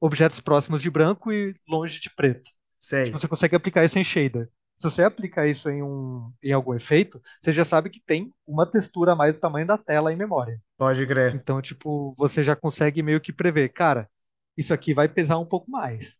objetos 0.00 0.40
próximos 0.40 0.82
de 0.82 0.90
branco 0.90 1.32
e 1.32 1.54
longe 1.68 2.00
de 2.00 2.10
preto. 2.10 2.44
Tipo, 2.44 2.56
Sei, 2.80 3.10
você 3.18 3.28
consegue 3.28 3.56
aplicar 3.56 3.84
isso 3.84 3.98
em 3.98 4.04
shader. 4.04 4.48
Se 4.76 4.84
você 4.90 5.02
aplicar 5.02 5.46
isso 5.46 5.70
em, 5.70 5.82
um, 5.82 6.30
em 6.42 6.52
algum 6.52 6.74
efeito, 6.74 7.20
você 7.40 7.52
já 7.52 7.64
sabe 7.64 7.88
que 7.88 8.00
tem 8.00 8.30
uma 8.46 8.66
textura 8.70 9.12
a 9.12 9.16
mais 9.16 9.34
do 9.34 9.40
tamanho 9.40 9.66
da 9.66 9.78
tela 9.78 10.12
em 10.12 10.16
memória. 10.16 10.60
pode 10.76 11.06
crer. 11.06 11.34
Então, 11.34 11.62
tipo, 11.62 12.14
você 12.16 12.42
já 12.42 12.54
consegue 12.54 13.02
meio 13.02 13.20
que 13.20 13.32
prever, 13.32 13.70
cara, 13.70 14.08
isso 14.56 14.74
aqui 14.74 14.92
vai 14.92 15.08
pesar 15.08 15.38
um 15.38 15.46
pouco 15.46 15.70
mais. 15.70 16.18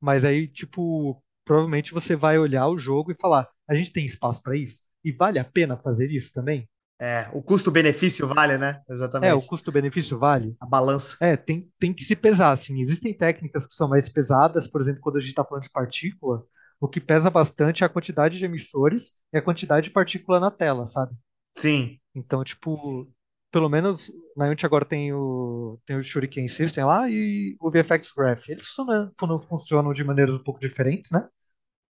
Mas 0.00 0.24
aí, 0.24 0.48
tipo, 0.48 1.22
provavelmente 1.44 1.92
você 1.92 2.16
vai 2.16 2.38
olhar 2.38 2.68
o 2.68 2.78
jogo 2.78 3.12
e 3.12 3.16
falar, 3.20 3.48
a 3.68 3.74
gente 3.74 3.92
tem 3.92 4.04
espaço 4.04 4.42
para 4.42 4.56
isso? 4.56 4.82
E 5.04 5.12
vale 5.12 5.38
a 5.38 5.44
pena 5.44 5.76
fazer 5.76 6.10
isso 6.10 6.32
também? 6.32 6.68
É, 6.98 7.28
o 7.32 7.42
custo-benefício 7.42 8.26
vale, 8.28 8.56
né? 8.58 8.82
É, 9.20 9.32
o 9.34 9.40
Exatamente. 9.40 9.42
custo-benefício 9.42 10.18
vale? 10.18 10.58
A 10.60 10.66
balança. 10.66 11.18
É, 11.20 11.36
tem, 11.36 11.70
tem 11.78 11.94
que 11.94 12.04
se 12.04 12.16
pesar, 12.16 12.50
assim. 12.52 12.80
Existem 12.80 13.16
técnicas 13.16 13.66
que 13.66 13.74
são 13.74 13.88
mais 13.88 14.08
pesadas, 14.08 14.66
por 14.68 14.80
exemplo, 14.80 15.00
quando 15.02 15.16
a 15.18 15.20
gente 15.20 15.30
está 15.30 15.44
falando 15.44 15.64
de 15.64 15.70
partícula, 15.70 16.44
o 16.80 16.88
que 16.88 17.00
pesa 17.00 17.30
bastante 17.30 17.84
é 17.84 17.86
a 17.86 17.90
quantidade 17.90 18.38
de 18.38 18.44
emissores 18.44 19.12
e 19.32 19.38
a 19.38 19.42
quantidade 19.42 19.88
de 19.88 19.92
partícula 19.94 20.40
na 20.40 20.50
tela, 20.50 20.86
sabe? 20.86 21.14
Sim, 21.54 22.00
Então, 22.14 22.44
tipo, 22.44 23.10
pelo 23.50 23.68
menos 23.68 24.10
na 24.36 24.46
Unity 24.46 24.66
agora 24.66 24.84
tem 24.84 25.12
o, 25.12 25.78
tem 25.84 25.96
o 25.96 26.02
Shuriken 26.02 26.46
System 26.48 26.84
lá 26.84 27.08
e 27.10 27.56
o 27.60 27.70
VFX 27.70 28.12
Graph. 28.12 28.48
Eles 28.48 28.66
funcionam, 28.66 29.10
fun- 29.18 29.38
funcionam 29.38 29.92
de 29.92 30.04
maneiras 30.04 30.34
um 30.34 30.42
pouco 30.42 30.60
diferentes, 30.60 31.10
né? 31.10 31.26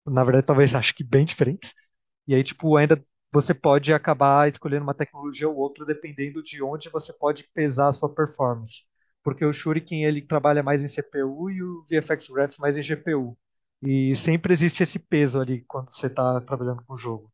Na 0.06 0.24
verdade, 0.24 0.46
talvez 0.48 0.76
acho 0.76 0.96
que 0.96 1.04
bem 1.04 1.26
diferentes. 1.26 1.74
E 2.28 2.36
aí, 2.36 2.44
tipo, 2.44 2.78
ainda 2.78 3.04
você 3.32 3.54
pode 3.54 3.94
acabar 3.94 4.48
escolhendo 4.50 4.84
uma 4.84 4.94
tecnologia 4.94 5.48
ou 5.50 5.56
outra 5.56 5.86
dependendo 5.86 6.44
de 6.44 6.62
onde 6.64 6.90
você 6.90 7.14
pode 7.14 7.46
pesar 7.54 7.90
a 7.90 7.94
sua 7.94 8.14
performance. 8.14 8.84
Porque 9.24 9.46
o 9.46 9.54
Shuriken 9.54 10.04
ele 10.06 10.22
trabalha 10.22 10.64
mais 10.64 10.84
em 10.84 10.88
CPU 10.88 11.50
e 11.50 11.62
o 11.64 11.86
VFX 11.90 12.28
Graph 12.28 12.58
mais 12.60 12.78
em 12.78 12.82
GPU. 12.84 13.38
E 13.82 14.16
sempre 14.16 14.54
existe 14.54 14.84
esse 14.84 15.00
peso 15.00 15.40
ali 15.40 15.64
quando 15.68 15.94
você 15.94 16.08
está 16.08 16.42
trabalhando 16.42 16.84
com 16.86 16.94
o 16.94 16.98
jogo. 16.98 17.32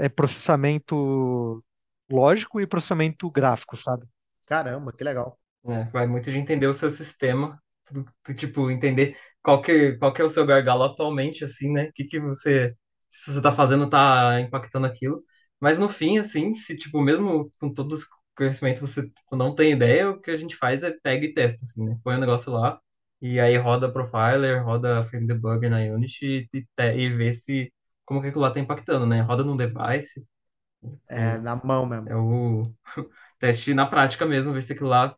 É 0.00 0.08
processamento 0.08 1.64
lógico 2.10 2.60
e 2.60 2.66
processamento 2.66 3.30
gráfico, 3.30 3.76
sabe? 3.76 4.06
caramba, 4.46 4.92
que 4.92 5.04
legal. 5.04 5.38
É, 5.64 5.84
vai 5.90 6.06
muito 6.06 6.30
de 6.30 6.38
entender 6.38 6.66
o 6.66 6.74
seu 6.74 6.90
sistema, 6.90 7.62
tudo, 7.84 8.04
tu, 8.22 8.34
tipo, 8.34 8.70
entender 8.70 9.16
qual 9.42 9.62
que, 9.62 9.92
qual 9.98 10.12
que 10.12 10.20
é 10.22 10.24
o 10.24 10.28
seu 10.28 10.44
gargalo 10.46 10.82
atualmente, 10.84 11.44
assim, 11.44 11.72
né? 11.72 11.84
O 11.88 11.92
que 11.92 12.04
que 12.04 12.20
você, 12.20 12.74
se 13.12 13.32
você 13.32 13.42
tá 13.42 13.52
fazendo, 13.52 13.90
tá 13.90 14.40
impactando 14.40 14.86
aquilo. 14.88 15.24
Mas 15.60 15.78
no 15.78 15.88
fim, 15.90 16.18
assim, 16.18 16.54
se, 16.56 16.76
tipo, 16.76 17.00
mesmo 17.02 17.50
com 17.60 17.72
todos 17.74 18.02
os 18.04 18.08
conhecimentos, 18.36 18.80
você 18.82 19.04
tipo, 19.08 19.36
não 19.36 19.54
tem 19.54 19.72
ideia, 19.72 20.10
o 20.10 20.20
que 20.20 20.30
a 20.32 20.38
gente 20.38 20.56
faz 20.56 20.82
é 20.84 20.92
pega 21.02 21.26
e 21.26 21.34
testa, 21.34 21.64
assim, 21.64 21.84
né? 21.86 21.98
Põe 22.04 22.16
o 22.16 22.20
negócio 22.20 22.52
lá, 22.52 22.80
e 23.22 23.40
aí 23.40 23.56
roda 23.58 23.92
Profiler, 23.92 24.64
roda 24.64 25.04
Frame 25.04 25.26
Debugger 25.28 25.70
na 25.70 25.78
Unity 25.78 26.48
e, 26.52 26.66
e 26.96 27.10
vê 27.10 27.32
se, 27.32 27.72
como 28.04 28.20
que 28.22 28.28
aquilo 28.28 28.42
lá 28.42 28.52
tá 28.52 28.60
impactando, 28.60 29.06
né? 29.06 29.20
Roda 29.22 29.44
num 29.44 29.56
device, 29.56 30.26
É, 31.08 31.38
na 31.38 31.56
mão 31.56 31.86
mesmo. 31.86 32.08
é 32.08 32.16
o 32.16 32.72
teste 33.38 33.74
na 33.74 33.86
prática 33.86 34.26
mesmo, 34.26 34.52
ver 34.52 34.62
se 34.62 34.72
aquilo 34.72 34.88
lá 34.90 35.16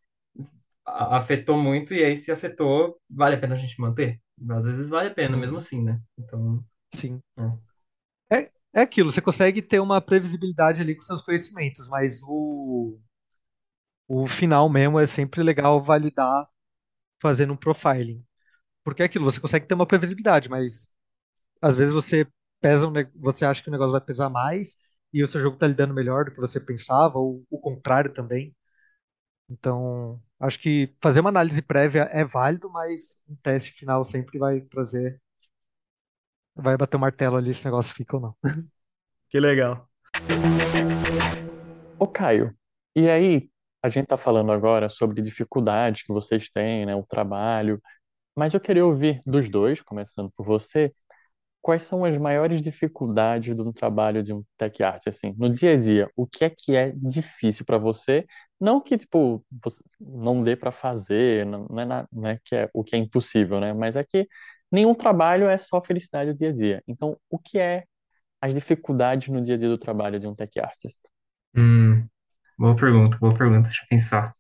afetou 0.87 1.59
muito, 1.59 1.95
e 1.95 2.05
aí 2.05 2.17
se 2.17 2.33
afetou, 2.33 3.01
vale 3.11 3.37
a 3.37 3.41
pena 3.41 3.55
a 3.55 3.59
gente 3.59 3.81
manter? 3.81 4.21
Às 4.51 4.65
vezes 4.67 4.89
vale 4.89 5.09
a 5.11 5.15
pena, 5.15 5.37
mesmo 5.37 5.57
Uhum. 5.57 5.59
assim, 5.59 5.83
né? 5.85 6.01
Então, 6.19 6.65
Sim. 6.93 7.23
é. 7.39 7.43
É, 8.75 8.81
aquilo, 8.83 9.11
você 9.13 9.21
consegue 9.23 9.63
ter 9.63 9.81
uma 9.81 10.01
previsibilidade 10.01 10.81
ali 10.81 10.95
com 10.97 11.03
seus 11.03 11.23
conhecimentos, 11.23 11.89
mas 11.89 12.21
o, 12.25 12.99
o 14.09 14.27
final 14.27 14.69
mesmo 14.69 14.99
é 14.99 15.07
sempre 15.07 15.43
legal 15.43 15.83
validar 15.83 16.47
fazendo 17.23 17.53
um 17.55 17.57
profiling. 17.57 18.25
Porque 18.85 19.03
é 19.03 19.07
aquilo, 19.07 19.25
você 19.27 19.41
consegue 19.41 19.67
ter 19.67 19.75
uma 19.75 19.87
previsibilidade, 19.87 20.49
mas 20.51 20.91
às 21.63 21.77
vezes 21.77 21.93
você 21.95 22.27
pesa 22.61 22.89
um, 22.89 22.93
você 23.17 23.45
acha 23.47 23.63
que 23.63 23.69
o 23.69 23.73
negócio 23.73 23.93
vai 23.93 24.01
pesar 24.01 24.31
mais 24.31 24.77
e 25.13 25.25
o 25.25 25.29
seu 25.29 25.41
jogo 25.41 25.57
está 25.57 25.67
lidando 25.69 25.95
melhor 25.95 26.27
do 26.27 26.33
que 26.33 26.41
você 26.41 26.61
pensava, 26.61 27.19
ou 27.19 27.45
o 27.51 27.59
contrário 27.61 28.13
também. 28.13 28.55
Então, 29.51 30.23
acho 30.41 30.61
que 30.61 30.95
fazer 31.03 31.21
uma 31.21 31.31
análise 31.31 31.63
prévia 31.63 32.09
é 32.13 32.25
válido, 32.25 32.71
mas 32.71 33.21
um 33.29 33.37
teste 33.37 33.73
final 33.73 34.05
sempre 34.05 34.39
vai 34.39 34.61
trazer, 34.63 35.21
vai 36.55 36.77
bater 36.77 36.97
o 36.97 37.01
martelo 37.01 37.37
ali 37.37 37.53
se 37.53 37.63
o 37.63 37.65
negócio 37.67 37.95
fica 37.95 38.17
ou 38.17 38.23
não. 38.23 38.37
Que 39.29 39.41
legal. 39.41 39.89
Ô, 41.99 42.07
Caio, 42.07 42.55
e 42.95 43.09
aí, 43.09 43.49
a 43.83 43.89
gente 43.89 44.07
tá 44.07 44.17
falando 44.17 44.53
agora 44.53 44.89
sobre 44.89 45.21
dificuldades 45.21 46.03
que 46.03 46.13
vocês 46.13 46.49
têm, 46.51 46.87
né, 46.87 46.95
o 46.95 47.03
trabalho, 47.05 47.83
mas 48.37 48.55
eu 48.55 48.61
queria 48.61 48.87
ouvir 48.87 49.21
dos 49.27 49.49
dois, 49.49 49.81
começando 49.81 50.31
por 50.37 50.47
você, 50.47 50.93
quais 51.63 51.83
são 51.83 52.05
as 52.05 52.17
maiores 52.19 52.63
dificuldades 52.63 53.57
do 53.57 53.73
trabalho 53.73 54.23
de 54.23 54.33
um 54.33 54.45
tech 54.59 54.83
artist, 54.83 55.09
assim, 55.09 55.35
no 55.39 55.51
dia 55.51 55.73
a 55.75 55.77
dia? 55.77 56.11
O 56.17 56.27
que 56.27 56.45
é 56.45 56.51
que 56.51 56.77
é 56.77 56.93
difícil 56.95 57.65
para 57.65 57.79
você? 57.79 58.27
Não 58.61 58.81
que, 58.81 58.99
tipo, 58.99 59.45
você 59.65 59.83
não 60.01 60.43
dê 60.45 60.57
para 60.57 60.71
fazer, 60.71 61.47
não, 61.47 61.67
não 61.69 61.81
é, 61.81 61.85
na- 61.85 62.09
não 62.13 62.29
é 62.29 62.39
que 62.45 62.55
é 62.55 62.71
o 62.75 62.85
que 62.85 62.95
é 62.95 62.99
impossível, 62.99 63.61
né? 63.61 63.73
Mas 63.73 63.97
é 63.97 64.05
que 64.05 64.29
nenhum 64.75 64.95
trabalho 64.95 65.49
é 65.49 65.57
só 65.57 65.81
felicidade 65.81 66.33
do 66.33 66.37
dia 66.37 66.51
a 66.51 66.53
dia. 66.53 66.83
Então, 66.87 67.17
o 67.31 67.39
que 67.39 67.59
é 67.59 67.85
as 68.41 68.55
dificuldades 68.55 69.29
no 69.29 69.43
dia 69.43 69.55
a 69.55 69.59
dia 69.59 69.69
do 69.69 69.79
trabalho 69.79 70.21
de 70.21 70.27
um 70.27 70.35
tech 70.35 70.61
artist? 70.61 71.01
Hum, 71.57 72.07
boa 72.59 72.77
pergunta, 72.77 73.19
boa 73.19 73.35
pergunta, 73.37 73.69
deixa 73.69 73.83
eu 73.85 73.89
pensar. 73.89 74.33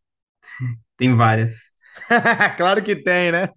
Tem 0.96 1.14
várias. 1.16 1.72
Claro 2.56 2.82
que 2.82 2.96
tem, 2.96 3.30
né? 3.32 3.48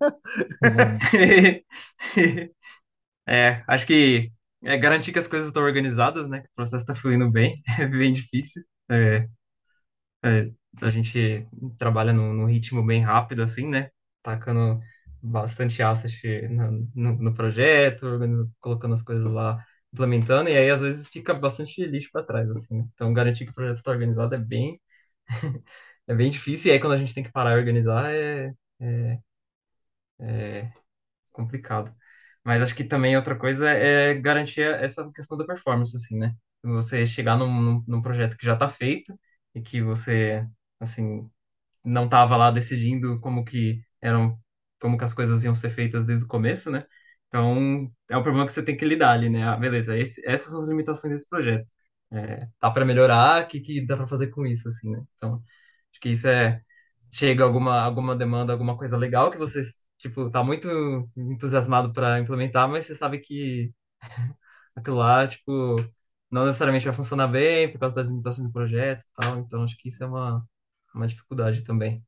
Uhum. 0.63 0.97
É, 3.28 3.61
acho 3.67 3.86
que 3.88 4.32
é 4.63 4.78
garantir 4.78 5.11
que 5.13 5.19
as 5.19 5.28
coisas 5.28 5.47
estão 5.49 5.63
organizadas, 5.63 6.30
né? 6.30 6.41
Que 6.41 6.47
o 6.47 6.55
processo 6.55 6.84
está 6.84 6.95
fluindo 6.95 7.30
bem, 7.32 7.61
é 7.80 7.86
bem 7.86 8.13
difícil. 8.13 8.63
É, 8.89 9.28
é, 10.23 10.41
a 10.82 10.89
gente 10.89 11.47
trabalha 11.78 12.13
num, 12.13 12.34
num 12.34 12.45
ritmo 12.45 12.86
bem 12.86 13.01
rápido, 13.01 13.41
assim, 13.43 13.67
né? 13.67 13.89
Tacando 14.21 14.80
bastante 15.22 15.82
asset 15.84 16.47
no, 16.49 16.89
no, 16.95 17.13
no 17.18 17.34
projeto, 17.34 18.20
colocando 18.59 18.93
as 18.95 19.03
coisas 19.03 19.26
lá, 19.32 19.63
implementando, 19.93 20.49
e 20.49 20.57
aí 20.57 20.70
às 20.70 20.82
vezes 20.82 21.07
fica 21.07 21.34
bastante 21.34 21.86
lixo 21.86 22.09
para 22.11 22.26
trás, 22.26 22.49
assim, 22.51 22.78
né? 22.80 22.86
Então 22.93 23.13
garantir 23.13 23.45
que 23.45 23.51
o 23.51 23.53
projeto 23.55 23.78
está 23.78 23.91
organizado 23.91 24.36
é 24.36 24.38
bem, 24.39 24.82
é 26.07 26.15
bem 26.15 26.30
difícil, 26.32 26.70
e 26.72 26.74
aí 26.74 26.80
quando 26.80 26.93
a 26.93 26.97
gente 26.97 27.13
tem 27.13 27.24
que 27.24 27.32
parar 27.32 27.51
e 27.57 27.59
organizar 27.59 28.11
é, 28.13 28.51
é 28.80 30.72
complicado. 31.32 31.93
Mas 32.45 32.61
acho 32.61 32.76
que 32.76 32.84
também 32.84 33.18
outra 33.18 33.38
coisa 33.38 33.70
é 33.72 34.13
garantir 34.15 34.61
essa 34.63 35.09
questão 35.13 35.38
da 35.38 35.45
performance, 35.45 35.95
assim, 35.95 36.18
né? 36.18 36.36
Você 36.63 37.07
chegar 37.07 37.38
num, 37.38 37.84
num 37.88 38.01
projeto 38.01 38.38
que 38.38 38.45
já 38.45 38.53
está 38.55 38.70
feito 38.70 39.20
e 39.55 39.61
que 39.61 39.82
você, 39.82 40.45
assim, 40.80 41.30
não 41.86 42.05
estava 42.05 42.38
lá 42.38 42.51
decidindo 42.51 43.20
como 43.22 43.45
que 43.45 43.82
eram, 44.01 44.39
como 44.80 44.97
que 44.97 45.03
as 45.03 45.13
coisas 45.13 45.43
iam 45.43 45.55
ser 45.55 45.69
feitas 45.69 46.05
desde 46.05 46.25
o 46.25 46.28
começo, 46.28 46.71
né? 46.71 46.86
Então, 47.28 47.91
é 48.09 48.17
um 48.17 48.23
problema 48.23 48.45
que 48.47 48.53
você 48.53 48.63
tem 48.63 48.78
que 48.78 48.86
lidar 48.86 49.11
ali, 49.13 49.30
né? 49.30 49.43
Ah, 49.43 49.57
beleza, 49.57 49.97
esse, 49.97 50.21
essas 50.28 50.51
são 50.51 50.61
as 50.61 50.67
limitações 50.67 51.13
desse 51.13 51.28
projeto. 51.30 51.71
É, 52.11 52.47
tá 52.59 52.71
para 52.71 52.86
melhorar, 52.86 53.43
o 53.43 53.47
que, 53.47 53.59
que 53.59 53.86
dá 53.86 53.97
para 53.97 54.07
fazer 54.07 54.28
com 54.30 54.45
isso, 54.45 54.67
assim, 54.67 54.89
né? 54.91 55.03
Então, 55.17 55.43
acho 55.91 55.99
que 56.01 56.09
isso 56.09 56.28
é... 56.28 56.61
Chega 57.11 57.43
alguma, 57.43 57.82
alguma 57.82 58.15
demanda, 58.15 58.51
alguma 58.53 58.78
coisa 58.78 58.97
legal 58.97 59.32
que 59.32 59.38
você, 59.38 59.61
tipo, 59.97 60.30
tá 60.30 60.43
muito 60.43 60.67
entusiasmado 61.15 61.93
para 61.93 62.19
implementar, 62.19 62.67
mas 62.69 62.86
você 62.86 62.95
sabe 62.95 63.19
que 63.19 63.73
aquilo 64.75 64.97
lá, 64.97 65.25
tipo, 65.28 65.78
não 66.32 66.45
necessariamente 66.45 66.86
vai 66.86 66.93
funcionar 66.93 67.28
bem 67.28 67.71
por 67.71 67.80
causa 67.80 67.95
das 67.95 68.07
limitações 68.07 68.47
do 68.47 68.53
projeto 68.53 69.01
e 69.01 69.21
tal. 69.21 69.38
Então, 69.39 69.63
acho 69.63 69.78
que 69.78 69.89
isso 69.89 70.03
é 70.03 70.07
uma, 70.07 70.45
uma 70.93 71.07
dificuldade 71.07 71.63
também. 71.63 72.03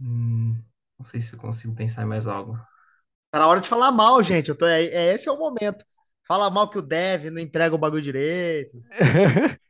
Hum, 0.00 0.64
não 0.98 1.04
sei 1.06 1.20
se 1.20 1.32
eu 1.34 1.38
consigo 1.38 1.74
pensar 1.74 2.02
em 2.02 2.06
mais 2.06 2.26
algo. 2.26 2.58
Tá 3.30 3.38
na 3.40 3.46
hora 3.48 3.60
de 3.60 3.68
falar 3.68 3.90
mal, 3.92 4.22
gente. 4.22 4.48
Eu 4.48 4.56
tô, 4.56 4.66
é, 4.66 4.84
é- 4.84 5.14
esse 5.14 5.28
é 5.28 5.32
o 5.32 5.38
momento. 5.38 5.84
Fala 6.26 6.50
mal 6.50 6.68
que 6.70 6.78
o 6.78 6.82
dev 6.82 7.26
não 7.30 7.40
entrega 7.40 7.74
o 7.74 7.78
bagulho 7.78 8.02
direito. 8.02 8.82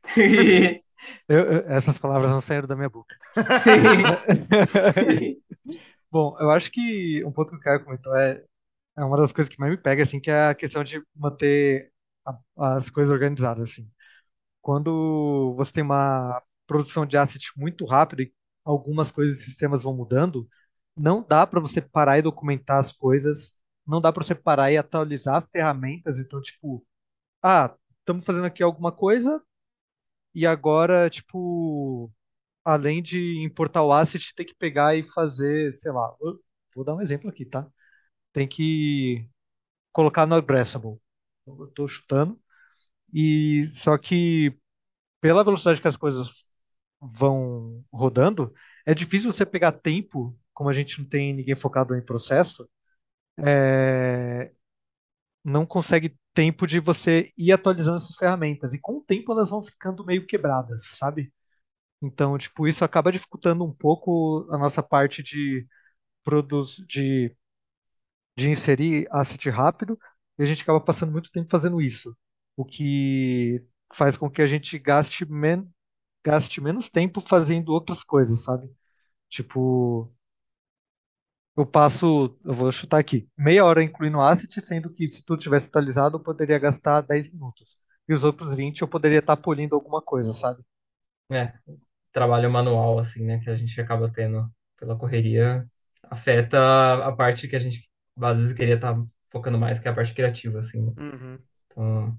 Eu- 1.29 1.39
eu- 1.53 1.65
essas 1.69 1.99
palavras 1.99 2.31
não 2.31 2.41
saíram 2.41 2.67
da 2.69 2.77
minha 2.77 2.89
boca. 2.89 3.17
Bom, 6.11 6.37
eu 6.41 6.51
acho 6.51 6.71
que 6.73 7.23
um 7.25 7.31
ponto 7.33 7.51
que 7.51 7.57
o 7.57 7.61
Caio 7.61 7.85
comentou 7.85 8.15
é, 8.17 8.43
é 8.99 9.05
uma 9.05 9.17
das 9.17 9.33
coisas 9.33 9.49
que 9.53 9.59
mais 9.61 9.71
me 9.73 9.79
pega, 9.79 10.03
assim, 10.03 10.19
que 10.21 10.29
é 10.31 10.49
a 10.51 10.55
questão 10.57 10.83
de 10.85 11.01
manter 11.17 11.91
a- 12.27 12.39
as 12.79 12.91
coisas 12.91 13.13
organizadas, 13.13 13.71
assim. 13.71 13.89
Quando 14.63 15.55
você 15.57 15.73
tem 15.73 15.83
uma 15.85 16.43
produção 16.67 17.07
de 17.07 17.17
asset 17.19 17.51
muito 17.57 17.85
rápida 17.87 18.23
e 18.25 18.33
algumas 18.65 19.11
coisas 19.13 19.39
e 19.41 19.45
sistemas 19.45 19.83
vão 19.83 19.95
mudando, 19.97 20.49
não 20.97 21.23
dá 21.27 21.47
para 21.47 21.61
você 21.61 21.81
parar 21.81 22.19
e 22.19 22.23
documentar 22.23 22.79
as 22.79 22.93
coisas, 22.93 23.55
não 23.87 24.01
dá 24.01 24.13
para 24.13 24.25
você 24.25 24.35
parar 24.35 24.73
e 24.73 24.77
atualizar 24.79 25.47
ferramentas. 25.53 26.19
Então, 26.19 26.41
tipo, 26.41 26.85
ah, 27.43 27.75
estamos 28.01 28.25
fazendo 28.25 28.47
aqui 28.47 28.63
alguma 28.63 28.93
coisa 28.93 29.43
e 30.35 30.47
agora, 30.47 31.09
tipo, 31.11 32.13
além 32.65 33.03
de 33.03 33.39
importar 33.45 33.83
o 33.85 33.93
asset, 33.93 34.35
tem 34.35 34.47
que 34.47 34.55
pegar 34.55 34.97
e 34.97 35.03
fazer, 35.03 35.75
sei 35.75 35.93
lá, 35.93 36.15
vou 36.75 36.85
dar 36.85 36.95
um 36.95 37.01
exemplo 37.03 37.31
aqui, 37.31 37.45
tá? 37.47 37.67
Tem 38.33 38.49
que 38.49 39.29
colocar 39.93 40.27
no 40.27 40.37
Addressable. 40.37 41.01
Eu 41.47 41.69
tô 41.75 41.89
chutando. 41.89 42.41
E 43.13 43.69
só 43.71 43.99
que 43.99 44.59
pela 45.21 45.45
velocidade 45.45 45.81
que 45.81 45.89
as 45.89 45.97
coisas 45.97 46.45
vão 47.01 47.85
rodando, 47.93 48.55
é 48.87 48.95
difícil 48.95 49.33
você 49.33 49.47
pegar 49.47 49.73
tempo, 49.73 50.39
como 50.57 50.71
a 50.71 50.75
gente 50.75 51.01
não 51.01 51.09
tem 51.09 51.35
ninguém 51.35 51.55
focado 51.55 51.95
em 51.97 52.03
processo, 52.03 52.69
é, 53.39 54.53
não 55.45 55.67
consegue 55.67 56.19
tempo 56.35 56.67
de 56.67 56.81
você 56.81 57.33
ir 57.39 57.53
atualizando 57.53 57.97
essas 57.97 58.17
ferramentas. 58.17 58.75
E 58.75 58.81
com 58.81 58.99
o 58.99 59.03
tempo 59.03 59.33
elas 59.33 59.51
vão 59.51 59.65
ficando 59.65 60.05
meio 60.05 60.27
quebradas, 60.27 60.87
sabe? 60.99 61.33
Então, 62.03 62.39
tipo, 62.39 62.69
isso 62.69 62.85
acaba 62.85 63.13
dificultando 63.13 63.65
um 63.65 63.73
pouco 63.75 64.47
a 64.51 64.59
nossa 64.59 64.83
parte 64.83 65.23
de, 65.23 65.67
de, 66.87 67.37
de 68.37 68.51
inserir 68.51 69.07
asset 69.11 69.49
rápido, 69.51 69.99
e 70.39 70.43
a 70.43 70.47
gente 70.47 70.63
acaba 70.63 70.81
passando 70.81 71.13
muito 71.13 71.31
tempo 71.31 71.49
fazendo 71.51 71.81
isso, 71.81 72.17
o 72.57 72.65
que 72.65 73.65
faz 73.95 74.17
com 74.17 74.31
que 74.31 74.43
a 74.43 74.47
gente 74.47 74.79
gaste, 74.79 75.25
men 75.27 75.69
gaste 76.25 76.61
menos 76.61 76.91
tempo 76.91 77.21
fazendo 77.21 77.71
outras 77.73 78.03
coisas, 78.05 78.45
sabe? 78.45 78.71
Tipo, 79.31 80.13
eu 81.57 81.67
passo, 81.67 82.37
eu 82.45 82.53
vou 82.55 82.71
chutar 82.71 82.99
aqui, 82.99 83.29
meia 83.37 83.65
hora 83.65 83.83
incluindo 83.83 84.21
asset, 84.21 84.61
sendo 84.61 84.91
que 84.91 85.07
se 85.07 85.25
tudo 85.25 85.41
tivesse 85.41 85.69
atualizado, 85.69 86.17
eu 86.17 86.21
poderia 86.23 86.59
gastar 86.59 87.01
10 87.01 87.33
minutos. 87.33 87.79
E 88.09 88.15
os 88.15 88.25
outros 88.25 88.55
20 88.55 88.83
eu 88.83 88.89
poderia 88.89 89.19
estar 89.21 89.37
polindo 89.37 89.75
alguma 89.75 90.03
coisa, 90.03 90.33
sabe? 90.33 90.63
É, 91.31 91.53
trabalho 92.13 92.51
manual, 92.51 92.99
assim, 92.99 93.25
né, 93.25 93.41
que 93.41 93.51
a 93.51 93.57
gente 93.57 93.81
acaba 93.81 94.11
tendo 94.13 94.51
pela 94.79 94.97
correria, 94.99 95.67
afeta 96.05 97.07
a 97.07 97.13
parte 97.13 97.49
que 97.49 97.57
a 97.57 97.59
gente 97.59 97.89
às 98.23 98.39
vezes 98.39 98.55
queria 98.55 98.77
estar 98.77 98.97
focando 99.31 99.59
mais, 99.59 99.81
que 99.81 99.89
é 99.89 99.91
a 99.91 99.95
parte 99.95 100.15
criativa, 100.15 100.61
assim, 100.61 100.83
né? 100.83 100.93
Uhum. 100.97 101.39
Então, 101.67 102.19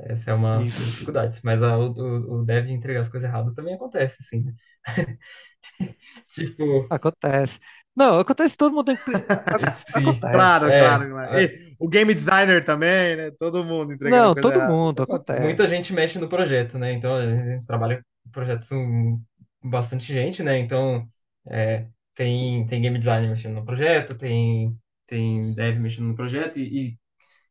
essa 0.00 0.30
é 0.32 0.34
uma 0.34 0.64
das 0.64 0.66
Isso. 0.66 0.92
dificuldades. 0.92 1.42
Mas 1.42 1.62
a, 1.62 1.78
o, 1.78 1.92
o 1.92 2.40
o 2.42 2.44
dev 2.44 2.68
entregar 2.70 3.00
as 3.00 3.08
coisas 3.08 3.28
erradas 3.28 3.54
também 3.54 3.74
acontece, 3.74 4.18
assim, 4.22 4.44
né? 4.44 4.54
Tipo, 6.26 6.88
Acontece. 6.88 7.58
Não, 7.96 8.20
acontece 8.20 8.56
todo 8.56 8.72
mundo 8.74 8.86
tem 8.86 8.96
que... 8.96 9.10
esse... 9.58 9.92
Acontece. 9.92 10.24
Claro, 10.30 10.70
É, 10.70 10.78
claro, 10.78 11.08
claro. 11.10 11.34
é. 11.36 11.44
E 11.44 11.76
o 11.78 11.88
game 11.88 12.14
designer 12.14 12.64
também, 12.64 13.16
né? 13.16 13.30
Todo 13.32 13.64
mundo 13.64 13.92
entregando 13.92 14.28
Não, 14.28 14.32
coisa 14.32 14.50
todo 14.50 14.54
errada. 14.54 14.72
mundo, 14.72 15.02
acontece. 15.02 15.40
muita 15.40 15.68
gente 15.68 15.92
mexe 15.92 16.18
no 16.18 16.28
projeto, 16.28 16.78
né? 16.78 16.92
Então 16.92 17.14
a 17.16 17.36
gente 17.40 17.66
trabalha 17.66 18.04
com 18.24 18.30
projetos 18.30 18.68
com 18.68 19.20
bastante 19.62 20.12
gente, 20.12 20.42
né? 20.42 20.58
Então 20.58 21.08
é, 21.48 21.88
tem, 22.14 22.66
tem 22.66 22.80
game 22.82 22.98
designer 22.98 23.28
mexendo 23.30 23.54
no 23.56 23.64
projeto, 23.64 24.16
tem, 24.16 24.76
tem 25.06 25.54
dev 25.54 25.78
mexendo 25.80 26.06
no 26.08 26.14
projeto 26.16 26.58
e, 26.58 26.90
e 26.92 26.98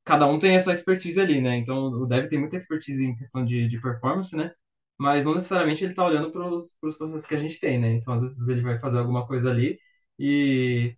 cada 0.03 0.27
um 0.27 0.39
tem 0.39 0.55
a 0.55 0.59
sua 0.59 0.73
expertise 0.73 1.19
ali, 1.19 1.41
né? 1.41 1.55
Então 1.57 1.77
o 1.87 2.05
dev 2.05 2.27
tem 2.27 2.39
muita 2.39 2.57
expertise 2.57 3.05
em 3.05 3.15
questão 3.15 3.45
de, 3.45 3.67
de 3.67 3.81
performance, 3.81 4.35
né? 4.35 4.51
Mas 4.97 5.23
não 5.25 5.35
necessariamente 5.35 5.83
ele 5.83 5.93
tá 5.93 6.05
olhando 6.05 6.31
para 6.31 6.47
os 6.49 6.75
processos 6.79 7.25
que 7.25 7.35
a 7.35 7.37
gente 7.37 7.59
tem, 7.59 7.79
né? 7.79 7.93
Então 7.93 8.13
às 8.13 8.21
vezes 8.21 8.47
ele 8.47 8.61
vai 8.61 8.77
fazer 8.77 8.99
alguma 8.99 9.25
coisa 9.27 9.49
ali 9.51 9.77
e, 10.21 10.95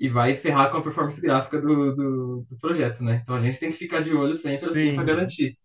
e 0.00 0.08
vai 0.08 0.36
ferrar 0.36 0.70
com 0.70 0.78
a 0.78 0.82
performance 0.82 1.20
gráfica 1.20 1.60
do, 1.60 1.94
do, 1.94 2.46
do 2.50 2.58
projeto, 2.60 3.02
né? 3.02 3.20
Então 3.22 3.36
a 3.36 3.40
gente 3.40 3.58
tem 3.60 3.70
que 3.70 3.76
ficar 3.78 4.02
de 4.02 4.14
olho 4.14 4.36
sempre 4.36 4.66
assim 4.66 4.72
Sim. 4.72 4.94
para 4.94 5.04
garantir. 5.04 5.58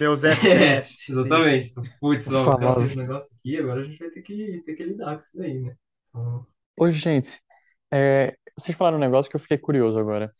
Meus 0.00 0.24
É, 0.44 0.82
FPS. 0.82 1.06
sim, 1.12 1.12
exatamente. 1.12 1.66
sim. 1.66 1.70
Então, 1.70 1.84
Putz, 2.00 2.26
Os 2.26 2.34
ó, 2.34 2.48
o 2.50 2.56
cara 2.58 2.82
esse 2.82 2.96
negócio 2.96 3.34
aqui, 3.38 3.58
agora 3.58 3.80
a 3.80 3.84
gente 3.84 3.98
vai 3.98 4.10
ter 4.10 4.22
que, 4.22 4.62
ter 4.64 4.74
que 4.74 4.84
lidar 4.84 5.14
com 5.14 5.20
isso 5.20 5.36
daí, 5.36 5.60
né? 5.60 5.76
Então, 6.10 6.46
Ô, 6.78 6.90
gente, 6.90 7.40
é, 7.92 8.36
vocês 8.58 8.76
falaram 8.76 8.96
um 8.98 9.00
negócio 9.00 9.30
que 9.30 9.36
eu 9.36 9.40
fiquei 9.40 9.58
curioso 9.58 9.98
agora. 9.98 10.32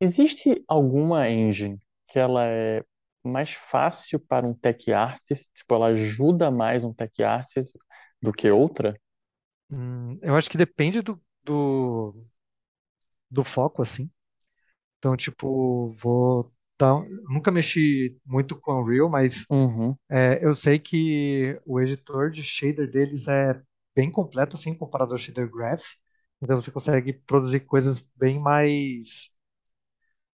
Existe 0.00 0.62
alguma 0.68 1.28
engine 1.30 1.78
que 2.08 2.18
ela 2.18 2.44
é 2.46 2.84
mais 3.24 3.52
fácil 3.54 4.20
para 4.20 4.46
um 4.46 4.54
tech 4.54 4.92
artist, 4.92 5.50
tipo, 5.54 5.74
ela 5.74 5.88
ajuda 5.88 6.50
mais 6.50 6.84
um 6.84 6.92
tech 6.94 7.22
artist 7.22 7.78
do 8.22 8.32
que 8.32 8.50
outra? 8.50 8.94
Hum, 9.70 10.18
eu 10.22 10.36
acho 10.36 10.50
que 10.50 10.56
depende 10.58 11.02
do, 11.02 11.20
do, 11.44 12.26
do 13.30 13.44
foco, 13.44 13.82
assim. 13.82 14.10
Então, 14.98 15.16
tipo, 15.16 15.90
vou 15.94 16.52
Nunca 17.28 17.50
mexi 17.50 18.18
muito 18.26 18.56
com 18.60 18.80
Unreal, 18.82 19.08
mas 19.08 19.46
Uhum. 19.50 19.96
é, 20.10 20.44
eu 20.44 20.54
sei 20.54 20.78
que 20.78 21.60
o 21.66 21.80
editor 21.80 22.30
de 22.30 22.42
shader 22.44 22.90
deles 22.90 23.28
é 23.28 23.60
bem 23.94 24.10
completo, 24.10 24.56
assim, 24.56 24.74
comparado 24.74 25.12
ao 25.12 25.18
shader 25.18 25.50
graph. 25.50 25.84
Então, 26.42 26.60
você 26.60 26.70
consegue 26.70 27.12
produzir 27.14 27.60
coisas 27.60 28.00
bem 28.16 28.40
mais. 28.40 29.30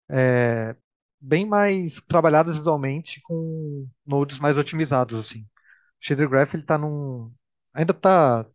é, 0.09 0.75
bem 1.19 1.45
mais 1.45 2.01
trabalhadas 2.01 2.55
visualmente 2.57 3.21
com 3.23 3.87
nodes 4.05 4.39
mais 4.39 4.57
otimizados, 4.57 5.19
assim. 5.19 5.41
O 5.41 5.47
shader 6.01 6.29
graph, 6.29 6.53
ele 6.53 6.63
tá 6.63 6.77
num. 6.77 7.33
Ainda 7.73 7.93
tá 7.93 8.45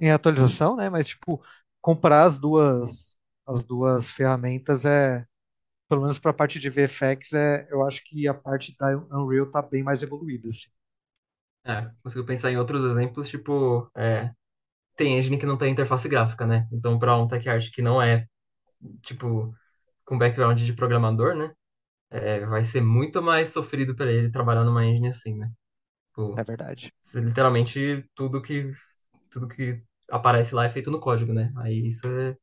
em 0.00 0.10
atualização, 0.10 0.76
né? 0.76 0.88
Mas, 0.90 1.08
tipo, 1.08 1.42
comparar 1.80 2.24
as 2.24 2.38
duas, 2.38 3.16
as 3.46 3.64
duas 3.64 4.10
ferramentas 4.10 4.84
é, 4.86 5.26
pelo 5.88 6.02
menos 6.02 6.18
para 6.18 6.32
a 6.32 6.34
parte 6.34 6.58
de 6.60 6.70
VFX, 6.70 7.34
é, 7.34 7.68
eu 7.70 7.86
acho 7.86 8.02
que 8.04 8.28
a 8.28 8.34
parte 8.34 8.76
da 8.78 8.96
Unreal 9.12 9.50
tá 9.50 9.62
bem 9.62 9.82
mais 9.84 10.02
evoluída, 10.02 10.48
assim. 10.48 10.68
é, 11.64 11.90
consigo 12.02 12.24
pensar 12.26 12.50
em 12.50 12.56
outros 12.58 12.82
exemplos, 12.84 13.28
tipo, 13.28 13.90
é, 13.96 14.32
tem 14.96 15.18
engine 15.18 15.38
que 15.38 15.46
não 15.46 15.58
tem 15.58 15.72
interface 15.72 16.08
gráfica, 16.08 16.46
né? 16.46 16.68
Então, 16.72 16.98
para 16.98 17.16
um 17.16 17.28
tech 17.28 17.48
art 17.48 17.70
que 17.72 17.82
não 17.82 18.02
é, 18.02 18.26
tipo, 19.02 19.54
com 20.04 20.18
background 20.18 20.60
de 20.60 20.74
programador, 20.74 21.36
né? 21.36 21.52
É, 22.10 22.46
vai 22.46 22.64
ser 22.64 22.82
muito 22.82 23.22
mais 23.22 23.50
sofrido 23.50 23.96
para 23.96 24.12
ele 24.12 24.30
trabalhar 24.30 24.64
numa 24.64 24.84
engine 24.86 25.08
assim, 25.10 25.36
né? 25.36 25.50
Tipo, 26.10 26.40
É 26.40 26.42
verdade. 26.44 26.92
literalmente 27.14 28.04
tudo 28.14 28.42
que 28.42 28.70
tudo 29.30 29.48
que 29.48 29.82
aparece 30.10 30.54
lá 30.54 30.64
é 30.64 30.68
feito 30.68 30.90
no 30.90 31.00
código, 31.00 31.32
né? 31.32 31.52
Aí 31.58 31.86
isso 31.86 32.06
é, 32.08 32.36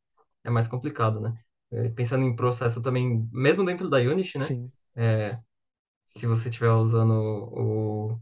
é 0.45 0.49
mais 0.49 0.67
complicado, 0.67 1.19
né? 1.21 1.35
É, 1.71 1.89
pensando 1.89 2.23
em 2.25 2.35
processo 2.35 2.81
também, 2.81 3.27
mesmo 3.31 3.65
dentro 3.65 3.89
da 3.89 3.97
Unity, 3.99 4.39
né? 4.39 4.47
Sim. 4.47 4.71
É, 4.95 5.37
se 6.05 6.27
você 6.27 6.49
estiver 6.49 6.71
usando 6.71 7.11
o, 7.13 8.19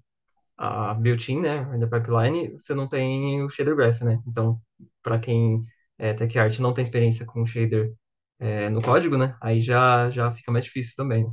a 0.57 0.93
built-in, 0.95 1.41
né, 1.41 1.65
da 1.79 1.87
pipeline, 1.87 2.53
você 2.53 2.73
não 2.75 2.87
tem 2.87 3.43
o 3.43 3.49
shader 3.49 3.75
graph, 3.75 4.01
né? 4.01 4.21
Então, 4.27 4.61
para 5.03 5.19
quem 5.19 5.65
é 5.97 6.13
tech 6.13 6.37
art 6.39 6.59
não 6.59 6.73
tem 6.73 6.83
experiência 6.83 7.25
com 7.25 7.45
shader 7.45 7.93
é, 8.39 8.69
no 8.69 8.81
código, 8.81 9.17
né? 9.17 9.37
Aí 9.41 9.61
já, 9.61 10.09
já 10.11 10.31
fica 10.31 10.51
mais 10.51 10.65
difícil 10.65 10.95
também. 10.97 11.25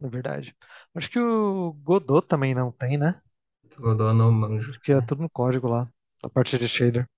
Na 0.00 0.08
verdade. 0.08 0.56
Acho 0.94 1.10
que 1.10 1.18
o 1.18 1.72
Godot 1.72 2.26
também 2.26 2.54
não 2.54 2.70
tem, 2.72 2.96
né? 2.98 3.20
Godot 3.78 4.08
eu 4.08 4.14
não 4.14 4.32
manjo. 4.32 4.70
Acho 4.70 4.80
que 4.80 4.92
é 4.92 5.00
tudo 5.00 5.22
no 5.22 5.30
código 5.30 5.68
lá, 5.68 5.90
a 6.24 6.30
parte 6.30 6.58
de 6.58 6.66
shader. 6.66 7.08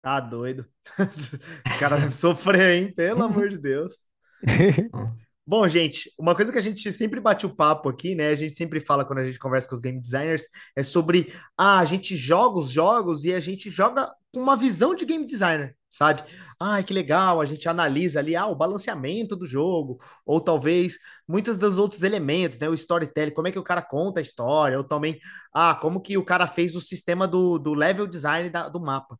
Tá 0.00 0.20
doido. 0.20 0.66
Os 0.98 1.78
caras 1.78 1.98
devem 1.98 2.14
sofrer, 2.14 2.82
hein? 2.82 2.94
Pelo 2.94 3.24
amor 3.24 3.48
de 3.48 3.58
Deus. 3.58 3.92
Bom, 5.48 5.66
gente, 5.68 6.12
uma 6.18 6.34
coisa 6.34 6.50
que 6.50 6.58
a 6.58 6.62
gente 6.62 6.92
sempre 6.92 7.20
bate 7.20 7.46
o 7.46 7.54
papo 7.54 7.88
aqui, 7.88 8.14
né? 8.14 8.28
A 8.30 8.34
gente 8.34 8.54
sempre 8.54 8.80
fala 8.80 9.04
quando 9.04 9.20
a 9.20 9.24
gente 9.24 9.38
conversa 9.38 9.68
com 9.68 9.76
os 9.76 9.80
game 9.80 10.00
designers, 10.00 10.44
é 10.76 10.82
sobre 10.82 11.32
ah, 11.56 11.78
a 11.78 11.84
gente 11.84 12.16
joga 12.16 12.58
os 12.58 12.70
jogos 12.70 13.24
e 13.24 13.32
a 13.32 13.38
gente 13.38 13.70
joga 13.70 14.12
com 14.36 14.42
uma 14.42 14.54
visão 14.54 14.94
de 14.94 15.06
game 15.06 15.26
designer, 15.26 15.74
sabe? 15.90 16.22
Ah, 16.60 16.82
que 16.82 16.92
legal, 16.92 17.40
a 17.40 17.46
gente 17.46 17.66
analisa 17.66 18.18
ali 18.18 18.36
ah, 18.36 18.46
o 18.46 18.54
balanceamento 18.54 19.34
do 19.34 19.46
jogo, 19.46 19.98
ou 20.26 20.38
talvez 20.42 20.98
muitos 21.26 21.56
dos 21.56 21.78
outros 21.78 22.02
elementos, 22.02 22.58
né? 22.58 22.68
O 22.68 22.74
storytelling, 22.74 23.30
como 23.32 23.48
é 23.48 23.52
que 23.52 23.58
o 23.58 23.62
cara 23.62 23.80
conta 23.80 24.20
a 24.20 24.22
história, 24.22 24.76
ou 24.76 24.84
também, 24.84 25.18
ah, 25.54 25.74
como 25.74 26.02
que 26.02 26.18
o 26.18 26.24
cara 26.24 26.46
fez 26.46 26.76
o 26.76 26.82
sistema 26.82 27.26
do, 27.26 27.58
do 27.58 27.72
level 27.72 28.06
design 28.06 28.50
da, 28.50 28.68
do 28.68 28.78
mapa. 28.78 29.16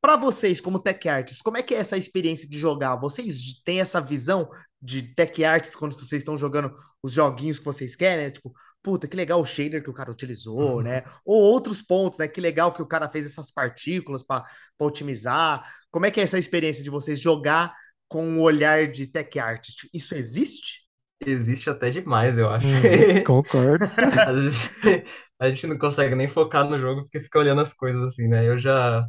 Para 0.00 0.16
vocês, 0.16 0.60
como 0.60 0.80
tech 0.80 1.08
artists, 1.08 1.40
como 1.40 1.58
é 1.58 1.62
que 1.62 1.72
é 1.72 1.78
essa 1.78 1.96
experiência 1.96 2.48
de 2.48 2.58
jogar? 2.58 2.96
Vocês 2.96 3.62
têm 3.64 3.80
essa 3.80 4.00
visão 4.00 4.50
de 4.82 5.02
tech 5.14 5.44
artists 5.44 5.76
quando 5.76 5.92
vocês 5.92 6.22
estão 6.22 6.36
jogando 6.36 6.74
os 7.00 7.12
joguinhos 7.12 7.60
que 7.60 7.64
vocês 7.64 7.94
querem? 7.94 8.24
Né? 8.26 8.30
Tipo, 8.32 8.52
puta, 8.86 9.08
que 9.08 9.16
legal 9.16 9.40
o 9.40 9.44
shader 9.44 9.82
que 9.82 9.90
o 9.90 9.92
cara 9.92 10.12
utilizou, 10.12 10.76
uhum. 10.76 10.82
né? 10.82 11.02
Ou 11.24 11.42
outros 11.42 11.82
pontos, 11.82 12.20
né? 12.20 12.28
Que 12.28 12.40
legal 12.40 12.72
que 12.72 12.80
o 12.80 12.86
cara 12.86 13.10
fez 13.10 13.26
essas 13.26 13.50
partículas 13.50 14.22
para 14.22 14.44
otimizar. 14.78 15.68
Como 15.90 16.06
é 16.06 16.10
que 16.12 16.20
é 16.20 16.22
essa 16.22 16.38
experiência 16.38 16.84
de 16.84 16.90
vocês 16.90 17.20
jogar 17.20 17.74
com 18.06 18.38
o 18.38 18.42
olhar 18.42 18.86
de 18.86 19.08
tech 19.08 19.40
artist? 19.40 19.90
Isso 19.92 20.14
existe? 20.14 20.86
Existe 21.20 21.68
até 21.68 21.90
demais, 21.90 22.38
eu 22.38 22.48
acho. 22.48 22.64
Hum, 22.64 23.24
concordo. 23.26 23.86
a 25.40 25.48
gente 25.48 25.66
não 25.66 25.76
consegue 25.76 26.14
nem 26.14 26.28
focar 26.28 26.64
no 26.70 26.78
jogo 26.78 27.02
porque 27.02 27.18
fica 27.18 27.40
olhando 27.40 27.62
as 27.62 27.72
coisas 27.72 28.00
assim, 28.04 28.28
né? 28.28 28.48
Eu 28.48 28.56
já 28.56 29.04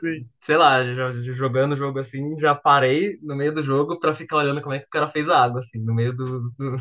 Sim. 0.00 0.26
Sei 0.40 0.56
lá, 0.56 0.82
jogando 1.20 1.72
o 1.72 1.76
jogo 1.76 1.98
assim, 1.98 2.36
já 2.38 2.54
parei 2.54 3.18
no 3.22 3.36
meio 3.36 3.52
do 3.52 3.62
jogo 3.62 3.98
pra 3.98 4.14
ficar 4.14 4.38
olhando 4.38 4.60
como 4.60 4.74
é 4.74 4.78
que 4.78 4.86
o 4.86 4.90
cara 4.90 5.08
fez 5.08 5.28
a 5.28 5.42
água, 5.42 5.60
assim, 5.60 5.78
no 5.80 5.94
meio 5.94 6.14
do. 6.14 6.50
do... 6.58 6.76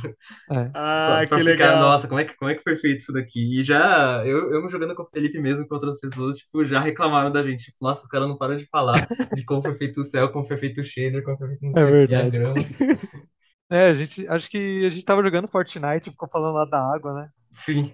É. 0.52 0.70
Ah, 0.82 1.22
que 1.22 1.36
ficar, 1.36 1.44
legal. 1.44 1.80
Nossa, 1.80 2.08
como 2.08 2.20
é, 2.20 2.26
que, 2.26 2.36
como 2.36 2.50
é 2.50 2.56
que 2.56 2.64
foi 2.64 2.76
feito 2.76 3.00
isso 3.00 3.12
daqui? 3.12 3.60
E 3.60 3.64
já, 3.64 4.24
eu, 4.26 4.52
eu 4.54 4.70
jogando 4.70 4.96
com 4.96 5.04
o 5.04 5.08
Felipe 5.08 5.40
mesmo, 5.40 5.68
com 5.68 5.76
outras 5.76 6.00
pessoas, 6.00 6.38
tipo, 6.38 6.66
já 6.66 6.80
reclamaram 6.80 7.32
da 7.32 7.44
gente. 7.44 7.66
Tipo, 7.66 7.78
nossa, 7.82 8.04
os 8.04 8.08
caras 8.08 8.28
não 8.28 8.38
param 8.38 8.56
de 8.56 8.66
falar 8.66 9.08
de 9.36 9.44
como 9.44 9.62
foi 9.62 9.76
feito 9.76 10.02
o 10.02 10.04
céu, 10.04 10.32
como 10.32 10.46
foi 10.46 10.58
feito 10.58 10.82
o 10.82 10.84
shader, 10.84 11.24
como 11.24 11.38
foi 11.38 11.48
feito 11.50 11.66
não 11.66 11.74
sei 11.74 11.84
É 11.84 11.86
verdade. 11.86 12.40
É, 13.72 13.86
a 13.86 13.94
gente, 13.94 14.28
acho 14.28 14.50
que 14.50 14.84
a 14.84 14.90
gente 14.90 15.06
tava 15.06 15.22
jogando 15.22 15.48
Fortnite 15.48 16.10
ficou 16.10 16.28
falando 16.28 16.56
lá 16.56 16.66
da 16.66 16.80
água, 16.92 17.14
né? 17.14 17.30
Sim. 17.52 17.92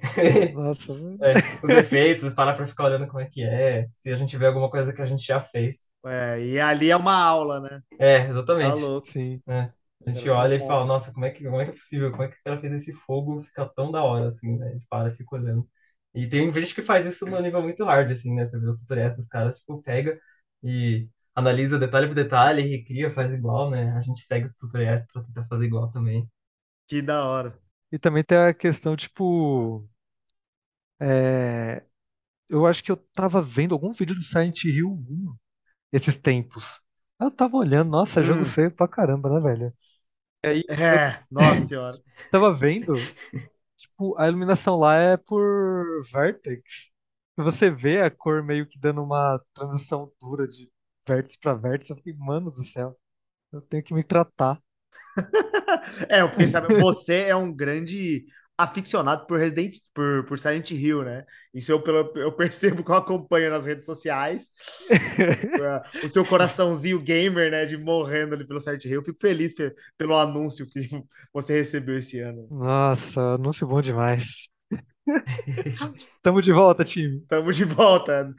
Nossa, 0.51 0.93
é, 1.21 1.45
os 1.63 1.73
efeitos, 1.73 2.33
parar 2.33 2.53
pra 2.53 2.67
ficar 2.67 2.85
olhando 2.85 3.07
como 3.07 3.21
é 3.21 3.25
que 3.29 3.43
é, 3.43 3.87
se 3.93 4.11
a 4.11 4.15
gente 4.15 4.37
vê 4.37 4.47
alguma 4.47 4.69
coisa 4.69 4.93
que 4.93 5.01
a 5.01 5.05
gente 5.05 5.25
já 5.25 5.41
fez. 5.41 5.87
É, 6.05 6.39
e 6.39 6.59
ali 6.59 6.91
é 6.91 6.95
uma 6.97 7.15
aula, 7.15 7.59
né? 7.59 7.83
É, 7.99 8.27
exatamente. 8.27 8.73
Tá 8.73 8.73
louco. 8.73 9.07
Sim. 9.07 9.41
É. 9.47 9.71
A 10.07 10.11
gente 10.11 10.29
olha 10.29 10.55
e 10.55 10.59
fala, 10.59 10.85
nossa, 10.85 11.11
como 11.13 11.25
é, 11.25 11.31
que, 11.31 11.43
como 11.43 11.59
é 11.61 11.65
que 11.65 11.71
é 11.71 11.73
possível? 11.73 12.11
Como 12.11 12.23
é 12.23 12.27
que 12.29 12.35
o 12.37 12.43
cara 12.43 12.61
fez 12.61 12.73
esse 12.73 12.93
fogo 12.93 13.41
ficar 13.43 13.67
tão 13.69 13.91
da 13.91 14.03
hora, 14.03 14.27
assim, 14.27 14.57
né? 14.57 14.67
A 14.69 14.73
gente 14.73 14.87
para 14.89 15.09
e 15.09 15.15
fica 15.15 15.35
olhando. 15.35 15.67
E 16.13 16.27
tem 16.27 16.51
gente 16.53 16.75
que 16.75 16.81
faz 16.81 17.05
isso 17.07 17.25
no 17.25 17.39
nível 17.41 17.61
muito 17.61 17.83
hard, 17.85 18.11
assim, 18.11 18.33
né? 18.33 18.45
Você 18.45 18.59
vê 18.59 18.67
os 18.67 18.77
tutoriais 18.81 19.17
dos 19.17 19.27
caras, 19.27 19.57
tipo, 19.59 19.81
pega 19.81 20.19
e 20.63 21.09
analisa 21.35 21.79
detalhe 21.79 22.07
por 22.07 22.15
detalhe, 22.15 22.61
recria, 22.61 23.09
faz 23.09 23.33
igual, 23.33 23.69
né? 23.69 23.91
A 23.93 24.01
gente 24.01 24.21
segue 24.21 24.45
os 24.45 24.55
tutoriais 24.55 25.05
pra 25.11 25.23
tentar 25.23 25.45
fazer 25.47 25.65
igual 25.65 25.91
também. 25.91 26.29
Que 26.87 27.01
da 27.01 27.23
hora. 27.25 27.59
E 27.95 27.99
também 27.99 28.23
tem 28.23 28.37
a 28.37 28.53
questão, 28.53 28.95
tipo. 28.95 29.87
É, 30.99 31.83
eu 32.49 32.65
acho 32.67 32.83
que 32.83 32.91
eu 32.91 32.97
tava 32.97 33.41
vendo 33.41 33.73
algum 33.75 33.93
vídeo 33.93 34.15
do 34.15 34.23
Silent 34.23 34.63
Hill 34.65 34.89
1 34.91 35.35
esses 35.93 36.17
tempos. 36.17 36.81
Eu 37.21 37.31
tava 37.31 37.57
olhando, 37.57 37.91
nossa, 37.91 38.23
jogo 38.23 38.45
Hum. 38.45 38.47
feio 38.47 38.71
pra 38.71 38.87
caramba, 38.87 39.29
né, 39.29 39.41
velho? 39.41 39.73
E 40.43 40.47
aí 40.47 40.63
eu 40.89 40.99
É, 40.99 41.23
nossa 41.29 41.61
senhora. 41.67 42.01
tava 42.29 42.53
vendo, 42.53 43.13
tipo, 43.77 44.17
a 44.19 44.27
iluminação 44.27 44.77
lá 44.77 44.95
é 44.97 45.17
por 45.17 46.03
vértex. 46.11 46.91
E 47.37 47.43
você 47.43 47.71
vê 47.71 48.01
a 48.01 48.11
cor 48.11 48.43
meio 48.43 48.67
que 48.67 48.79
dando 48.79 49.03
uma 49.03 49.39
transição 49.53 50.11
dura 50.21 50.47
de 50.47 50.71
vértice 51.07 51.39
pra 51.39 51.53
vértice. 51.55 51.91
Eu 51.91 51.97
fiquei, 51.97 52.13
mano 52.15 52.51
do 52.51 52.63
céu, 52.63 52.97
eu 53.53 53.61
tenho 53.61 53.83
que 53.83 53.93
me 53.95 54.03
tratar. 54.03 54.61
É, 56.09 56.25
porque 56.27 56.47
sabe, 56.47 56.75
você 56.79 57.23
é 57.29 57.35
um 57.35 57.53
grande 57.53 58.25
aficionado 58.57 59.25
por 59.27 59.37
Resident 59.37 59.77
por, 59.93 60.25
por 60.25 60.39
Silent 60.39 60.71
Hill, 60.71 61.03
né? 61.03 61.25
Isso 61.53 61.71
eu, 61.71 61.81
pelo, 61.81 62.11
eu 62.15 62.31
percebo 62.31 62.83
que 62.83 62.91
eu 62.91 62.95
acompanho 62.95 63.49
nas 63.49 63.65
redes 63.65 63.85
sociais. 63.85 64.49
o 66.03 66.09
seu 66.09 66.25
coraçãozinho 66.25 67.01
gamer, 67.01 67.51
né? 67.51 67.65
De 67.65 67.77
morrendo 67.77 68.35
ali 68.35 68.45
pelo 68.45 68.59
Silent 68.59 68.85
Hill. 68.85 69.01
Eu 69.01 69.03
fico 69.03 69.19
feliz 69.19 69.53
pelo 69.97 70.15
anúncio 70.15 70.67
que 70.69 70.89
você 71.33 71.53
recebeu 71.53 71.97
esse 71.97 72.19
ano. 72.19 72.47
Nossa, 72.49 73.35
anúncio 73.35 73.67
bom 73.67 73.81
demais. 73.81 74.49
Tamo 76.21 76.41
de 76.41 76.51
volta, 76.51 76.83
time. 76.83 77.21
Tamo 77.27 77.51
de 77.51 77.65
volta. 77.65 78.33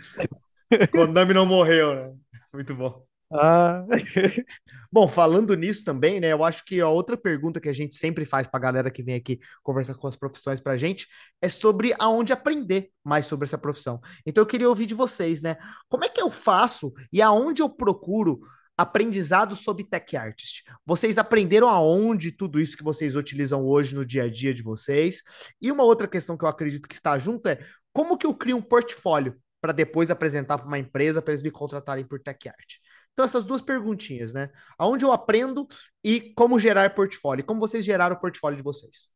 Konami 0.90 1.34
não 1.34 1.46
morreu, 1.46 1.94
né? 1.94 2.12
Muito 2.52 2.74
bom. 2.74 3.05
Ah. 3.32 3.84
Bom, 4.92 5.08
falando 5.08 5.54
nisso 5.56 5.84
também, 5.84 6.20
né? 6.20 6.32
Eu 6.32 6.44
acho 6.44 6.64
que 6.64 6.80
a 6.80 6.88
outra 6.88 7.16
pergunta 7.16 7.60
que 7.60 7.68
a 7.68 7.72
gente 7.72 7.96
sempre 7.96 8.24
faz 8.24 8.46
para 8.46 8.58
a 8.58 8.62
galera 8.62 8.90
que 8.90 9.02
vem 9.02 9.16
aqui 9.16 9.38
conversar 9.62 9.94
com 9.94 10.06
as 10.06 10.16
profissões 10.16 10.60
para 10.60 10.74
a 10.74 10.76
gente 10.76 11.08
é 11.42 11.48
sobre 11.48 11.92
aonde 11.98 12.32
aprender 12.32 12.90
mais 13.04 13.26
sobre 13.26 13.46
essa 13.46 13.58
profissão. 13.58 14.00
Então 14.24 14.42
eu 14.42 14.46
queria 14.46 14.68
ouvir 14.68 14.86
de 14.86 14.94
vocês, 14.94 15.42
né? 15.42 15.56
Como 15.88 16.04
é 16.04 16.08
que 16.08 16.22
eu 16.22 16.30
faço 16.30 16.92
e 17.12 17.20
aonde 17.20 17.62
eu 17.62 17.68
procuro 17.68 18.40
aprendizado 18.76 19.56
sobre 19.56 19.82
tech 19.82 20.16
artist? 20.16 20.62
Vocês 20.84 21.18
aprenderam 21.18 21.68
aonde 21.68 22.30
tudo 22.30 22.60
isso 22.60 22.76
que 22.76 22.84
vocês 22.84 23.16
utilizam 23.16 23.66
hoje 23.66 23.94
no 23.94 24.06
dia 24.06 24.24
a 24.24 24.30
dia 24.30 24.54
de 24.54 24.62
vocês? 24.62 25.22
E 25.60 25.72
uma 25.72 25.82
outra 25.82 26.06
questão 26.06 26.36
que 26.36 26.44
eu 26.44 26.48
acredito 26.48 26.88
que 26.88 26.94
está 26.94 27.18
junto 27.18 27.48
é 27.48 27.58
como 27.92 28.16
que 28.16 28.26
eu 28.26 28.34
crio 28.34 28.56
um 28.56 28.62
portfólio 28.62 29.34
para 29.60 29.72
depois 29.72 30.10
apresentar 30.10 30.58
para 30.58 30.66
uma 30.66 30.78
empresa 30.78 31.20
para 31.20 31.32
eles 31.32 31.42
me 31.42 31.50
contratarem 31.50 32.04
por 32.04 32.20
tech 32.20 32.48
art? 32.48 32.76
Então, 33.16 33.24
essas 33.24 33.46
duas 33.46 33.62
perguntinhas, 33.62 34.34
né? 34.34 34.50
Aonde 34.76 35.02
eu 35.02 35.10
aprendo 35.10 35.66
e 36.04 36.34
como 36.34 36.58
gerar 36.58 36.94
portfólio? 36.94 37.42
Como 37.46 37.58
vocês 37.58 37.82
geraram 37.82 38.14
o 38.14 38.20
portfólio 38.20 38.58
de 38.58 38.62
vocês? 38.62 39.08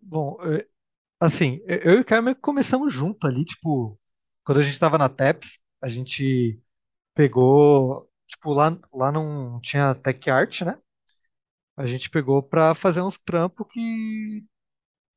Bom, 0.00 0.38
é, 0.40 0.64
assim, 1.18 1.60
eu 1.66 1.94
e 1.94 2.00
o 2.00 2.04
Caio 2.04 2.36
começamos 2.36 2.92
junto 2.92 3.26
ali, 3.26 3.44
tipo, 3.44 3.98
quando 4.44 4.58
a 4.58 4.62
gente 4.62 4.74
estava 4.74 4.96
na 4.96 5.08
TEPS, 5.08 5.58
a 5.82 5.88
gente 5.88 6.62
pegou, 7.14 8.08
tipo, 8.28 8.52
lá, 8.52 8.78
lá 8.94 9.10
não 9.10 9.60
tinha 9.60 9.96
Tech 9.96 10.30
Art, 10.30 10.62
né? 10.62 10.78
A 11.76 11.86
gente 11.86 12.10
pegou 12.10 12.42
para 12.42 12.74
fazer 12.74 13.02
uns 13.02 13.18
trampos 13.18 13.66
que 13.72 14.44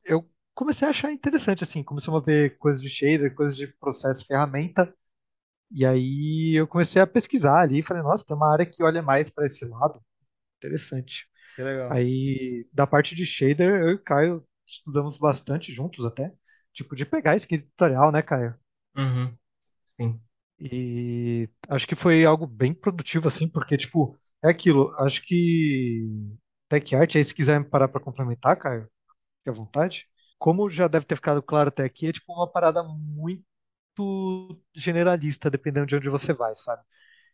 eu 0.06 0.28
comecei 0.54 0.88
a 0.88 0.91
achar 0.91 1.12
interessante, 1.12 1.64
assim, 1.64 1.84
começamos 1.84 2.22
a 2.22 2.26
ver 2.26 2.58
coisas 2.58 2.82
de 2.82 2.89
shader, 2.89 3.36
coisas 3.36 3.56
de 3.56 3.68
processo, 3.68 4.26
ferramenta, 4.26 4.93
e 5.74 5.86
aí 5.86 6.53
eu 6.55 6.67
comecei 6.67 7.01
a 7.01 7.07
pesquisar 7.07 7.61
ali, 7.61 7.82
falei, 7.82 8.03
nossa, 8.03 8.26
tem 8.26 8.36
uma 8.36 8.51
área 8.51 8.65
que 8.65 8.84
olha 8.84 9.01
mais 9.01 9.30
para 9.30 9.45
esse 9.45 9.65
lado. 9.65 10.01
Interessante. 10.57 11.28
Que 11.55 11.63
legal. 11.63 11.91
Aí, 11.91 12.67
da 12.72 12.88
parte 12.88 13.15
de 13.15 13.26
shader, 13.26 13.82
eu 13.82 13.89
e 13.91 13.93
o 13.95 14.03
Caio 14.03 14.45
estudamos 14.65 15.17
bastante 15.17 15.72
juntos 15.72 16.05
até. 16.05 16.32
Tipo, 16.74 16.95
de 16.95 17.05
pegar 17.05 17.36
esse 17.36 17.47
tutorial, 17.47 18.11
né, 18.11 18.22
Caio? 18.22 18.55
Uhum. 18.95 19.36
Sim. 19.88 20.22
E 20.59 21.49
acho 21.69 21.88
que 21.88 21.95
foi 21.95 22.24
algo 22.26 22.45
bem 22.47 22.74
produtivo, 22.74 23.28
assim, 23.28 23.47
porque, 23.47 23.76
tipo, 23.78 24.17
é 24.43 24.49
aquilo. 24.49 24.93
Acho 24.99 25.22
que 25.24 26.07
Tech 26.69 26.95
Art, 26.95 27.15
aí 27.15 27.24
se 27.24 27.36
quiser 27.36 27.63
parar 27.69 27.88
para 27.88 27.99
complementar, 28.01 28.57
Caio, 28.57 28.84
fique 29.38 29.49
à 29.49 29.53
vontade. 29.53 30.07
Como 30.39 30.69
já 30.69 30.88
deve 30.88 31.05
ter 31.05 31.15
ficado 31.15 31.41
claro 31.41 31.69
até 31.69 31.84
aqui, 31.84 32.07
é 32.07 32.11
tipo 32.13 32.34
uma 32.34 32.51
parada 32.51 32.84
muito 32.84 33.43
generalista, 34.76 35.50
dependendo 35.50 35.88
de 35.88 35.96
onde 35.96 36.10
você 36.10 36.34
vai, 36.34 36.54
sabe? 36.56 36.84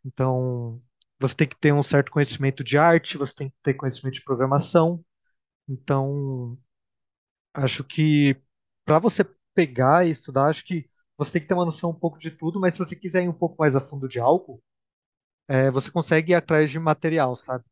Então, 0.06 0.82
você 1.20 1.36
tem 1.36 1.48
que 1.50 1.58
ter 1.58 1.74
um 1.74 1.84
certo 1.84 2.12
conhecimento 2.12 2.64
de 2.64 2.78
arte, 2.78 3.18
você 3.18 3.36
tem 3.36 3.50
que 3.50 3.56
ter 3.64 3.76
conhecimento 3.76 4.16
de 4.16 4.24
programação. 4.24 5.04
Então, 5.70 6.58
acho 7.54 7.84
que 7.84 8.38
para 8.86 9.00
você 9.00 9.26
pegar 9.54 10.06
e 10.06 10.10
estudar, 10.12 10.48
acho 10.50 10.66
que 10.66 10.90
você 11.18 11.34
tem 11.34 11.42
que 11.42 11.48
ter 11.48 11.54
uma 11.54 11.66
noção 11.66 11.90
um 11.92 11.94
pouco 12.00 12.20
de 12.20 12.32
tudo, 12.32 12.60
mas 12.60 12.74
se 12.74 12.80
você 12.80 12.96
quiser 12.96 13.24
ir 13.24 13.30
um 13.30 13.34
pouco 13.34 13.56
mais 13.60 13.76
a 13.76 13.82
fundo 13.82 14.08
de 14.08 14.20
algo, 14.20 14.62
é, 15.48 15.72
você 15.72 15.92
consegue 15.92 16.32
ir 16.34 16.36
atrás 16.36 16.70
de 16.72 16.80
material, 16.80 17.36
sabe? 17.36 17.64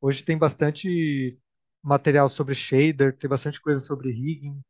Hoje 0.00 0.24
tem 0.24 0.38
bastante 0.38 1.38
material 1.82 2.28
sobre 2.28 2.54
shader, 2.54 3.16
tem 3.18 3.28
bastante 3.30 3.60
coisa 3.60 3.80
sobre 3.80 4.10
rigging. 4.12 4.60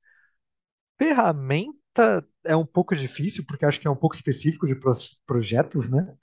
Ferramenta 0.98 1.78
é 2.44 2.56
um 2.56 2.66
pouco 2.66 2.94
difícil, 2.96 3.44
porque 3.46 3.64
acho 3.64 3.80
que 3.80 3.86
é 3.86 3.90
um 3.90 3.96
pouco 3.96 4.14
específico 4.14 4.66
de 4.66 4.76
projetos, 5.26 5.90
né? 5.90 6.16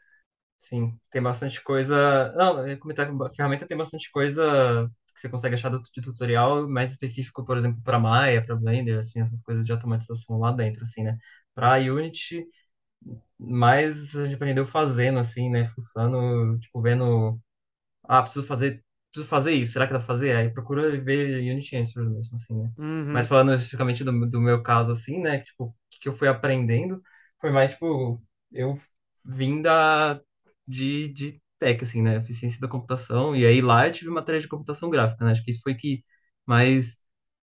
Sim, 0.60 1.00
tem 1.12 1.22
bastante 1.22 1.62
coisa. 1.64 2.32
Não, 2.36 2.68
eu 2.68 2.78
comentar 2.80 3.08
que 3.08 3.14
a 3.24 3.30
ferramenta 3.36 3.66
tem 3.66 3.76
bastante 3.78 4.12
coisa 4.12 4.90
que 5.14 5.20
você 5.20 5.28
consegue 5.30 5.56
achar 5.56 5.70
de 5.72 6.02
tutorial 6.02 6.68
mais 6.70 6.92
específico, 6.92 7.44
por 7.44 7.58
exemplo, 7.58 7.82
para 7.84 8.00
Maya, 8.00 8.44
para 8.46 8.56
Blender, 8.56 8.98
assim, 9.00 9.20
essas 9.22 9.42
coisas 9.42 9.66
de 9.66 9.72
automatização 9.72 10.40
lá 10.40 10.52
dentro, 10.52 10.84
assim, 10.84 11.04
né? 11.04 11.18
Para 11.54 11.78
Unity, 11.80 12.46
mais 13.40 14.16
a 14.16 14.26
gente 14.26 14.36
aprendeu 14.36 14.68
fazendo, 14.68 15.20
assim, 15.20 15.50
né? 15.50 15.66
Fuçando, 15.70 16.60
tipo, 16.60 16.82
vendo. 16.82 17.40
Ah, 18.04 18.22
preciso 18.24 18.46
fazer, 18.48 18.84
preciso 19.12 19.28
fazer 19.30 19.54
isso. 19.54 19.74
Será 19.74 19.88
que 19.88 19.94
dá 19.94 20.00
pra 20.00 20.08
fazer? 20.08 20.36
Aí 20.36 20.50
procura 20.52 20.90
ver 21.02 21.40
Unity 21.52 21.78
Answers 21.78 22.10
mesmo, 22.10 22.36
assim, 22.36 22.56
né? 22.62 22.72
Mas 23.12 23.28
Uhum. 23.28 23.28
falando 23.28 23.54
especificamente 23.54 24.04
do, 24.04 24.30
do 24.30 24.42
meu 24.42 24.64
caso, 24.64 24.92
assim, 24.92 25.20
né? 25.20 25.40
que, 25.40 25.46
Tipo, 25.48 25.66
o 25.66 25.76
que 25.90 26.10
eu 26.10 26.16
fui 26.16 26.28
aprendendo 26.28 27.02
foi 27.40 27.52
mais, 27.52 27.72
tipo, 27.72 28.22
eu 28.52 28.76
vim 29.26 29.62
da, 29.62 30.20
de, 30.68 31.08
de 31.14 31.42
tech, 31.60 31.84
assim, 31.84 32.02
né? 32.02 32.18
Eficiência 32.18 32.60
da 32.62 32.68
computação. 32.68 33.36
E 33.36 33.46
aí 33.46 33.62
lá 33.62 33.88
eu 33.88 33.92
tive 33.94 34.10
matéria 34.12 34.42
de 34.42 34.48
computação 34.48 34.90
gráfica, 34.90 35.26
né? 35.26 35.32
Acho 35.32 35.44
que 35.44 35.52
isso 35.52 35.62
foi 35.64 35.76
que 35.76 36.04
mais 36.46 37.00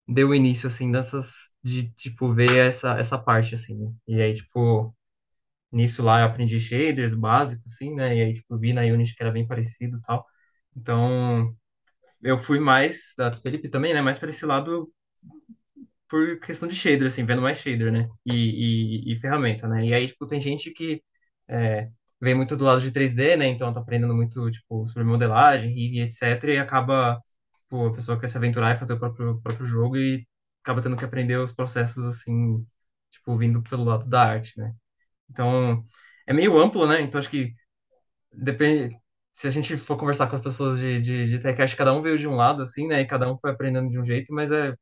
deu 0.07 0.33
início, 0.35 0.67
assim, 0.67 0.91
dessas, 0.91 1.53
de, 1.63 1.91
tipo, 1.95 2.33
ver 2.33 2.57
essa, 2.57 2.97
essa 2.99 3.17
parte, 3.19 3.55
assim, 3.55 3.75
né? 3.77 3.93
E 4.07 4.21
aí, 4.21 4.33
tipo, 4.35 4.95
nisso 5.71 6.03
lá 6.03 6.21
eu 6.21 6.25
aprendi 6.27 6.59
shaders 6.59 7.13
básicos, 7.13 7.73
assim, 7.73 7.93
né? 7.95 8.17
E 8.17 8.21
aí, 8.21 8.33
tipo, 8.35 8.57
vi 8.57 8.73
na 8.73 8.81
Unity 8.83 9.15
que 9.15 9.23
era 9.23 9.31
bem 9.31 9.47
parecido 9.47 9.97
e 9.97 10.01
tal. 10.01 10.25
Então, 10.75 11.55
eu 12.23 12.37
fui 12.37 12.59
mais, 12.59 13.13
da 13.17 13.33
Felipe 13.33 13.69
também, 13.69 13.93
né? 13.93 14.01
Mais 14.01 14.19
para 14.19 14.29
esse 14.31 14.45
lado 14.45 14.91
por 16.09 16.39
questão 16.39 16.67
de 16.67 16.75
shader, 16.75 17.07
assim, 17.07 17.25
vendo 17.25 17.41
mais 17.41 17.57
shader, 17.57 17.91
né? 17.91 18.07
E, 18.25 19.11
e, 19.11 19.13
e 19.13 19.19
ferramenta, 19.19 19.67
né? 19.67 19.85
E 19.85 19.93
aí, 19.93 20.07
tipo, 20.07 20.27
tem 20.27 20.39
gente 20.39 20.71
que 20.71 21.03
é, 21.47 21.89
vem 22.21 22.35
muito 22.35 22.55
do 22.55 22.65
lado 22.65 22.81
de 22.81 22.91
3D, 22.91 23.35
né? 23.35 23.47
Então 23.47 23.71
tá 23.73 23.79
aprendendo 23.79 24.13
muito, 24.15 24.49
tipo, 24.51 24.87
sobre 24.87 25.03
modelagem 25.03 25.71
e, 25.71 25.97
e 25.99 26.01
etc. 26.01 26.53
E 26.53 26.57
acaba, 26.59 27.19
pô, 27.69 27.87
a 27.87 27.93
pessoa 27.93 28.19
quer 28.19 28.27
se 28.27 28.37
aventurar 28.37 28.75
e 28.75 28.79
fazer 28.79 28.93
o 28.93 28.99
próprio, 28.99 29.41
próprio 29.41 29.65
jogo 29.65 29.97
e 29.97 30.25
acaba 30.63 30.81
tendo 30.81 30.95
que 30.97 31.05
aprender 31.05 31.37
os 31.37 31.51
processos, 31.51 32.03
assim, 32.05 32.65
tipo, 33.11 33.37
vindo 33.37 33.61
pelo 33.63 33.83
lado 33.83 34.07
da 34.09 34.23
arte, 34.23 34.57
né? 34.59 34.73
Então, 35.29 35.85
é 36.27 36.33
meio 36.33 36.57
amplo, 36.59 36.87
né? 36.87 37.01
Então, 37.01 37.19
acho 37.19 37.29
que 37.29 37.53
depende... 38.33 38.95
Se 39.33 39.47
a 39.47 39.49
gente 39.49 39.77
for 39.77 39.97
conversar 39.97 40.27
com 40.27 40.35
as 40.35 40.41
pessoas 40.41 40.79
de, 40.79 41.01
de, 41.01 41.27
de 41.27 41.39
tech, 41.39 41.61
acho 41.61 41.73
que 41.73 41.77
cada 41.77 41.93
um 41.93 42.01
veio 42.01 42.17
de 42.17 42.27
um 42.27 42.35
lado, 42.35 42.61
assim, 42.61 42.87
né? 42.87 43.01
E 43.01 43.05
cada 43.07 43.31
um 43.31 43.37
foi 43.37 43.51
aprendendo 43.51 43.89
de 43.89 43.99
um 43.99 44.05
jeito, 44.05 44.33
mas 44.33 44.51
é 44.51 44.75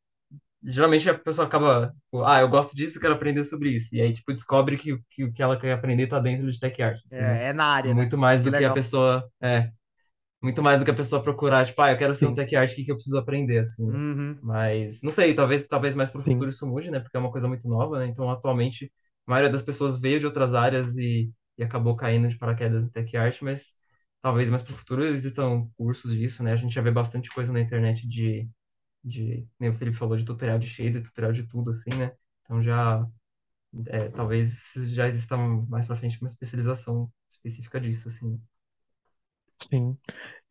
geralmente 0.64 1.10
a 1.10 1.18
pessoa 1.18 1.48
acaba, 1.48 1.94
tipo, 2.06 2.24
ah, 2.24 2.40
eu 2.40 2.50
gosto 2.50 2.76
disso, 2.76 2.98
eu 2.98 3.02
quero 3.02 3.14
aprender 3.16 3.44
sobre 3.44 3.70
isso. 3.70 3.96
E 3.96 4.02
aí, 4.02 4.14
tipo, 4.14 4.34
descobre 4.34 4.78
que, 4.78 4.98
que 5.10 5.24
o 5.24 5.34
que 5.34 5.42
ela 5.42 5.58
quer 5.58 5.74
aprender 5.74 6.08
tá 6.08 6.20
dentro 6.20 6.50
de 6.52 6.60
tech 6.60 6.82
art, 6.82 7.00
assim, 7.04 7.20
né? 7.20 7.46
É, 7.46 7.50
é 7.50 7.54
na 7.54 7.66
área, 7.66 7.94
né? 7.94 8.02
Muito 8.02 8.18
mais 8.18 8.42
Que 8.42 8.50
do 8.52 8.58
que 8.58 8.64
a 8.64 8.74
pessoa, 8.74 9.28
é, 9.42 9.72
muito 10.42 10.62
mais 10.64 10.80
do 10.80 10.86
que 10.86 10.92
a 10.92 10.96
pessoa 10.96 11.22
procurar, 11.22 11.66
tipo, 11.66 11.82
ah, 11.82 11.92
eu 11.92 11.98
quero 11.98 12.14
ser 12.14 12.28
um 12.28 12.34
tech 12.34 12.56
art, 12.56 12.72
o 12.72 12.76
que 12.76 12.84
que 12.86 12.92
eu 12.92 12.96
preciso 12.96 13.18
aprender, 13.18 13.60
assim, 13.60 13.86
né? 13.86 13.94
Uhum. 13.98 14.40
Mas, 14.42 15.02
não 15.02 15.12
sei, 15.12 15.34
talvez, 15.34 15.66
talvez 15.66 15.96
mais 15.96 16.10
pro 16.10 16.20
sim. 16.20 16.32
futuro 16.32 16.50
isso 16.50 16.66
mude, 16.68 16.92
né? 16.92 17.00
Porque 17.00 17.16
é 17.18 17.20
uma 17.20 17.32
coisa 17.32 17.48
muito 17.48 17.68
nova, 17.68 18.00
né? 18.00 18.08
Então, 18.08 18.30
atualmente, 18.30 18.92
a 19.28 19.32
maioria 19.32 19.52
das 19.52 19.62
pessoas 19.62 20.00
veio 20.00 20.20
de 20.20 20.26
outras 20.26 20.54
áreas 20.54 20.98
e, 20.98 21.32
e 21.58 21.64
acabou 21.64 21.96
caindo 21.96 22.28
de 22.28 22.38
paraquedas 22.38 22.84
em 22.86 22.90
tech 22.90 23.16
art, 23.18 23.42
mas 23.42 23.74
talvez 24.22 24.50
mais 24.50 24.64
pro 24.64 24.76
futuro 24.76 25.06
existam 25.06 25.68
cursos 25.78 26.14
disso, 26.16 26.44
né? 26.44 26.54
A 26.54 26.56
gente 26.56 26.74
já 26.74 26.82
vê 26.82 26.92
bastante 26.92 27.30
coisa 27.32 27.52
na 27.54 27.60
internet 27.62 28.08
de 28.08 28.50
de, 29.06 29.48
nem 29.60 29.70
o 29.70 29.74
Felipe 29.76 29.98
falou, 29.98 30.18
de 30.18 30.26
tutorial 30.26 30.60
de 30.60 30.68
shader, 30.68 31.04
tutorial 31.04 31.32
de 31.34 31.44
tudo, 31.48 31.72
assim, 31.72 31.92
né? 31.96 32.14
Então 32.44 32.62
já, 32.64 33.08
é, 33.88 34.10
talvez 34.10 34.74
já 34.94 35.08
exista 35.08 35.38
mais 35.38 35.88
pra 35.88 35.96
frente 35.96 36.20
uma 36.22 36.28
especialização 36.28 37.12
específica 37.30 37.80
disso, 37.80 38.08
assim. 38.10 38.42
Sim. 39.64 39.98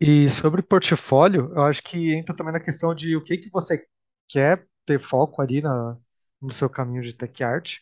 E 0.01 0.29
sobre 0.31 0.63
portfólio, 0.63 1.53
eu 1.55 1.63
acho 1.63 1.83
que 1.83 2.15
entra 2.15 2.35
também 2.35 2.53
na 2.53 2.61
questão 2.61 2.95
de 2.95 3.17
o 3.17 3.23
que 3.25 3.37
que 3.39 3.51
você 3.51 3.87
quer 4.29 4.67
ter 4.87 4.99
foco 5.01 5.43
ali 5.43 5.61
na, 5.63 5.97
no 6.41 6.53
seu 6.53 6.71
caminho 6.71 7.03
de 7.03 7.15
tech 7.15 7.43
art. 7.45 7.79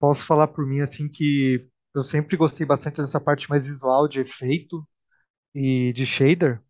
Posso 0.00 0.24
falar 0.26 0.48
por 0.48 0.66
mim 0.66 0.80
assim 0.80 1.08
que 1.08 1.68
eu 1.94 2.02
sempre 2.02 2.36
gostei 2.36 2.66
bastante 2.66 3.00
dessa 3.02 3.20
parte 3.20 3.50
mais 3.50 3.64
visual 3.66 4.08
de 4.08 4.20
efeito 4.20 4.86
e 5.54 5.92
de 5.92 6.06
shader. 6.06 6.62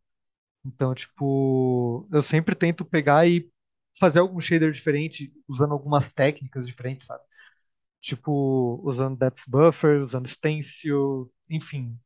Então, 0.65 0.95
tipo, 0.95 2.09
eu 2.13 2.23
sempre 2.23 2.55
tento 2.55 2.85
pegar 2.85 3.27
e 3.29 3.51
fazer 3.99 4.21
algum 4.21 4.41
shader 4.41 4.73
diferente 4.73 5.33
usando 5.49 5.73
algumas 5.75 6.09
técnicas 6.11 6.67
diferentes, 6.67 7.07
sabe? 7.09 7.25
Tipo, 8.01 8.81
usando 8.85 9.17
depth 9.19 9.43
buffer, 9.49 10.03
usando 10.03 10.29
stencil, 10.29 11.33
enfim, 11.51 11.99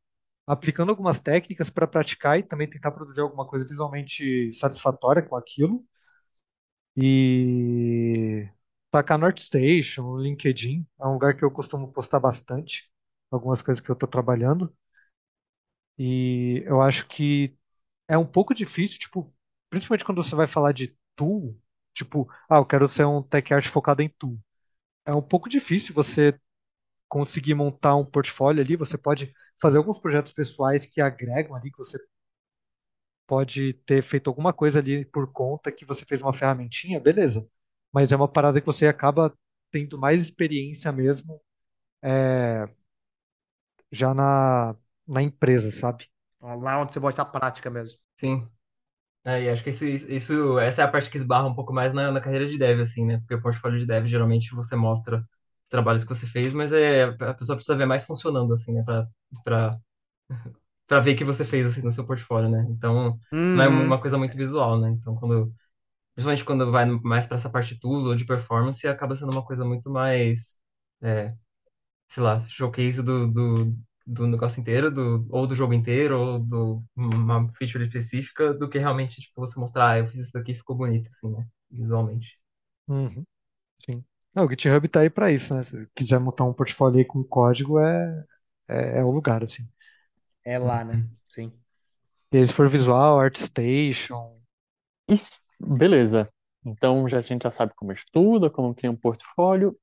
aplicando 0.47 0.89
algumas 0.91 1.19
técnicas 1.21 1.69
para 1.69 1.87
praticar 1.87 2.39
e 2.39 2.43
também 2.43 2.69
tentar 2.69 2.91
produzir 2.91 3.21
alguma 3.21 3.47
coisa 3.47 3.67
visualmente 3.67 4.53
satisfatória 4.53 5.23
com 5.23 5.35
aquilo. 5.37 5.85
E 6.97 8.47
tacar 8.91 9.17
no 9.17 9.25
ArtStation, 9.25 10.03
no 10.03 10.17
LinkedIn, 10.21 10.85
é 10.99 11.05
um 11.07 11.13
lugar 11.13 11.35
que 11.35 11.43
eu 11.43 11.51
costumo 11.51 11.91
postar 11.91 12.19
bastante, 12.19 12.89
algumas 13.31 13.61
coisas 13.61 13.81
que 13.81 13.89
eu 13.91 13.93
estou 13.93 14.07
trabalhando. 14.09 14.73
E 15.97 16.63
eu 16.65 16.81
acho 16.81 17.07
que 17.07 17.57
é 18.07 18.17
um 18.17 18.25
pouco 18.25 18.53
difícil, 18.55 18.99
tipo, 18.99 19.33
principalmente 19.69 20.05
quando 20.05 20.23
você 20.23 20.35
vai 20.35 20.47
falar 20.47 20.71
de 20.73 20.97
tool, 21.15 21.59
tipo, 21.93 22.29
ah, 22.49 22.57
eu 22.57 22.65
quero 22.65 22.89
ser 22.89 23.05
um 23.05 23.21
tech 23.23 23.53
art 23.53 23.67
focado 23.67 24.01
em 24.01 24.09
tool. 24.09 24.39
É 25.05 25.13
um 25.13 25.21
pouco 25.21 25.49
difícil 25.49 25.93
você 25.95 26.39
conseguir 27.09 27.55
montar 27.55 27.95
um 27.97 28.05
portfólio 28.05 28.63
ali, 28.63 28.75
você 28.77 28.97
pode 28.97 29.33
fazer 29.61 29.77
alguns 29.79 29.99
projetos 29.99 30.33
pessoais 30.33 30.85
que 30.85 31.01
agregam 31.01 31.55
ali, 31.55 31.71
que 31.71 31.77
você 31.79 31.99
pode 33.27 33.73
ter 33.85 34.01
feito 34.03 34.29
alguma 34.29 34.53
coisa 34.53 34.79
ali 34.79 35.05
por 35.05 35.31
conta 35.31 35.71
que 35.71 35.85
você 35.85 36.05
fez 36.05 36.21
uma 36.21 36.33
ferramentinha, 36.33 36.99
beleza. 36.99 37.47
Mas 37.91 38.11
é 38.11 38.15
uma 38.15 38.27
parada 38.27 38.59
que 38.61 38.65
você 38.67 38.87
acaba 38.87 39.33
tendo 39.71 39.97
mais 39.97 40.21
experiência 40.21 40.91
mesmo 40.91 41.41
já 43.91 44.13
na, 44.13 44.75
na 45.07 45.21
empresa, 45.21 45.71
sabe? 45.71 46.09
Lá 46.39 46.79
onde 46.81 46.93
você 46.93 46.99
bota 47.01 47.21
a 47.21 47.25
prática 47.25 47.69
mesmo. 47.69 47.99
Sim. 48.17 48.47
É, 49.25 49.43
e 49.43 49.49
acho 49.49 49.63
que 49.63 49.71
isso, 49.71 49.85
isso, 49.85 50.59
essa 50.59 50.81
é 50.83 50.85
a 50.85 50.87
parte 50.87 51.09
que 51.09 51.17
esbarra 51.17 51.47
um 51.47 51.55
pouco 51.55 51.73
mais 51.73 51.93
na, 51.93 52.11
na 52.11 52.21
carreira 52.21 52.47
de 52.47 52.57
dev, 52.57 52.81
assim, 52.81 53.05
né? 53.05 53.19
Porque 53.19 53.35
o 53.35 53.41
portfólio 53.41 53.79
de 53.79 53.85
dev, 53.87 54.05
geralmente, 54.07 54.55
você 54.55 54.75
mostra 54.75 55.19
os 55.65 55.69
trabalhos 55.71 56.03
que 56.03 56.09
você 56.09 56.27
fez, 56.27 56.53
mas 56.53 56.73
é, 56.73 57.03
a 57.05 57.33
pessoa 57.35 57.55
precisa 57.57 57.77
ver 57.77 57.85
mais 57.87 58.03
funcionando, 58.05 58.53
assim, 58.53 58.73
né? 58.73 58.83
Pra, 58.83 59.07
pra, 59.43 59.79
pra 60.87 60.99
ver 60.99 61.15
o 61.15 61.17
que 61.17 61.23
você 61.25 61.45
fez, 61.45 61.67
assim, 61.67 61.81
no 61.83 61.91
seu 61.91 62.05
portfólio, 62.05 62.49
né? 62.49 62.65
Então, 62.69 63.19
não 63.53 63.63
é 63.63 63.67
uma 63.69 63.99
Uhum. 63.99 64.01
coisa 64.01 64.17
muito 64.17 64.37
visual, 64.37 64.79
né? 64.79 64.89
Então, 64.91 65.15
quando 65.15 65.53
Principalmente 66.15 66.45
quando 66.45 66.71
vai 66.71 66.85
mais 66.85 67.27
para 67.27 67.37
essa 67.37 67.49
parte 67.49 67.73
de 67.75 67.79
tools 67.81 68.05
ou 68.05 68.15
de 68.15 68.25
performance, 68.25 68.87
acaba 68.87 69.15
sendo 69.15 69.31
uma 69.33 69.45
coisa 69.45 69.65
muito 69.65 69.89
mais, 69.89 70.57
é, 71.01 71.33
sei 72.09 72.23
lá, 72.23 72.43
showcase 72.47 73.03
do, 73.03 73.27
do, 73.31 73.77
do 74.05 74.27
negócio 74.27 74.61
inteiro, 74.61 74.91
do, 74.91 75.25
ou 75.31 75.47
do 75.47 75.55
jogo 75.55 75.73
inteiro, 75.73 76.19
ou 76.19 76.39
do 76.39 76.83
uma 76.95 77.49
feature 77.53 77.83
específica, 77.83 78.53
do 78.53 78.69
que 78.69 78.77
realmente, 78.79 79.21
tipo, 79.21 79.41
você 79.41 79.59
mostrar, 79.59 79.91
ah, 79.91 79.99
eu 79.99 80.07
fiz 80.07 80.19
isso 80.19 80.33
daqui 80.33 80.51
e 80.51 80.55
ficou 80.55 80.75
bonito, 80.75 81.09
assim, 81.09 81.29
né? 81.31 81.47
Visualmente. 81.71 82.39
Uhum, 82.87 83.25
sim. 83.79 84.05
Não, 84.35 84.45
o 84.45 84.49
GitHub 84.49 84.87
tá 84.89 85.01
aí 85.01 85.09
para 85.09 85.31
isso, 85.31 85.55
né? 85.55 85.63
Se 85.63 85.87
quiser 85.95 86.19
montar 86.19 86.45
um 86.45 86.53
portfólio 86.53 86.99
aí 86.99 87.05
com 87.05 87.23
código, 87.23 87.79
é, 87.79 88.25
é, 88.67 88.99
é 88.99 89.03
o 89.05 89.11
lugar, 89.11 89.43
assim. 89.43 89.67
É 90.43 90.57
lá, 90.57 90.83
né? 90.83 91.07
Sim. 91.29 91.51
E 92.31 92.37
aí, 92.37 92.45
se 92.45 92.53
for 92.53 92.69
visual, 92.69 93.19
ArtStation, 93.19 94.39
beleza. 95.59 96.29
Então 96.65 97.07
já 97.07 97.17
a 97.19 97.21
gente 97.21 97.43
já 97.43 97.51
sabe 97.51 97.73
como 97.75 97.91
estuda, 97.91 98.49
como 98.49 98.73
cria 98.73 98.91
um 98.91 98.95
portfólio. 98.95 99.77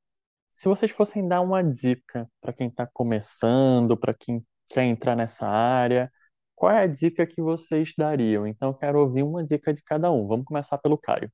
Se 0.63 0.69
vocês 0.69 0.93
fossem 0.93 1.27
dar 1.27 1.41
uma 1.41 1.61
dica 1.61 2.31
para 2.41 2.53
quem 2.53 2.69
está 2.69 2.87
começando, 2.87 3.97
para 3.97 4.15
quem 4.15 4.47
quer 4.69 4.85
entrar 4.85 5.17
nessa 5.17 5.45
área, 5.49 6.09
qual 6.55 6.71
é 6.71 6.85
a 6.85 6.87
dica 6.87 7.27
que 7.27 7.43
vocês 7.43 7.93
dariam? 7.99 8.47
Então 8.47 8.69
eu 8.69 8.75
quero 8.75 9.01
ouvir 9.01 9.25
uma 9.25 9.43
dica 9.45 9.75
de 9.75 9.83
cada 9.83 10.13
um. 10.13 10.25
Vamos 10.29 10.47
começar 10.47 10.79
pelo 10.79 10.97
Caio. 10.97 11.29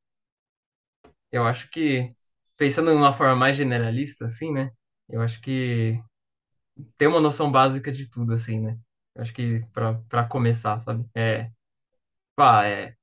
Eu 1.30 1.44
acho 1.46 1.70
que, 1.70 2.14
pensando 2.56 2.90
de 2.90 2.96
uma 2.96 3.12
forma 3.12 3.36
mais 3.36 3.56
generalista, 3.56 4.24
assim, 4.24 4.52
né? 4.52 4.70
Eu 5.08 5.20
acho 5.20 5.40
que 5.42 6.00
ter 6.96 7.06
uma 7.06 7.20
noção 7.20 7.50
básica 7.50 7.92
de 7.92 8.08
tudo, 8.10 8.32
assim, 8.34 8.60
né? 8.60 8.78
Eu 9.14 9.22
acho 9.22 9.34
que 9.34 9.64
para 10.08 10.28
começar, 10.28 10.80
sabe? 10.82 11.04
É, 11.14 11.50
pá, 12.36 12.66
é 12.66 12.96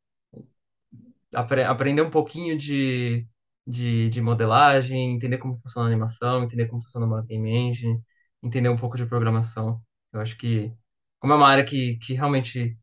apre- 1.34 1.64
aprender 1.64 2.02
um 2.02 2.10
pouquinho 2.12 2.58
de, 2.58 3.28
de, 3.68 4.10
de 4.10 4.22
modelagem, 4.22 5.14
entender 5.16 5.38
como 5.38 5.56
funciona 5.56 5.88
a 5.88 5.92
animação, 5.92 6.44
entender 6.44 6.68
como 6.68 6.82
funciona 6.84 7.06
uma 7.06 7.24
game 7.26 7.50
engine, 7.52 8.02
entender 8.44 8.70
um 8.70 8.78
pouco 8.78 8.98
de 8.98 9.06
programação. 9.06 9.82
Eu 10.14 10.22
acho 10.22 10.38
que, 10.38 10.74
como 11.20 11.34
é 11.34 11.36
uma 11.38 11.48
área 11.48 11.66
que, 11.66 11.98
que 12.00 12.14
realmente 12.14 12.78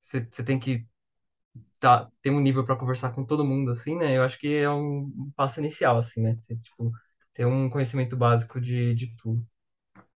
você 0.00 0.22
tem 0.44 0.58
que 0.60 0.86
tá, 1.80 2.10
ter 2.22 2.30
um 2.30 2.40
nível 2.40 2.64
para 2.64 2.76
conversar 2.76 3.12
com 3.14 3.24
todo 3.24 3.44
mundo, 3.44 3.70
assim, 3.72 3.96
né? 3.96 4.16
Eu 4.16 4.22
acho 4.22 4.38
que 4.38 4.54
é 4.56 4.70
um 4.70 5.04
um 5.16 5.32
passo 5.36 5.60
inicial, 5.60 5.98
assim, 5.98 6.22
né? 6.22 6.34
Você, 6.36 6.56
tipo, 6.58 6.90
ter 7.34 7.46
um 7.46 7.70
conhecimento 7.70 8.16
básico 8.16 8.60
de, 8.60 8.94
de 8.94 9.14
tudo. 9.16 9.46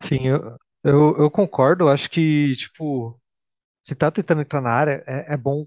sim, 0.02 0.26
eu, 0.28 0.56
Eu, 0.84 1.16
eu 1.18 1.30
concordo, 1.30 1.88
acho 1.88 2.08
que, 2.10 2.54
tipo, 2.56 3.20
se 3.84 3.94
tá 3.96 4.10
tentando 4.10 4.42
entrar 4.42 4.60
na 4.62 4.70
área, 4.72 5.04
é, 5.06 5.34
é 5.34 5.36
bom 5.36 5.66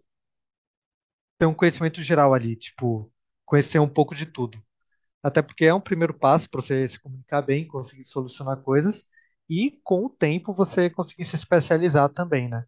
ter 1.38 1.46
um 1.46 1.54
conhecimento 1.54 2.02
geral 2.04 2.34
ali, 2.34 2.56
tipo, 2.56 3.12
conhecer 3.50 3.80
um 3.80 3.90
pouco 3.90 4.16
de 4.16 4.26
tudo. 4.28 4.62
Até 5.24 5.42
porque 5.42 5.66
é 5.66 5.74
um 5.74 5.82
primeiro 5.82 6.14
passo 6.14 6.50
para 6.50 6.62
você 6.62 6.88
se 6.88 7.00
comunicar 7.00 7.42
bem, 7.42 7.68
conseguir 7.68 8.04
solucionar 8.04 8.58
coisas 8.62 9.06
e 9.50 9.80
com 9.84 10.06
o 10.06 10.10
tempo 10.10 10.54
você 10.54 10.90
conseguir 10.90 11.26
se 11.26 11.36
especializar 11.36 12.10
também, 12.10 12.50
né? 12.50 12.66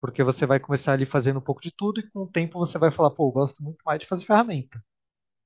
Porque 0.00 0.22
você 0.24 0.46
vai 0.46 0.60
começar 0.60 0.92
ali 0.94 1.06
fazendo 1.06 1.38
um 1.38 1.42
pouco 1.42 1.62
de 1.62 1.72
tudo 1.72 2.00
e 2.00 2.10
com 2.10 2.20
o 2.22 2.28
tempo 2.30 2.58
você 2.58 2.78
vai 2.78 2.90
falar, 2.92 3.10
pô, 3.12 3.28
eu 3.28 3.32
gosto 3.32 3.62
muito 3.62 3.82
mais 3.84 4.00
de 4.00 4.06
fazer 4.06 4.24
ferramenta. 4.26 4.82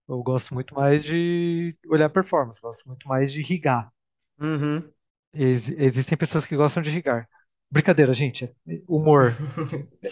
Eu 0.09 0.23
gosto 0.23 0.55
muito 0.55 0.75
mais 0.75 1.05
de 1.05 1.77
olhar 1.89 2.11
performance, 2.11 2.61
gosto 2.61 2.87
muito 2.89 3.09
mais 3.09 3.33
de 3.33 3.43
rigar. 3.43 3.93
Uhum. 4.41 4.93
Ex- 5.33 5.71
existem 5.71 6.17
pessoas 6.19 6.47
que 6.47 6.57
gostam 6.57 6.83
de 6.83 6.91
rigar. 6.91 7.29
Brincadeira, 7.71 8.15
gente. 8.15 8.51
Humor, 8.89 9.37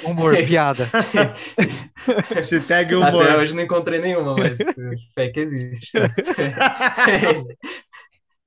humor, 0.05 0.37
piada. 0.47 0.91
Hashtag 2.35 2.95
Até 2.95 3.09
humor. 3.09 3.27
hoje 3.39 3.55
não 3.55 3.63
encontrei 3.63 3.99
nenhuma, 3.99 4.37
mas 4.37 4.59
fé 5.15 5.31
que 5.31 5.41
existe. 5.41 5.97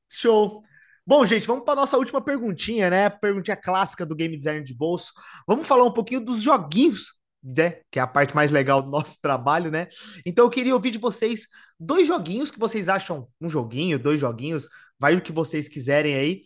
Show. 0.07 0.61
Bom, 1.05 1.25
gente, 1.25 1.47
vamos 1.47 1.65
para 1.65 1.79
nossa 1.79 1.97
última 1.97 2.21
perguntinha, 2.21 2.87
né? 2.87 3.09
Perguntinha 3.09 3.57
clássica 3.57 4.05
do 4.05 4.15
game 4.15 4.37
design 4.37 4.63
de 4.63 4.75
bolso. 4.75 5.11
Vamos 5.47 5.67
falar 5.67 5.85
um 5.85 5.91
pouquinho 5.91 6.21
dos 6.21 6.43
joguinhos, 6.43 7.15
né? 7.43 7.77
Que 7.89 7.97
é 7.97 8.03
a 8.03 8.07
parte 8.07 8.35
mais 8.35 8.51
legal 8.51 8.79
do 8.79 8.91
nosso 8.91 9.19
trabalho, 9.19 9.71
né? 9.71 9.87
Então 10.23 10.45
eu 10.45 10.51
queria 10.51 10.75
ouvir 10.75 10.91
de 10.91 10.99
vocês 10.99 11.47
dois 11.79 12.07
joguinhos 12.07 12.51
que 12.51 12.59
vocês 12.59 12.87
acham, 12.87 13.27
um 13.41 13.49
joguinho, 13.49 13.97
dois 13.97 14.19
joguinhos, 14.19 14.69
vai 14.99 15.15
o 15.15 15.21
que 15.21 15.31
vocês 15.31 15.67
quiserem 15.67 16.13
aí. 16.13 16.41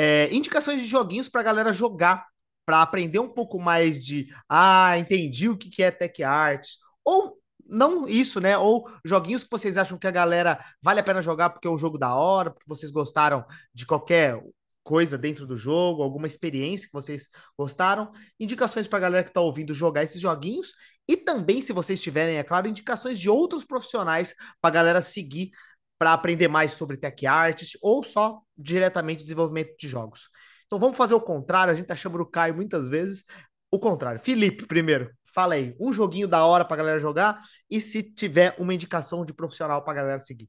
É, 0.00 0.32
indicações 0.32 0.80
de 0.80 0.86
joguinhos 0.86 1.28
para 1.28 1.40
a 1.40 1.44
galera 1.44 1.72
jogar, 1.72 2.24
para 2.64 2.82
aprender 2.82 3.18
um 3.18 3.28
pouco 3.28 3.58
mais 3.58 4.04
de, 4.04 4.28
ah, 4.48 4.96
entendi 4.96 5.48
o 5.48 5.56
que 5.56 5.68
que 5.68 5.82
é 5.82 5.90
tech 5.90 6.22
arts, 6.22 6.78
ou 7.04 7.36
não 7.66 8.08
isso, 8.08 8.40
né? 8.40 8.56
Ou 8.56 8.88
joguinhos 9.04 9.42
que 9.42 9.50
vocês 9.50 9.76
acham 9.76 9.98
que 9.98 10.06
a 10.06 10.12
galera 10.12 10.64
vale 10.80 11.00
a 11.00 11.02
pena 11.02 11.20
jogar 11.20 11.50
porque 11.50 11.66
é 11.66 11.70
um 11.70 11.76
jogo 11.76 11.98
da 11.98 12.14
hora, 12.14 12.52
porque 12.52 12.68
vocês 12.68 12.92
gostaram 12.92 13.44
de 13.74 13.84
qualquer 13.84 14.40
coisa 14.84 15.18
dentro 15.18 15.48
do 15.48 15.56
jogo, 15.56 16.00
alguma 16.00 16.28
experiência 16.28 16.86
que 16.86 16.92
vocês 16.92 17.28
gostaram, 17.58 18.12
indicações 18.38 18.86
para 18.86 18.98
a 18.98 19.02
galera 19.02 19.24
que 19.24 19.30
está 19.30 19.40
ouvindo 19.40 19.74
jogar 19.74 20.04
esses 20.04 20.20
joguinhos 20.20 20.74
e 21.08 21.16
também, 21.16 21.60
se 21.60 21.72
vocês 21.72 22.00
tiverem, 22.00 22.36
é 22.36 22.44
claro, 22.44 22.68
indicações 22.68 23.18
de 23.18 23.28
outros 23.28 23.64
profissionais 23.64 24.32
para 24.60 24.70
a 24.70 24.74
galera 24.74 25.02
seguir 25.02 25.50
para 25.98 26.12
aprender 26.12 26.46
mais 26.46 26.72
sobre 26.72 26.96
tech 26.96 27.26
arts 27.26 27.76
ou 27.82 28.04
só 28.04 28.40
diretamente 28.58 29.22
desenvolvimento 29.22 29.76
de 29.78 29.88
jogos. 29.88 30.28
Então 30.66 30.78
vamos 30.78 30.96
fazer 30.96 31.14
o 31.14 31.20
contrário, 31.20 31.72
a 31.72 31.76
gente 31.76 31.86
tá 31.86 31.96
chamando 31.96 32.22
o 32.22 32.26
Caio 32.26 32.54
muitas 32.54 32.88
vezes. 32.88 33.24
O 33.70 33.78
contrário. 33.78 34.20
Felipe, 34.20 34.66
primeiro, 34.66 35.10
fala 35.32 35.54
aí, 35.54 35.74
um 35.78 35.92
joguinho 35.92 36.26
da 36.26 36.44
hora 36.44 36.64
pra 36.64 36.76
galera 36.76 36.98
jogar 36.98 37.38
e 37.70 37.80
se 37.80 38.02
tiver 38.02 38.54
uma 38.58 38.74
indicação 38.74 39.24
de 39.24 39.32
profissional 39.32 39.84
pra 39.84 39.94
galera 39.94 40.18
seguir. 40.18 40.48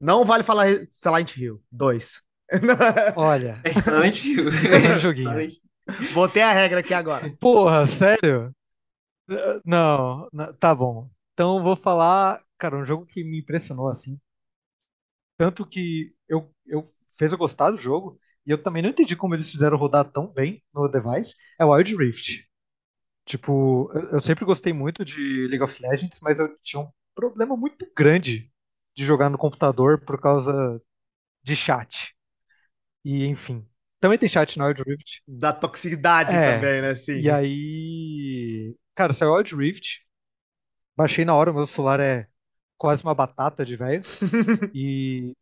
Não 0.00 0.24
vale 0.24 0.42
falar 0.42 0.66
Silent 0.90 1.36
Hill. 1.36 1.62
Dois. 1.70 2.22
Olha, 3.16 3.60
Excelente. 3.64 4.28
indicação 4.30 4.94
de 4.94 4.98
joguinho. 4.98 5.30
Excelente. 5.30 5.62
Botei 6.12 6.42
a 6.42 6.52
regra 6.52 6.80
aqui 6.80 6.94
agora. 6.94 7.34
Porra, 7.38 7.86
sério? 7.86 8.54
Não, 9.64 10.28
não, 10.32 10.52
tá 10.54 10.74
bom. 10.74 11.08
Então 11.32 11.56
eu 11.58 11.62
vou 11.62 11.76
falar, 11.76 12.42
cara, 12.58 12.76
um 12.76 12.84
jogo 12.84 13.06
que 13.06 13.24
me 13.24 13.40
impressionou 13.40 13.88
assim. 13.88 14.18
Tanto 15.36 15.66
que 15.66 16.14
eu, 16.28 16.52
eu 16.66 16.84
fez 17.16 17.32
eu 17.32 17.38
gostar 17.38 17.70
do 17.70 17.76
jogo, 17.76 18.18
e 18.46 18.50
eu 18.50 18.62
também 18.62 18.82
não 18.82 18.90
entendi 18.90 19.16
como 19.16 19.34
eles 19.34 19.50
fizeram 19.50 19.76
rodar 19.76 20.04
tão 20.04 20.26
bem 20.26 20.62
no 20.74 20.88
device, 20.88 21.34
é 21.58 21.64
o 21.64 21.72
Wild 21.72 21.96
Rift. 21.96 22.44
Tipo, 23.24 23.90
eu, 24.12 24.20
sempre 24.20 24.44
gostei 24.44 24.72
muito 24.72 25.04
de 25.04 25.46
League 25.48 25.62
of 25.62 25.80
Legends, 25.82 26.20
mas 26.22 26.40
eu 26.40 26.56
tinha 26.62 26.82
um 26.82 26.90
problema 27.14 27.56
muito 27.56 27.86
grande 27.96 28.50
de 28.96 29.04
jogar 29.04 29.30
no 29.30 29.38
computador 29.38 30.00
por 30.04 30.20
causa 30.20 30.82
de 31.42 31.56
chat. 31.56 32.14
E 33.04 33.26
enfim. 33.26 33.66
Também 34.00 34.18
tem 34.18 34.28
chat 34.28 34.58
no 34.58 34.66
Wild 34.66 34.82
Rift. 34.86 35.22
Da 35.26 35.52
toxicidade 35.52 36.34
É, 36.34 36.56
também, 36.56 36.82
né? 36.82 36.94
Sim. 36.94 37.20
e 37.20 37.30
aí. 37.30 38.76
Cara, 38.94 39.12
saiu 39.12 39.32
o 39.32 39.36
Wild 39.36 39.54
Rift. 39.56 40.00
Baixei 40.96 41.24
na 41.24 41.34
hora, 41.34 41.50
o 41.50 41.54
meu 41.54 41.66
celular 41.66 42.00
é 42.00 42.28
quase 42.76 43.02
uma 43.02 43.14
batata 43.14 43.64
de 43.64 43.76
velho. 43.76 44.02
E 44.74 45.34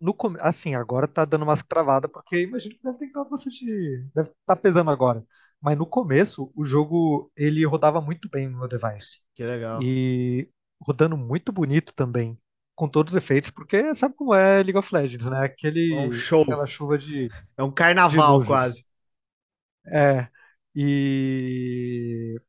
no 0.00 0.16
assim, 0.40 0.74
agora 0.74 1.08
tá 1.08 1.24
dando 1.24 1.42
umas 1.42 1.62
travadas, 1.62 2.10
porque 2.10 2.42
imagino 2.42 2.74
que 2.76 2.82
deve 2.82 2.98
ter 2.98 3.12
dado 3.12 3.30
bastante. 3.30 3.64
Deve 4.14 4.30
estar 4.30 4.56
pesando 4.56 4.90
agora. 4.90 5.24
Mas 5.60 5.76
no 5.76 5.86
começo, 5.86 6.52
o 6.54 6.64
jogo 6.64 7.30
ele 7.36 7.64
rodava 7.64 8.00
muito 8.00 8.28
bem 8.30 8.48
no 8.48 8.58
meu 8.58 8.68
device. 8.68 9.18
Que 9.34 9.44
legal. 9.44 9.80
E 9.82 10.48
rodando 10.80 11.16
muito 11.16 11.52
bonito 11.52 11.92
também. 11.94 12.38
Com 12.76 12.88
todos 12.88 13.12
os 13.12 13.16
efeitos, 13.16 13.50
porque 13.50 13.92
sabe 13.92 14.14
como 14.14 14.32
é 14.32 14.62
League 14.62 14.78
of 14.78 14.94
Legends, 14.94 15.26
né? 15.26 15.38
É 15.38 15.40
um 15.40 15.44
Aquele, 15.46 16.12
show. 16.12 16.42
aquela 16.42 16.64
chuva 16.64 16.96
de, 16.96 17.28
É 17.56 17.62
um 17.64 17.72
carnaval 17.72 18.40
quase. 18.44 18.84
É. 19.86 20.28
E 20.74 22.40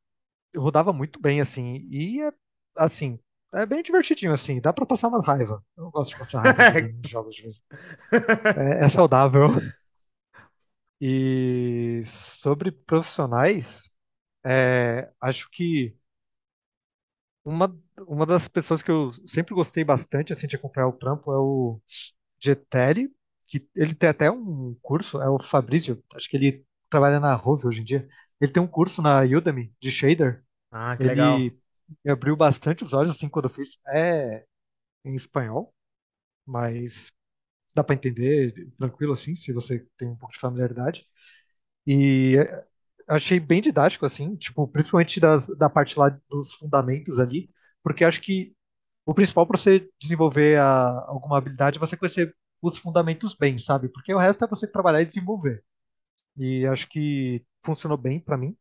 rodava 0.56 0.92
muito 0.92 1.20
bem, 1.20 1.40
assim. 1.40 1.86
E 1.90 2.22
é, 2.22 2.32
assim, 2.76 3.18
é 3.54 3.66
bem 3.66 3.82
divertidinho, 3.82 4.32
assim. 4.32 4.60
Dá 4.60 4.72
pra 4.72 4.86
passar 4.86 5.08
umas 5.08 5.24
raivas. 5.26 5.60
Eu 5.76 5.90
gosto 5.90 6.12
de 6.12 6.16
passar 6.18 6.42
raiva 6.42 6.62
jogando 6.62 7.06
jogos 7.08 7.34
de 7.34 7.42
vez. 7.42 7.56
em. 7.56 7.62
É, 8.54 8.84
é 8.84 8.88
saudável. 8.88 9.48
E 11.00 12.02
sobre 12.04 12.70
profissionais, 12.72 13.90
é, 14.44 15.10
acho 15.20 15.50
que 15.50 15.96
uma, 17.44 17.74
uma 18.06 18.26
das 18.26 18.48
pessoas 18.48 18.82
que 18.82 18.90
eu 18.90 19.10
sempre 19.26 19.54
gostei 19.54 19.84
bastante, 19.84 20.32
assim, 20.32 20.46
de 20.46 20.56
acompanhar 20.56 20.88
o 20.88 20.92
trampo 20.92 21.32
é 21.32 21.38
o 21.38 21.80
Geteri, 22.40 23.10
que 23.46 23.68
ele 23.74 23.94
tem 23.94 24.08
até 24.08 24.30
um 24.30 24.76
curso, 24.82 25.20
é 25.20 25.28
o 25.28 25.42
Fabrício, 25.42 26.02
acho 26.14 26.28
que 26.28 26.36
ele 26.36 26.64
trabalha 26.90 27.20
na 27.20 27.34
Rove 27.34 27.66
hoje 27.66 27.80
em 27.82 27.84
dia. 27.84 28.08
Ele 28.40 28.52
tem 28.52 28.62
um 28.62 28.66
curso 28.68 29.02
na 29.02 29.20
Udemy 29.22 29.72
de 29.80 29.90
shader. 29.90 30.44
Ah, 30.72 30.96
que 30.98 31.06
legal. 31.06 31.48
Me 32.04 32.10
abriu 32.12 32.36
bastante 32.36 32.84
os 32.84 32.92
olhos, 32.92 33.10
assim, 33.10 33.28
quando 33.28 33.46
eu 33.46 33.50
fiz. 33.50 33.78
É 33.88 34.44
em 35.04 35.14
espanhol, 35.14 35.74
mas 36.46 37.12
dá 37.74 37.84
para 37.84 37.94
entender 37.96 38.70
tranquilo, 38.78 39.12
assim, 39.14 39.36
se 39.36 39.52
você 39.52 39.86
tem 39.98 40.08
um 40.08 40.16
pouco 40.16 40.34
de 40.34 40.40
familiaridade. 40.40 41.06
E 41.86 42.36
é, 42.38 42.66
achei 43.08 43.40
bem 43.40 43.60
didático, 43.62 44.06
assim, 44.06 44.36
tipo, 44.36 44.66
principalmente 44.68 45.20
das, 45.20 45.46
da 45.58 45.70
parte 45.70 45.98
lá 45.98 46.10
dos 46.30 46.54
fundamentos 46.54 47.20
ali, 47.20 47.50
porque 47.82 48.04
acho 48.04 48.20
que 48.22 48.54
o 49.06 49.14
principal 49.14 49.46
para 49.46 49.58
você 49.58 49.88
desenvolver 50.00 50.58
a- 50.60 51.06
alguma 51.08 51.38
habilidade 51.38 51.78
é 51.78 51.80
você 51.80 51.96
conhecer 51.96 52.34
os 52.62 52.78
fundamentos 52.78 53.34
bem, 53.36 53.58
sabe? 53.58 53.88
Porque 53.90 54.14
o 54.14 54.18
resto 54.18 54.44
é 54.44 54.48
você 54.48 54.66
trabalhar 54.68 55.02
e 55.02 55.06
desenvolver. 55.06 55.64
E 56.36 56.66
acho 56.66 56.88
que 56.88 57.44
funcionou 57.64 57.98
bem 57.98 58.20
para 58.20 58.36
mim. 58.36 58.56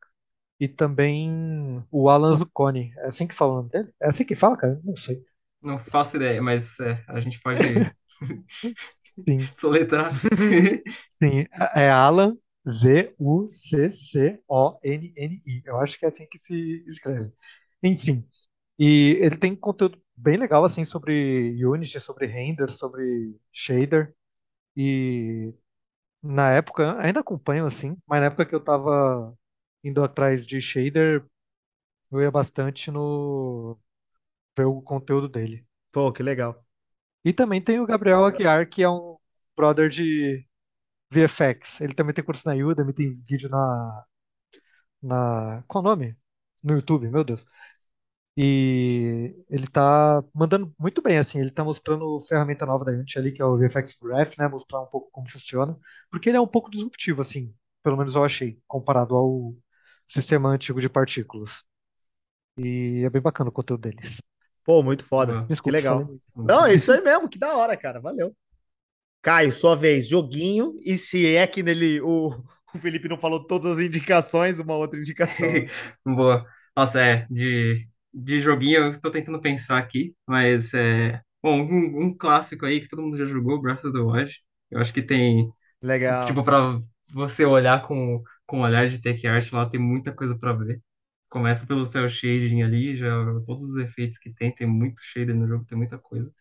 E 0.60 0.68
também 0.68 1.84
o 1.92 2.10
Alan 2.10 2.36
Zucconi. 2.36 2.94
É 2.98 3.08
assim 3.08 3.28
que 3.28 3.36
fala 3.36 3.54
o 3.54 3.56
nome 3.58 3.70
dele? 3.70 3.94
É 4.02 4.08
assim 4.08 4.26
que 4.26 4.36
fala, 4.36 4.58
cara? 4.58 4.80
Não 4.84 4.96
sei. 4.98 5.24
Não 5.62 5.78
faço 5.80 6.16
ideia, 6.18 6.42
mas 6.42 6.80
é, 6.80 7.04
a 7.08 7.20
gente 7.20 7.40
pode 7.42 7.62
Sim, 9.02 9.50
soletrar. 9.56 10.12
sim. 11.22 11.46
É 11.76 11.90
Alan 11.90 12.38
Z-U-C-C-O-N-N-I. 12.70 13.22
Eu 15.66 15.80
acho 15.80 15.98
que 16.00 16.06
é 16.06 16.10
assim 16.10 16.28
que 16.28 16.38
se 16.38 16.84
escreve. 16.88 17.32
Enfim. 17.84 18.26
E 18.80 19.18
ele 19.22 19.38
tem 19.38 19.56
conteúdo 19.56 20.02
bem 20.18 20.38
legal, 20.38 20.64
assim, 20.66 20.86
sobre 20.86 21.56
Unity, 21.66 22.00
sobre 22.00 22.28
render, 22.28 22.70
sobre 22.72 23.36
shader. 23.54 24.16
E 24.78 25.54
na 26.24 26.52
época, 26.54 27.00
ainda 27.02 27.22
acompanho, 27.22 27.66
assim, 27.68 27.98
mas 28.08 28.22
na 28.22 28.28
época 28.28 28.46
que 28.48 28.56
eu 28.56 28.64
tava 28.64 29.38
indo 29.84 30.04
atrás 30.04 30.46
de 30.48 30.60
shader, 30.62 31.26
eu 32.12 32.22
ia 32.22 32.32
bastante 32.32 32.92
no 32.92 33.80
ver 34.58 34.66
o 34.66 34.82
conteúdo 34.82 35.30
dele. 35.30 35.66
Pô, 35.92 36.12
que 36.14 36.24
legal. 36.24 36.66
E 37.26 37.34
também 37.34 37.62
tem 37.62 37.80
o 37.80 37.86
Gabriel 37.86 38.26
Aguiar, 38.26 38.70
que 38.70 38.84
é 38.84 38.90
um 38.90 39.18
brother 39.58 39.90
de 39.90 40.46
VFX. 41.12 41.82
Ele 41.82 41.94
também 41.94 42.14
tem 42.14 42.24
curso 42.24 42.48
na 42.48 42.56
Udemy, 42.56 42.94
tem 42.94 43.16
vídeo 43.28 43.50
na, 43.50 44.06
na... 45.02 45.64
Qual 45.68 45.84
o 45.84 45.88
nome? 45.88 46.18
No 46.64 46.74
YouTube, 46.76 47.10
meu 47.10 47.24
Deus. 47.24 47.46
E 48.38 49.36
ele 49.50 49.68
tá 49.68 50.24
mandando 50.34 50.74
muito 50.80 51.02
bem, 51.02 51.18
assim, 51.18 51.40
ele 51.40 51.52
tá 51.52 51.64
mostrando 51.64 52.20
ferramenta 52.22 52.66
nova 52.66 52.86
da 52.86 52.92
Unity 52.94 53.20
ali, 53.20 53.32
que 53.34 53.42
é 53.42 53.46
o 53.46 53.58
VFX 53.58 53.96
Graph, 54.02 54.38
né, 54.38 54.48
mostrar 54.48 54.82
um 54.82 54.86
pouco 54.86 55.12
como 55.12 55.30
funciona, 55.30 55.78
porque 56.10 56.30
ele 56.30 56.38
é 56.38 56.42
um 56.42 56.48
pouco 56.48 56.72
disruptivo, 56.72 57.22
assim, 57.22 57.54
pelo 57.84 57.98
menos 57.98 58.16
eu 58.16 58.24
achei, 58.24 58.62
comparado 58.68 59.16
ao 59.16 59.56
sistema 60.10 60.50
antigo 60.50 60.82
de 60.82 60.90
partículas. 60.90 61.64
E 62.58 63.04
é 63.06 63.10
bem 63.10 63.22
bacana 63.22 63.50
o 63.50 63.54
conteúdo 63.54 63.82
deles. 63.82 64.22
Pô, 64.66 64.84
muito 64.84 65.04
foda. 65.04 65.34
Boa. 65.34 65.44
Que 65.44 65.48
Desculpe, 65.50 65.78
legal. 65.78 66.02
falei 66.02 66.20
muito. 66.36 66.48
Não, 66.48 66.66
é 66.66 66.74
isso 66.74 66.92
aí 66.92 67.02
mesmo. 67.02 67.30
Que 67.30 67.40
da 67.40 67.56
hora, 67.56 67.78
cara. 67.78 68.00
Valeu. 68.00 68.36
Caio, 69.22 69.52
sua 69.52 69.76
vez, 69.76 70.08
joguinho, 70.08 70.76
e 70.80 70.98
se 70.98 71.36
é 71.36 71.46
que 71.46 71.62
nele 71.62 72.00
o, 72.02 72.30
o 72.74 72.78
Felipe 72.80 73.10
não 73.10 73.18
falou 73.18 73.46
todas 73.46 73.78
as 73.78 73.84
indicações, 73.84 74.60
uma 74.60 74.76
outra 74.76 74.98
indicação. 75.00 75.48
Boa. 76.06 76.46
Nossa, 76.76 77.02
é, 77.02 77.28
de, 77.30 77.86
de 78.14 78.40
joguinho 78.40 78.80
eu 78.86 79.02
tô 79.02 79.12
tentando 79.12 79.42
pensar 79.42 79.78
aqui, 79.78 80.16
mas 80.26 80.74
é. 80.74 81.22
Bom, 81.44 81.62
um, 81.62 82.06
um 82.06 82.18
clássico 82.18 82.66
aí 82.66 82.80
que 82.80 82.88
todo 82.88 83.02
mundo 83.02 83.18
já 83.18 83.26
jogou, 83.26 83.62
Breath 83.62 83.84
of 83.86 83.94
the 83.94 84.00
Wild. 84.00 84.38
Eu 84.72 84.80
acho 84.80 84.94
que 84.94 85.02
tem, 85.02 85.52
tipo, 86.26 86.42
Legal. 86.42 86.44
pra 86.44 86.82
você 87.14 87.46
olhar 87.46 87.86
com, 87.88 88.22
com 88.50 88.60
um 88.60 88.62
olhar 88.64 88.90
de 88.90 89.00
tech 89.00 89.26
art 89.28 89.52
lá, 89.54 89.70
tem 89.70 89.80
muita 89.80 90.14
coisa 90.14 90.38
pra 90.38 90.54
ver. 90.54 90.82
Começa 91.30 91.66
pelo 91.68 91.86
cel 91.86 92.10
shading 92.10 92.64
ali, 92.64 92.96
já 92.96 93.08
todos 93.46 93.64
os 93.66 93.78
efeitos 93.78 94.18
que 94.20 94.34
tem, 94.34 94.54
tem 94.56 94.68
muito 94.68 95.02
shader 95.04 95.36
no 95.36 95.48
jogo, 95.48 95.66
tem 95.66 95.78
muita 95.78 95.98
coisa. 96.00 96.34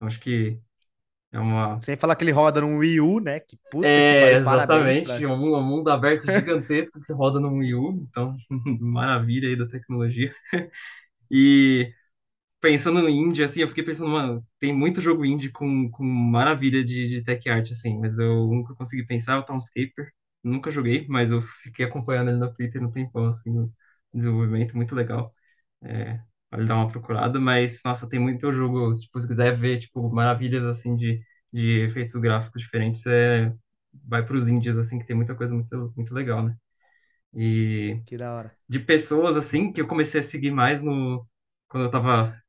Eu 0.00 0.08
acho 0.08 0.20
que 0.20 0.60
é 1.32 1.40
uma. 1.40 1.84
Sem 1.84 1.96
falar 1.96 2.16
que 2.16 2.24
ele 2.24 2.32
roda 2.32 2.60
no 2.60 2.78
Wii 2.78 3.00
U, 3.00 3.20
né? 3.20 3.40
Que 3.40 3.56
puta 3.70 4.02
que 4.02 4.14
É, 4.22 4.36
pariu, 4.40 4.40
parabéns 4.42 4.98
exatamente, 4.98 5.24
pra. 5.24 5.26
um 5.26 5.36
mu- 5.38 5.56
um 5.56 5.62
mundo 5.64 5.88
aberto 5.90 6.28
gigantesco 6.28 7.00
que 7.00 7.12
roda 7.14 7.40
no 7.40 7.54
Wii 7.58 7.74
U, 7.74 7.92
então, 8.08 8.36
maravilha 8.80 9.48
aí 9.48 9.56
da 9.56 9.66
tecnologia. 9.68 10.34
E 11.30 11.92
pensando 12.60 13.08
em 13.08 13.18
indie, 13.28 13.42
assim, 13.44 13.60
eu 13.62 13.68
fiquei 13.68 13.84
pensando, 13.84 14.10
mano, 14.10 14.46
tem 14.60 14.72
muito 14.74 15.00
jogo 15.00 15.24
indie 15.26 15.50
com, 15.52 15.90
com 15.90 16.04
maravilha 16.04 16.84
de, 16.84 17.08
de 17.08 17.22
tech 17.24 17.48
art, 17.50 17.70
assim, 17.72 17.98
mas 18.00 18.18
eu 18.18 18.48
nunca 18.48 18.74
consegui 18.74 19.06
pensar, 19.06 19.34
é 19.34 19.38
o 19.38 19.44
Townscaper, 19.44 20.12
nunca 20.42 20.70
joguei, 20.70 21.06
mas 21.08 21.30
eu 21.30 21.42
fiquei 21.42 21.84
acompanhando 21.86 22.30
ele 22.30 22.38
no 22.38 22.52
Twitter 22.52 22.80
no 22.82 22.90
tempão, 22.92 23.28
assim, 23.28 23.50
o 23.58 23.72
desenvolvimento, 24.14 24.76
muito 24.76 24.94
legal. 24.94 25.34
É, 25.82 26.20
vale 26.50 26.66
dar 26.68 26.76
uma 26.76 26.88
procurada, 26.88 27.40
mas, 27.40 27.80
nossa, 27.84 28.08
tem 28.08 28.20
muito 28.20 28.52
jogo, 28.52 28.94
tipo, 28.96 29.20
se 29.20 29.28
quiser 29.28 29.54
ver, 29.56 29.80
tipo, 29.80 30.10
maravilhas, 30.12 30.64
assim, 30.64 30.96
de, 30.96 31.20
de 31.52 31.80
efeitos 31.82 32.14
gráficos 32.16 32.62
diferentes, 32.62 33.06
é, 33.06 33.52
vai 33.92 34.24
pros 34.24 34.48
indies, 34.48 34.76
assim, 34.76 34.98
que 34.98 35.06
tem 35.06 35.16
muita 35.16 35.34
coisa 35.34 35.54
muito, 35.54 35.92
muito 35.96 36.14
legal, 36.14 36.42
né? 36.44 36.56
E 37.34 38.02
Que 38.04 38.16
da 38.18 38.34
hora. 38.34 38.56
de 38.68 38.80
pessoas, 38.80 39.36
assim, 39.36 39.72
que 39.72 39.80
eu 39.80 39.88
comecei 39.88 40.20
a 40.20 40.22
seguir 40.22 40.50
mais 40.52 40.82
no... 40.82 41.26
Quando 41.68 41.84
eu 41.86 41.90
tava 41.90 42.40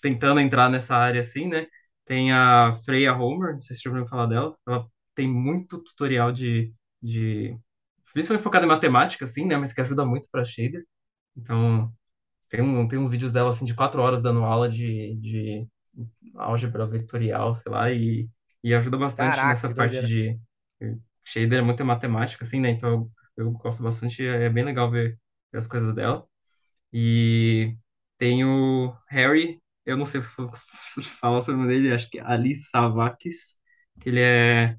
tentando 0.00 0.40
entrar 0.40 0.68
nessa 0.70 0.96
área 0.96 1.20
assim, 1.20 1.46
né? 1.48 1.66
Tem 2.04 2.32
a 2.32 2.72
Freya 2.84 3.14
Homer, 3.14 3.54
não 3.54 3.62
sei 3.62 3.76
se 3.76 3.82
você 3.82 3.88
já 3.88 3.90
ouviu 3.94 4.08
falar 4.08 4.26
dela. 4.26 4.56
Ela 4.66 4.86
tem 5.14 5.28
muito 5.28 5.82
tutorial 5.82 6.32
de, 6.32 6.72
de 7.02 7.58
principalmente 8.12 8.42
focado 8.42 8.64
em 8.66 8.68
matemática, 8.68 9.24
assim, 9.24 9.46
né? 9.46 9.56
Mas 9.56 9.72
que 9.72 9.80
ajuda 9.80 10.04
muito 10.04 10.28
para 10.30 10.44
shader. 10.44 10.84
Então, 11.36 11.92
tem, 12.48 12.60
um, 12.62 12.88
tem 12.88 12.98
uns 12.98 13.10
vídeos 13.10 13.32
dela, 13.32 13.50
assim, 13.50 13.64
de 13.64 13.74
quatro 13.74 14.00
horas 14.02 14.22
dando 14.22 14.44
aula 14.44 14.68
de, 14.68 15.16
de 15.16 15.66
álgebra 16.34 16.86
vetorial, 16.86 17.56
sei 17.56 17.70
lá, 17.70 17.90
e, 17.92 18.28
e 18.62 18.74
ajuda 18.74 18.96
bastante 18.96 19.30
Caraca, 19.36 19.48
nessa 19.48 19.74
parte 19.74 20.06
de... 20.06 20.38
Shader 21.24 21.58
é 21.58 21.62
muita 21.62 21.84
matemática, 21.84 22.44
assim, 22.44 22.60
né? 22.60 22.70
Então, 22.70 22.90
eu, 23.36 23.44
eu 23.44 23.50
gosto 23.52 23.82
bastante, 23.82 24.24
é 24.26 24.48
bem 24.48 24.64
legal 24.64 24.90
ver, 24.90 25.18
ver 25.52 25.58
as 25.58 25.66
coisas 25.66 25.94
dela. 25.94 26.26
E 26.92 27.76
tem 28.16 28.44
o 28.44 28.94
Harry, 29.08 29.60
eu 29.84 29.96
não 29.96 30.06
sei 30.06 30.22
se 30.22 31.02
falar 31.20 31.42
sobre 31.42 31.60
o 31.60 31.64
nome 31.64 31.74
dele, 31.74 31.92
acho 31.94 32.08
que 32.10 32.18
é 32.18 32.22
Ali 32.22 32.54
Savakis, 32.54 33.56
que 34.00 34.08
ele 34.08 34.20
é, 34.20 34.76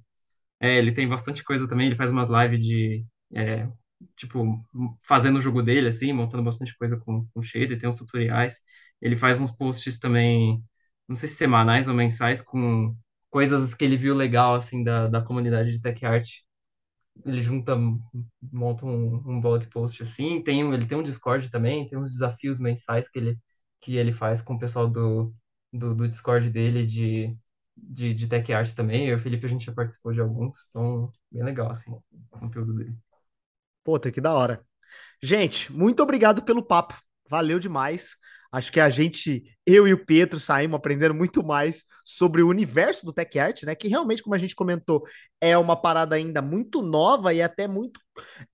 é, 0.60 0.78
ele 0.78 0.92
tem 0.94 1.08
bastante 1.08 1.44
coisa 1.44 1.68
também, 1.68 1.88
ele 1.88 1.96
faz 1.96 2.12
umas 2.12 2.30
lives 2.30 2.66
de, 2.66 3.06
é, 3.36 3.68
tipo, 4.16 4.64
fazendo 5.02 5.38
o 5.38 5.42
jogo 5.42 5.62
dele, 5.64 5.88
assim, 5.90 6.14
montando 6.14 6.44
bastante 6.44 6.76
coisa 6.78 6.98
com, 6.98 7.26
com 7.34 7.42
shader, 7.44 7.80
tem 7.80 7.90
uns 7.90 7.98
tutoriais, 7.98 8.58
ele 9.02 9.16
faz 9.16 9.40
uns 9.40 9.52
posts 9.52 10.00
também, 10.00 10.64
não 11.08 11.16
sei 11.16 11.30
se 11.30 11.36
semanais 11.36 11.88
ou 11.88 11.94
mensais, 11.96 12.42
com 12.42 12.96
coisas 13.30 13.74
que 13.76 13.86
ele 13.86 13.98
viu 13.98 14.16
legal, 14.16 14.56
assim, 14.56 14.84
da, 14.84 15.08
da 15.08 15.22
comunidade 15.22 15.72
de 15.72 15.82
tech 15.82 16.06
art, 16.06 16.28
ele 17.26 17.42
junta, 17.42 17.76
monta 18.52 18.86
um, 18.86 19.16
um 19.28 19.42
blog 19.42 19.66
post 19.70 20.02
assim, 20.04 20.42
tem, 20.44 20.64
um- 20.64 20.74
ele 20.74 20.86
tem 20.86 20.98
um 20.98 21.04
Discord 21.04 21.50
também, 21.50 21.86
tem 21.88 21.98
uns 21.98 22.10
desafios 22.10 22.60
mensais 22.60 23.10
que 23.10 23.20
ele, 23.20 23.38
que 23.82 23.96
ele 23.98 24.12
faz 24.12 24.42
com 24.42 24.54
o 24.56 24.60
pessoal 24.60 24.88
do, 24.90 25.34
do, 25.74 25.94
do 25.96 26.08
Discord 26.08 26.50
dele 26.50 26.86
de, 26.86 27.36
de, 27.84 28.14
de 28.14 28.28
Tech 28.28 28.52
Art 28.54 28.74
também, 28.74 29.08
eu 29.08 29.18
e 29.18 29.20
o 29.20 29.22
Felipe 29.24 29.46
a 29.46 29.50
gente 29.50 29.66
já 29.66 29.74
participou 29.74 30.14
de 30.14 30.22
alguns, 30.22 30.68
então 30.70 31.12
bem 31.32 31.44
legal, 31.44 31.70
assim, 31.72 31.92
o 31.92 32.04
conteúdo 32.30 32.74
dele. 32.74 32.96
Puta, 33.84 34.12
que 34.12 34.22
da 34.22 34.34
hora. 34.34 34.64
Gente, 35.22 35.72
muito 35.72 36.02
obrigado 36.04 36.44
pelo 36.44 36.64
papo. 36.64 36.96
Valeu 37.30 37.60
demais. 37.60 38.16
Acho 38.52 38.72
que 38.72 38.80
a 38.80 38.90
gente, 38.90 39.44
eu 39.66 39.88
e 39.88 39.94
o 39.94 40.06
Pedro, 40.06 40.40
saímos 40.40 40.78
aprendendo 40.78 41.14
muito 41.14 41.44
mais 41.44 41.86
sobre 42.04 42.42
o 42.42 42.50
universo 42.50 43.06
do 43.06 43.14
Tech 43.14 43.38
Art, 43.40 43.64
né? 43.64 43.76
Que 43.76 43.88
realmente, 43.88 44.24
como 44.24 44.36
a 44.36 44.40
gente 44.40 44.56
comentou, 44.56 45.04
é 45.40 45.58
uma 45.58 45.76
parada 45.80 46.16
ainda 46.16 46.42
muito 46.42 46.82
nova 46.82 47.34
e 47.34 47.42
até 47.42 47.68
muito 47.68 48.00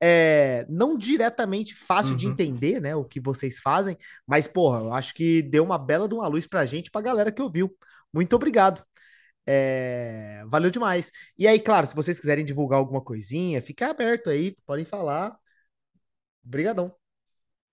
é, 0.02 0.66
não 0.70 0.98
diretamente 0.98 1.76
fácil 1.76 2.16
de 2.16 2.28
Uhum. 2.28 2.34
entender, 2.34 2.82
né? 2.82 2.96
O 2.96 3.06
que 3.06 3.20
vocês 3.22 3.60
fazem, 3.60 3.98
mas, 4.28 4.48
porra, 4.48 4.80
eu 4.80 4.94
acho 4.94 5.14
que 5.14 5.42
deu 5.42 5.64
uma 5.64 5.78
bela 5.78 6.08
de 6.08 6.16
uma 6.16 6.28
luz 6.28 6.48
pra 6.48 6.66
gente, 6.66 6.92
pra 6.92 7.02
galera 7.02 7.32
que 7.32 7.42
ouviu. 7.42 7.74
Muito 8.14 8.36
obrigado. 8.36 8.84
É, 9.46 10.44
valeu 10.48 10.72
demais. 10.72 11.12
E 11.38 11.48
aí, 11.48 11.60
claro, 11.60 11.88
se 11.88 11.96
vocês 11.96 12.20
quiserem 12.20 12.46
divulgar 12.46 12.80
alguma 12.80 13.02
coisinha, 13.02 13.62
fica 13.62 13.90
aberto 13.90 14.30
aí, 14.30 14.56
podem 14.66 14.86
falar. 14.86 15.38
Obrigadão. 16.46 16.94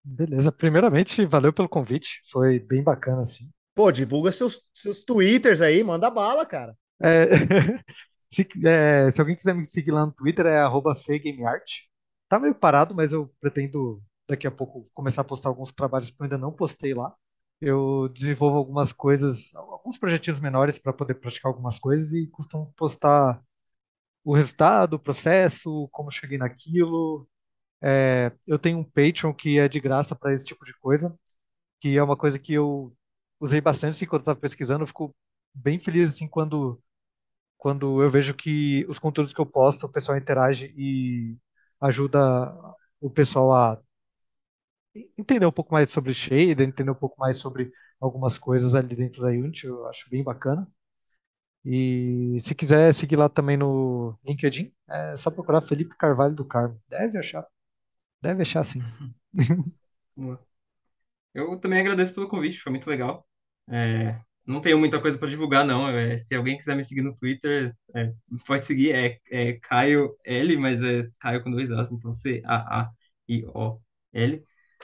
Beleza, 0.04 0.50
primeiramente, 0.50 1.24
valeu 1.24 1.52
pelo 1.52 1.68
convite, 1.68 2.22
foi 2.32 2.58
bem 2.58 2.82
bacana, 2.82 3.22
assim. 3.22 3.50
Pô, 3.74 3.90
divulga 3.92 4.32
seus, 4.32 4.60
seus 4.74 5.02
twitters 5.02 5.60
aí, 5.60 5.82
manda 5.84 6.10
bala, 6.10 6.44
cara. 6.44 6.76
É, 7.00 7.26
se, 8.30 8.46
é, 8.66 9.10
se 9.10 9.20
alguém 9.20 9.36
quiser 9.36 9.54
me 9.54 9.64
seguir 9.64 9.92
lá 9.92 10.04
no 10.04 10.12
Twitter, 10.12 10.46
é 10.46 10.58
arroba 10.58 10.94
FeiGameArt. 10.94 11.82
Tá 12.28 12.38
meio 12.38 12.54
parado, 12.54 12.94
mas 12.94 13.12
eu 13.12 13.32
pretendo 13.40 14.02
daqui 14.28 14.46
a 14.46 14.50
pouco 14.50 14.88
começar 14.92 15.22
a 15.22 15.24
postar 15.24 15.48
alguns 15.50 15.72
trabalhos 15.72 16.10
que 16.10 16.16
eu 16.20 16.24
ainda 16.24 16.38
não 16.38 16.52
postei 16.52 16.94
lá. 16.94 17.14
Eu 17.62 18.08
desenvolvo 18.10 18.58
algumas 18.58 18.92
coisas, 18.92 19.54
alguns 19.54 19.96
projetinhos 19.98 20.40
menores 20.40 20.78
para 20.78 20.92
poder 20.92 21.14
praticar 21.16 21.50
algumas 21.52 21.78
coisas 21.78 22.12
e 22.12 22.26
costumo 22.28 22.72
postar 22.76 23.40
o 24.24 24.34
resultado, 24.34 24.94
o 24.94 24.98
processo, 24.98 25.88
como 25.92 26.10
cheguei 26.12 26.38
naquilo. 26.38 27.28
É, 27.82 28.32
eu 28.46 28.58
tenho 28.58 28.78
um 28.78 28.84
Patreon 28.84 29.34
que 29.34 29.58
é 29.58 29.68
de 29.68 29.80
graça 29.80 30.16
para 30.16 30.32
esse 30.34 30.44
tipo 30.44 30.64
de 30.64 30.74
coisa, 30.80 31.16
que 31.80 31.96
é 31.98 32.02
uma 32.02 32.16
coisa 32.16 32.38
que 32.38 32.54
eu 32.54 32.94
usei 33.40 33.60
bastante 33.60 33.92
assim, 33.96 34.06
quando 34.06 34.22
estava 34.22 34.40
pesquisando. 34.40 34.84
Eu 34.84 34.88
fico 34.88 35.14
bem 35.54 35.78
feliz 35.78 36.10
assim 36.14 36.28
quando 36.28 36.82
quando 37.58 38.02
eu 38.02 38.10
vejo 38.10 38.34
que 38.34 38.84
os 38.88 38.98
conteúdos 38.98 39.32
que 39.32 39.40
eu 39.40 39.46
posto, 39.46 39.86
o 39.86 39.88
pessoal 39.92 40.18
interage 40.18 40.74
e 40.76 41.36
ajuda 41.80 42.54
o 43.00 43.10
pessoal 43.10 43.52
a 43.52 43.80
entender 45.18 45.46
um 45.46 45.52
pouco 45.52 45.72
mais 45.72 45.90
sobre 45.90 46.14
shader, 46.14 46.60
entender 46.66 46.90
um 46.90 46.94
pouco 46.94 47.18
mais 47.20 47.36
sobre 47.36 47.70
algumas 48.00 48.38
coisas 48.38 48.74
ali 48.74 48.94
dentro 48.96 49.22
da 49.22 49.28
Unity, 49.28 49.66
eu 49.66 49.86
acho 49.88 50.08
bem 50.10 50.22
bacana. 50.22 50.66
E 51.64 52.38
se 52.40 52.54
quiser 52.54 52.92
seguir 52.92 53.16
lá 53.16 53.28
também 53.28 53.56
no 53.56 54.18
LinkedIn, 54.26 54.72
é 54.88 55.16
só 55.16 55.30
procurar 55.30 55.60
Felipe 55.62 55.96
Carvalho 55.96 56.34
do 56.34 56.44
Carmo. 56.44 56.80
Deve 56.88 57.18
achar, 57.18 57.46
deve 58.22 58.42
achar 58.42 58.64
sim. 58.64 58.82
Eu 61.34 61.58
também 61.58 61.80
agradeço 61.80 62.14
pelo 62.14 62.28
convite, 62.28 62.60
foi 62.60 62.70
muito 62.70 62.88
legal. 62.88 63.26
É, 63.68 64.20
não 64.46 64.60
tenho 64.60 64.78
muita 64.78 65.00
coisa 65.00 65.18
para 65.18 65.28
divulgar, 65.28 65.64
não. 65.64 65.88
É, 65.88 66.18
se 66.18 66.34
alguém 66.34 66.56
quiser 66.58 66.76
me 66.76 66.84
seguir 66.84 67.02
no 67.02 67.14
Twitter, 67.14 67.74
é, 67.94 68.12
pode 68.46 68.66
seguir, 68.66 68.92
é, 68.92 69.18
é 69.30 69.54
Caio 69.60 70.14
L, 70.24 70.56
mas 70.58 70.82
é 70.82 71.08
Caio 71.20 71.42
com 71.42 71.50
dois 71.50 71.70
As, 71.70 71.90
então 71.90 72.12
C-A-A-I-O-L. 72.12 72.52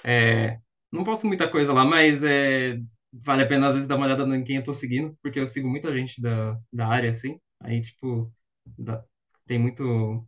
É, 0.04 0.58
não 0.92 1.04
posto 1.04 1.26
muita 1.26 1.50
coisa 1.50 1.72
lá, 1.72 1.84
mas 1.84 2.22
é, 2.22 2.78
vale 3.12 3.42
a 3.42 3.46
pena 3.48 3.68
às 3.68 3.74
vezes 3.74 3.88
dar 3.88 3.96
uma 3.96 4.06
olhada 4.06 4.24
em 4.36 4.44
quem 4.44 4.56
eu 4.56 4.62
tô 4.62 4.72
seguindo, 4.72 5.16
porque 5.22 5.38
eu 5.40 5.46
sigo 5.46 5.68
muita 5.68 5.92
gente 5.94 6.20
da, 6.20 6.58
da 6.72 6.86
área, 6.88 7.10
assim. 7.10 7.38
Aí, 7.60 7.80
tipo, 7.82 8.32
dá- 8.66 9.04
tem 9.46 9.58
muito, 9.58 10.26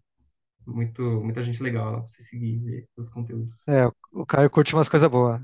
muito, 0.67 1.03
muita 1.23 1.43
gente 1.45 1.63
legal 1.63 1.93
lá 1.93 1.99
pra 2.01 2.09
você 2.09 2.23
seguir 2.23 2.55
e 2.57 2.59
ver 2.61 2.89
os 2.97 3.11
conteúdos. 3.11 3.69
É, 3.69 3.87
o 4.13 4.27
Caio 4.27 4.51
curte 4.51 4.75
umas 4.75 4.89
coisas 4.89 5.09
boas. 5.11 5.41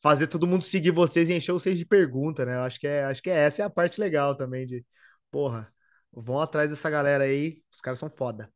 Fazer 0.00 0.26
todo 0.28 0.46
mundo 0.46 0.64
seguir 0.64 0.90
vocês 0.92 1.28
e 1.28 1.34
encher 1.34 1.52
vocês 1.52 1.76
de 1.78 1.84
pergunta, 1.84 2.44
né? 2.46 2.54
Eu 2.56 2.60
acho 2.62 2.80
que 2.80 2.86
é, 2.86 3.04
acho 3.04 3.22
que 3.22 3.28
é 3.30 3.36
essa 3.46 3.62
é 3.62 3.64
a 3.66 3.70
parte 3.70 4.00
legal 4.00 4.34
também 4.36 4.66
de, 4.66 4.84
porra, 5.30 5.72
vão 6.12 6.40
atrás 6.40 6.70
dessa 6.70 6.88
galera 6.88 7.24
aí, 7.24 7.62
os 7.72 7.80
caras 7.80 7.98
são 7.98 8.08
foda. 8.08 8.50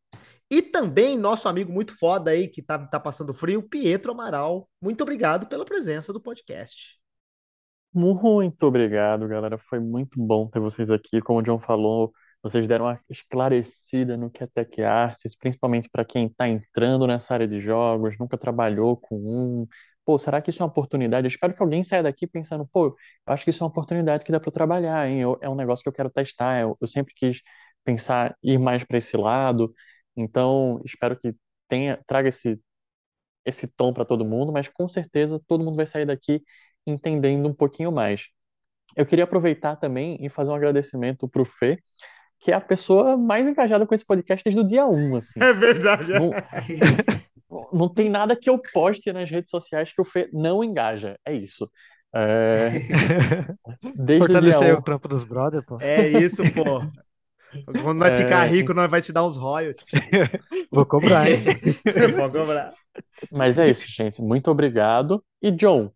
E 0.55 0.62
também 0.62 1.18
nosso 1.18 1.48
amigo 1.48 1.72
muito 1.72 1.98
foda 1.98 2.30
aí 2.30 2.46
que 2.46 2.62
tá, 2.62 2.78
tá 2.86 3.00
passando 3.00 3.34
frio, 3.34 3.61
Pietro 3.61 4.12
Amaral. 4.12 4.68
Muito 4.80 5.00
obrigado 5.02 5.48
pela 5.48 5.64
presença 5.64 6.12
do 6.12 6.20
podcast. 6.20 6.96
Muito 7.92 8.64
obrigado, 8.66 9.26
galera. 9.28 9.57
Foi 9.59 9.78
muito 9.80 10.20
bom 10.20 10.48
ter 10.48 10.59
vocês 10.61 10.90
aqui. 10.90 11.20
Como 11.20 11.38
o 11.40 11.42
John 11.42 11.59
falou, 11.61 12.12
vocês 12.42 12.66
deram 12.66 12.86
uma 12.86 12.96
esclarecida 13.09 14.16
no 14.16 14.30
que 14.30 14.42
é 14.42 14.46
Tech 14.46 14.82
Arts, 14.82 15.36
principalmente 15.36 15.88
para 15.90 16.05
quem 16.05 16.26
está 16.26 16.48
entrando 16.48 17.07
nessa 17.07 17.34
área 17.34 17.46
de 17.48 17.61
jogos, 17.61 18.16
nunca 18.18 18.36
trabalhou 18.36 18.96
com 18.96 19.16
um. 19.16 19.66
Pô, 20.05 20.18
será 20.18 20.40
que 20.42 20.50
isso 20.50 20.61
é 20.62 20.64
uma 20.64 20.70
oportunidade? 20.70 21.26
Eu 21.26 21.28
espero 21.28 21.55
que 21.55 21.62
alguém 21.62 21.82
saia 21.84 22.02
daqui 22.02 22.26
pensando, 22.26 22.66
pô, 22.66 22.86
eu 22.88 22.96
acho 23.32 23.44
que 23.44 23.50
isso 23.50 23.62
é 23.62 23.64
uma 23.66 23.70
oportunidade 23.70 24.24
que 24.24 24.32
dá 24.32 24.38
para 24.40 24.50
trabalhar, 24.52 25.09
hein? 25.09 25.20
Eu- 25.22 25.38
é 25.40 25.48
um 25.48 25.55
negócio 25.55 25.82
que 25.82 25.88
eu 25.88 25.92
quero 25.92 26.11
testar. 26.11 26.61
Eu, 26.61 26.76
eu 26.80 26.86
sempre 26.86 27.14
quis 27.16 27.40
pensar 27.84 28.36
ir 28.42 28.59
mais 28.59 28.84
para 28.84 28.98
esse 28.98 29.16
lado. 29.16 29.72
Então, 30.17 30.81
espero 30.85 31.17
que 31.17 31.35
tenha, 31.69 31.99
traga 32.07 32.29
esse, 32.29 32.61
esse 33.45 33.67
tom 33.67 33.93
para 33.93 34.05
todo 34.05 34.25
mundo, 34.25 34.53
mas 34.53 34.69
com 34.69 34.89
certeza 34.89 35.41
todo 35.47 35.65
mundo 35.65 35.77
vai 35.77 35.87
sair 35.87 36.07
daqui 36.07 36.43
entendendo 36.87 37.49
um 37.49 37.55
pouquinho 37.55 37.91
mais. 37.91 38.29
Eu 38.97 39.07
queria 39.07 39.25
aproveitar 39.25 39.77
também 39.77 40.19
e 40.25 40.29
fazer 40.29 40.51
um 40.51 40.55
agradecimento 40.55 41.29
para 41.29 41.43
o 41.43 41.45
Fê, 41.45 41.79
que 42.39 42.53
é 42.53 42.55
a 42.55 42.61
pessoa 42.61 43.17
mais 43.17 43.47
engajada 43.47 43.87
com 43.87 43.95
esse 43.95 44.05
podcast 44.05 44.45
desde 44.45 44.61
o 44.61 44.67
dia 44.67 44.87
1, 44.87 45.17
assim. 45.17 45.41
É 45.43 45.53
verdade. 45.53 46.12
Não, 46.12 46.31
não 47.73 47.89
tem 47.89 48.09
nada 48.11 48.37
que 48.37 48.51
eu 48.51 48.61
poste 48.73 49.12
nas 49.12 49.31
redes 49.31 49.51
sociais 49.51 49.93
que 49.93 50.01
o 50.01 50.05
Fê 50.05 50.29
não 50.33 50.62
engaja. 50.62 51.19
É 51.25 51.33
isso. 51.33 51.71
É... 52.15 52.87
Desde 53.97 54.27
Fortalecer 54.27 54.61
o 54.61 54.65
dia 54.65 54.75
1. 54.77 54.79
o 54.79 54.83
trampo 54.83 55.09
dos 55.09 55.25
brothers, 55.25 55.65
pô. 55.65 55.79
É 55.81 56.07
isso, 56.09 56.43
pô. 56.53 56.83
Quando 57.64 57.94
nós 57.94 58.12
É, 58.12 58.16
ficar 58.18 58.44
rico, 58.44 58.74
nós 58.74 58.90
vai 58.90 59.00
te 59.02 59.12
dar 59.12 59.24
uns 59.24 59.36
royalties. 59.36 59.86
Vou 60.70 60.86
cobrar, 60.86 61.30
hein? 61.30 61.44
Pode 62.16 62.32
cobrar. 62.32 62.74
Mas 63.30 63.59
é 63.59 63.70
isso, 63.70 63.84
gente. 63.86 64.20
Muito 64.20 64.50
obrigado. 64.50 65.24
E, 65.42 65.50
John, 65.50 65.92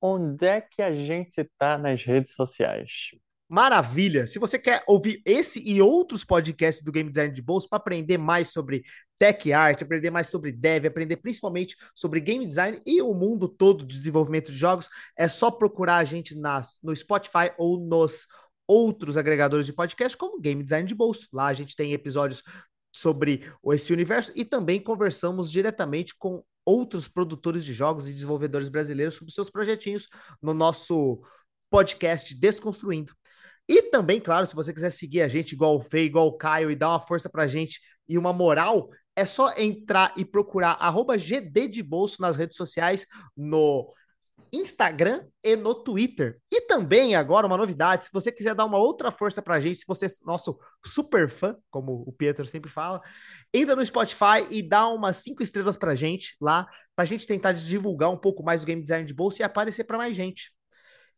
onde 0.00 0.46
é 0.46 0.60
que 0.60 0.82
a 0.82 0.94
gente 0.94 1.40
está 1.40 1.78
nas 1.78 2.02
redes 2.04 2.34
sociais? 2.34 3.10
Maravilha! 3.48 4.26
Se 4.26 4.38
você 4.38 4.58
quer 4.58 4.82
ouvir 4.86 5.20
esse 5.24 5.60
e 5.60 5.80
outros 5.80 6.24
podcasts 6.24 6.82
do 6.82 6.90
Game 6.90 7.10
Design 7.10 7.32
de 7.32 7.42
Bolsa 7.42 7.68
para 7.68 7.76
aprender 7.76 8.16
mais 8.16 8.48
sobre 8.48 8.82
tech 9.18 9.52
art, 9.52 9.82
aprender 9.82 10.10
mais 10.10 10.28
sobre 10.28 10.50
dev, 10.50 10.86
aprender 10.86 11.18
principalmente 11.18 11.76
sobre 11.94 12.20
game 12.20 12.44
design 12.44 12.80
e 12.86 13.02
o 13.02 13.12
mundo 13.12 13.46
todo 13.46 13.84
de 13.84 13.94
desenvolvimento 13.94 14.50
de 14.50 14.58
jogos, 14.58 14.88
é 15.16 15.28
só 15.28 15.50
procurar 15.50 15.98
a 15.98 16.04
gente 16.04 16.34
nas, 16.34 16.78
no 16.82 16.96
Spotify 16.96 17.52
ou 17.58 17.78
nos 17.78 18.26
outros 18.66 19.16
agregadores 19.16 19.66
de 19.66 19.72
podcast, 19.72 20.16
como 20.16 20.40
Game 20.40 20.62
Design 20.62 20.86
de 20.86 20.94
Bolsa. 20.94 21.26
Lá 21.32 21.46
a 21.46 21.52
gente 21.52 21.76
tem 21.76 21.92
episódios 21.92 22.42
sobre 22.92 23.44
esse 23.72 23.92
universo 23.92 24.32
e 24.34 24.44
também 24.44 24.80
conversamos 24.80 25.50
diretamente 25.50 26.14
com 26.16 26.42
outros 26.64 27.08
produtores 27.08 27.64
de 27.64 27.72
jogos 27.72 28.08
e 28.08 28.12
desenvolvedores 28.12 28.68
brasileiros 28.68 29.16
sobre 29.16 29.32
seus 29.32 29.50
projetinhos 29.50 30.08
no 30.40 30.54
nosso 30.54 31.20
podcast 31.68 32.34
Desconstruindo. 32.34 33.12
E 33.68 33.82
também, 33.90 34.20
claro, 34.20 34.46
se 34.46 34.54
você 34.54 34.72
quiser 34.72 34.90
seguir 34.90 35.22
a 35.22 35.28
gente 35.28 35.52
igual 35.52 35.76
o 35.76 35.80
Fê, 35.80 36.04
igual 36.04 36.26
o 36.26 36.36
Caio 36.36 36.70
e 36.70 36.76
dar 36.76 36.90
uma 36.90 37.00
força 37.00 37.28
pra 37.28 37.46
gente 37.46 37.80
e 38.08 38.16
uma 38.18 38.32
moral, 38.32 38.90
é 39.16 39.24
só 39.24 39.52
entrar 39.56 40.12
e 40.16 40.24
procurar 40.24 40.72
arroba 40.72 41.16
GD 41.16 41.68
de 41.68 41.82
Bolso 41.82 42.20
nas 42.20 42.36
redes 42.36 42.56
sociais, 42.56 43.06
no 43.36 43.92
Instagram 44.54 45.26
e 45.42 45.56
no 45.56 45.74
Twitter. 45.74 46.38
E 46.52 46.62
também, 46.62 47.14
agora, 47.14 47.46
uma 47.46 47.56
novidade: 47.56 48.04
se 48.04 48.10
você 48.12 48.30
quiser 48.30 48.54
dar 48.54 48.64
uma 48.64 48.78
outra 48.78 49.10
força 49.10 49.42
pra 49.42 49.60
gente, 49.60 49.80
se 49.80 49.86
você 49.86 50.06
é 50.06 50.10
nosso 50.24 50.58
super 50.84 51.28
fã, 51.28 51.56
como 51.70 52.04
o 52.06 52.12
Pietro 52.12 52.46
sempre 52.46 52.70
fala, 52.70 53.00
entra 53.52 53.76
no 53.76 53.84
Spotify 53.84 54.46
e 54.50 54.62
dá 54.62 54.86
umas 54.88 55.16
cinco 55.16 55.42
estrelas 55.42 55.76
pra 55.76 55.94
gente 55.94 56.36
lá, 56.40 56.66
pra 56.94 57.04
gente 57.04 57.26
tentar 57.26 57.52
divulgar 57.52 58.10
um 58.10 58.18
pouco 58.18 58.42
mais 58.42 58.62
o 58.62 58.66
game 58.66 58.82
design 58.82 59.06
de 59.06 59.14
bolsa 59.14 59.42
e 59.42 59.44
aparecer 59.44 59.84
pra 59.84 59.98
mais 59.98 60.16
gente. 60.16 60.52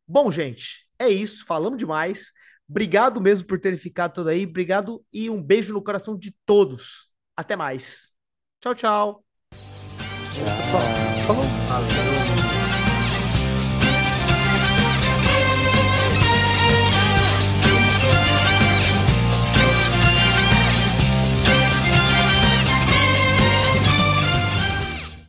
Bom, 0.07 0.31
gente, 0.31 0.87
é 0.99 1.09
isso. 1.09 1.45
Falamos 1.47 1.79
demais. 1.79 2.33
Obrigado 2.69 3.21
mesmo 3.21 3.47
por 3.47 3.61
terem 3.61 3.79
ficado 3.79 4.15
todo 4.15 4.29
aí. 4.29 4.45
Obrigado 4.45 5.05
e 5.13 5.31
um 5.31 5.43
beijo 5.43 5.73
no 5.73 5.83
coração 5.83 6.17
de 6.17 6.35
todos. 6.45 7.11
Até 7.37 7.55
mais. 7.55 8.13
Tchau, 8.61 8.75
tchau. 8.75 9.25
Tchau. 10.33 12.46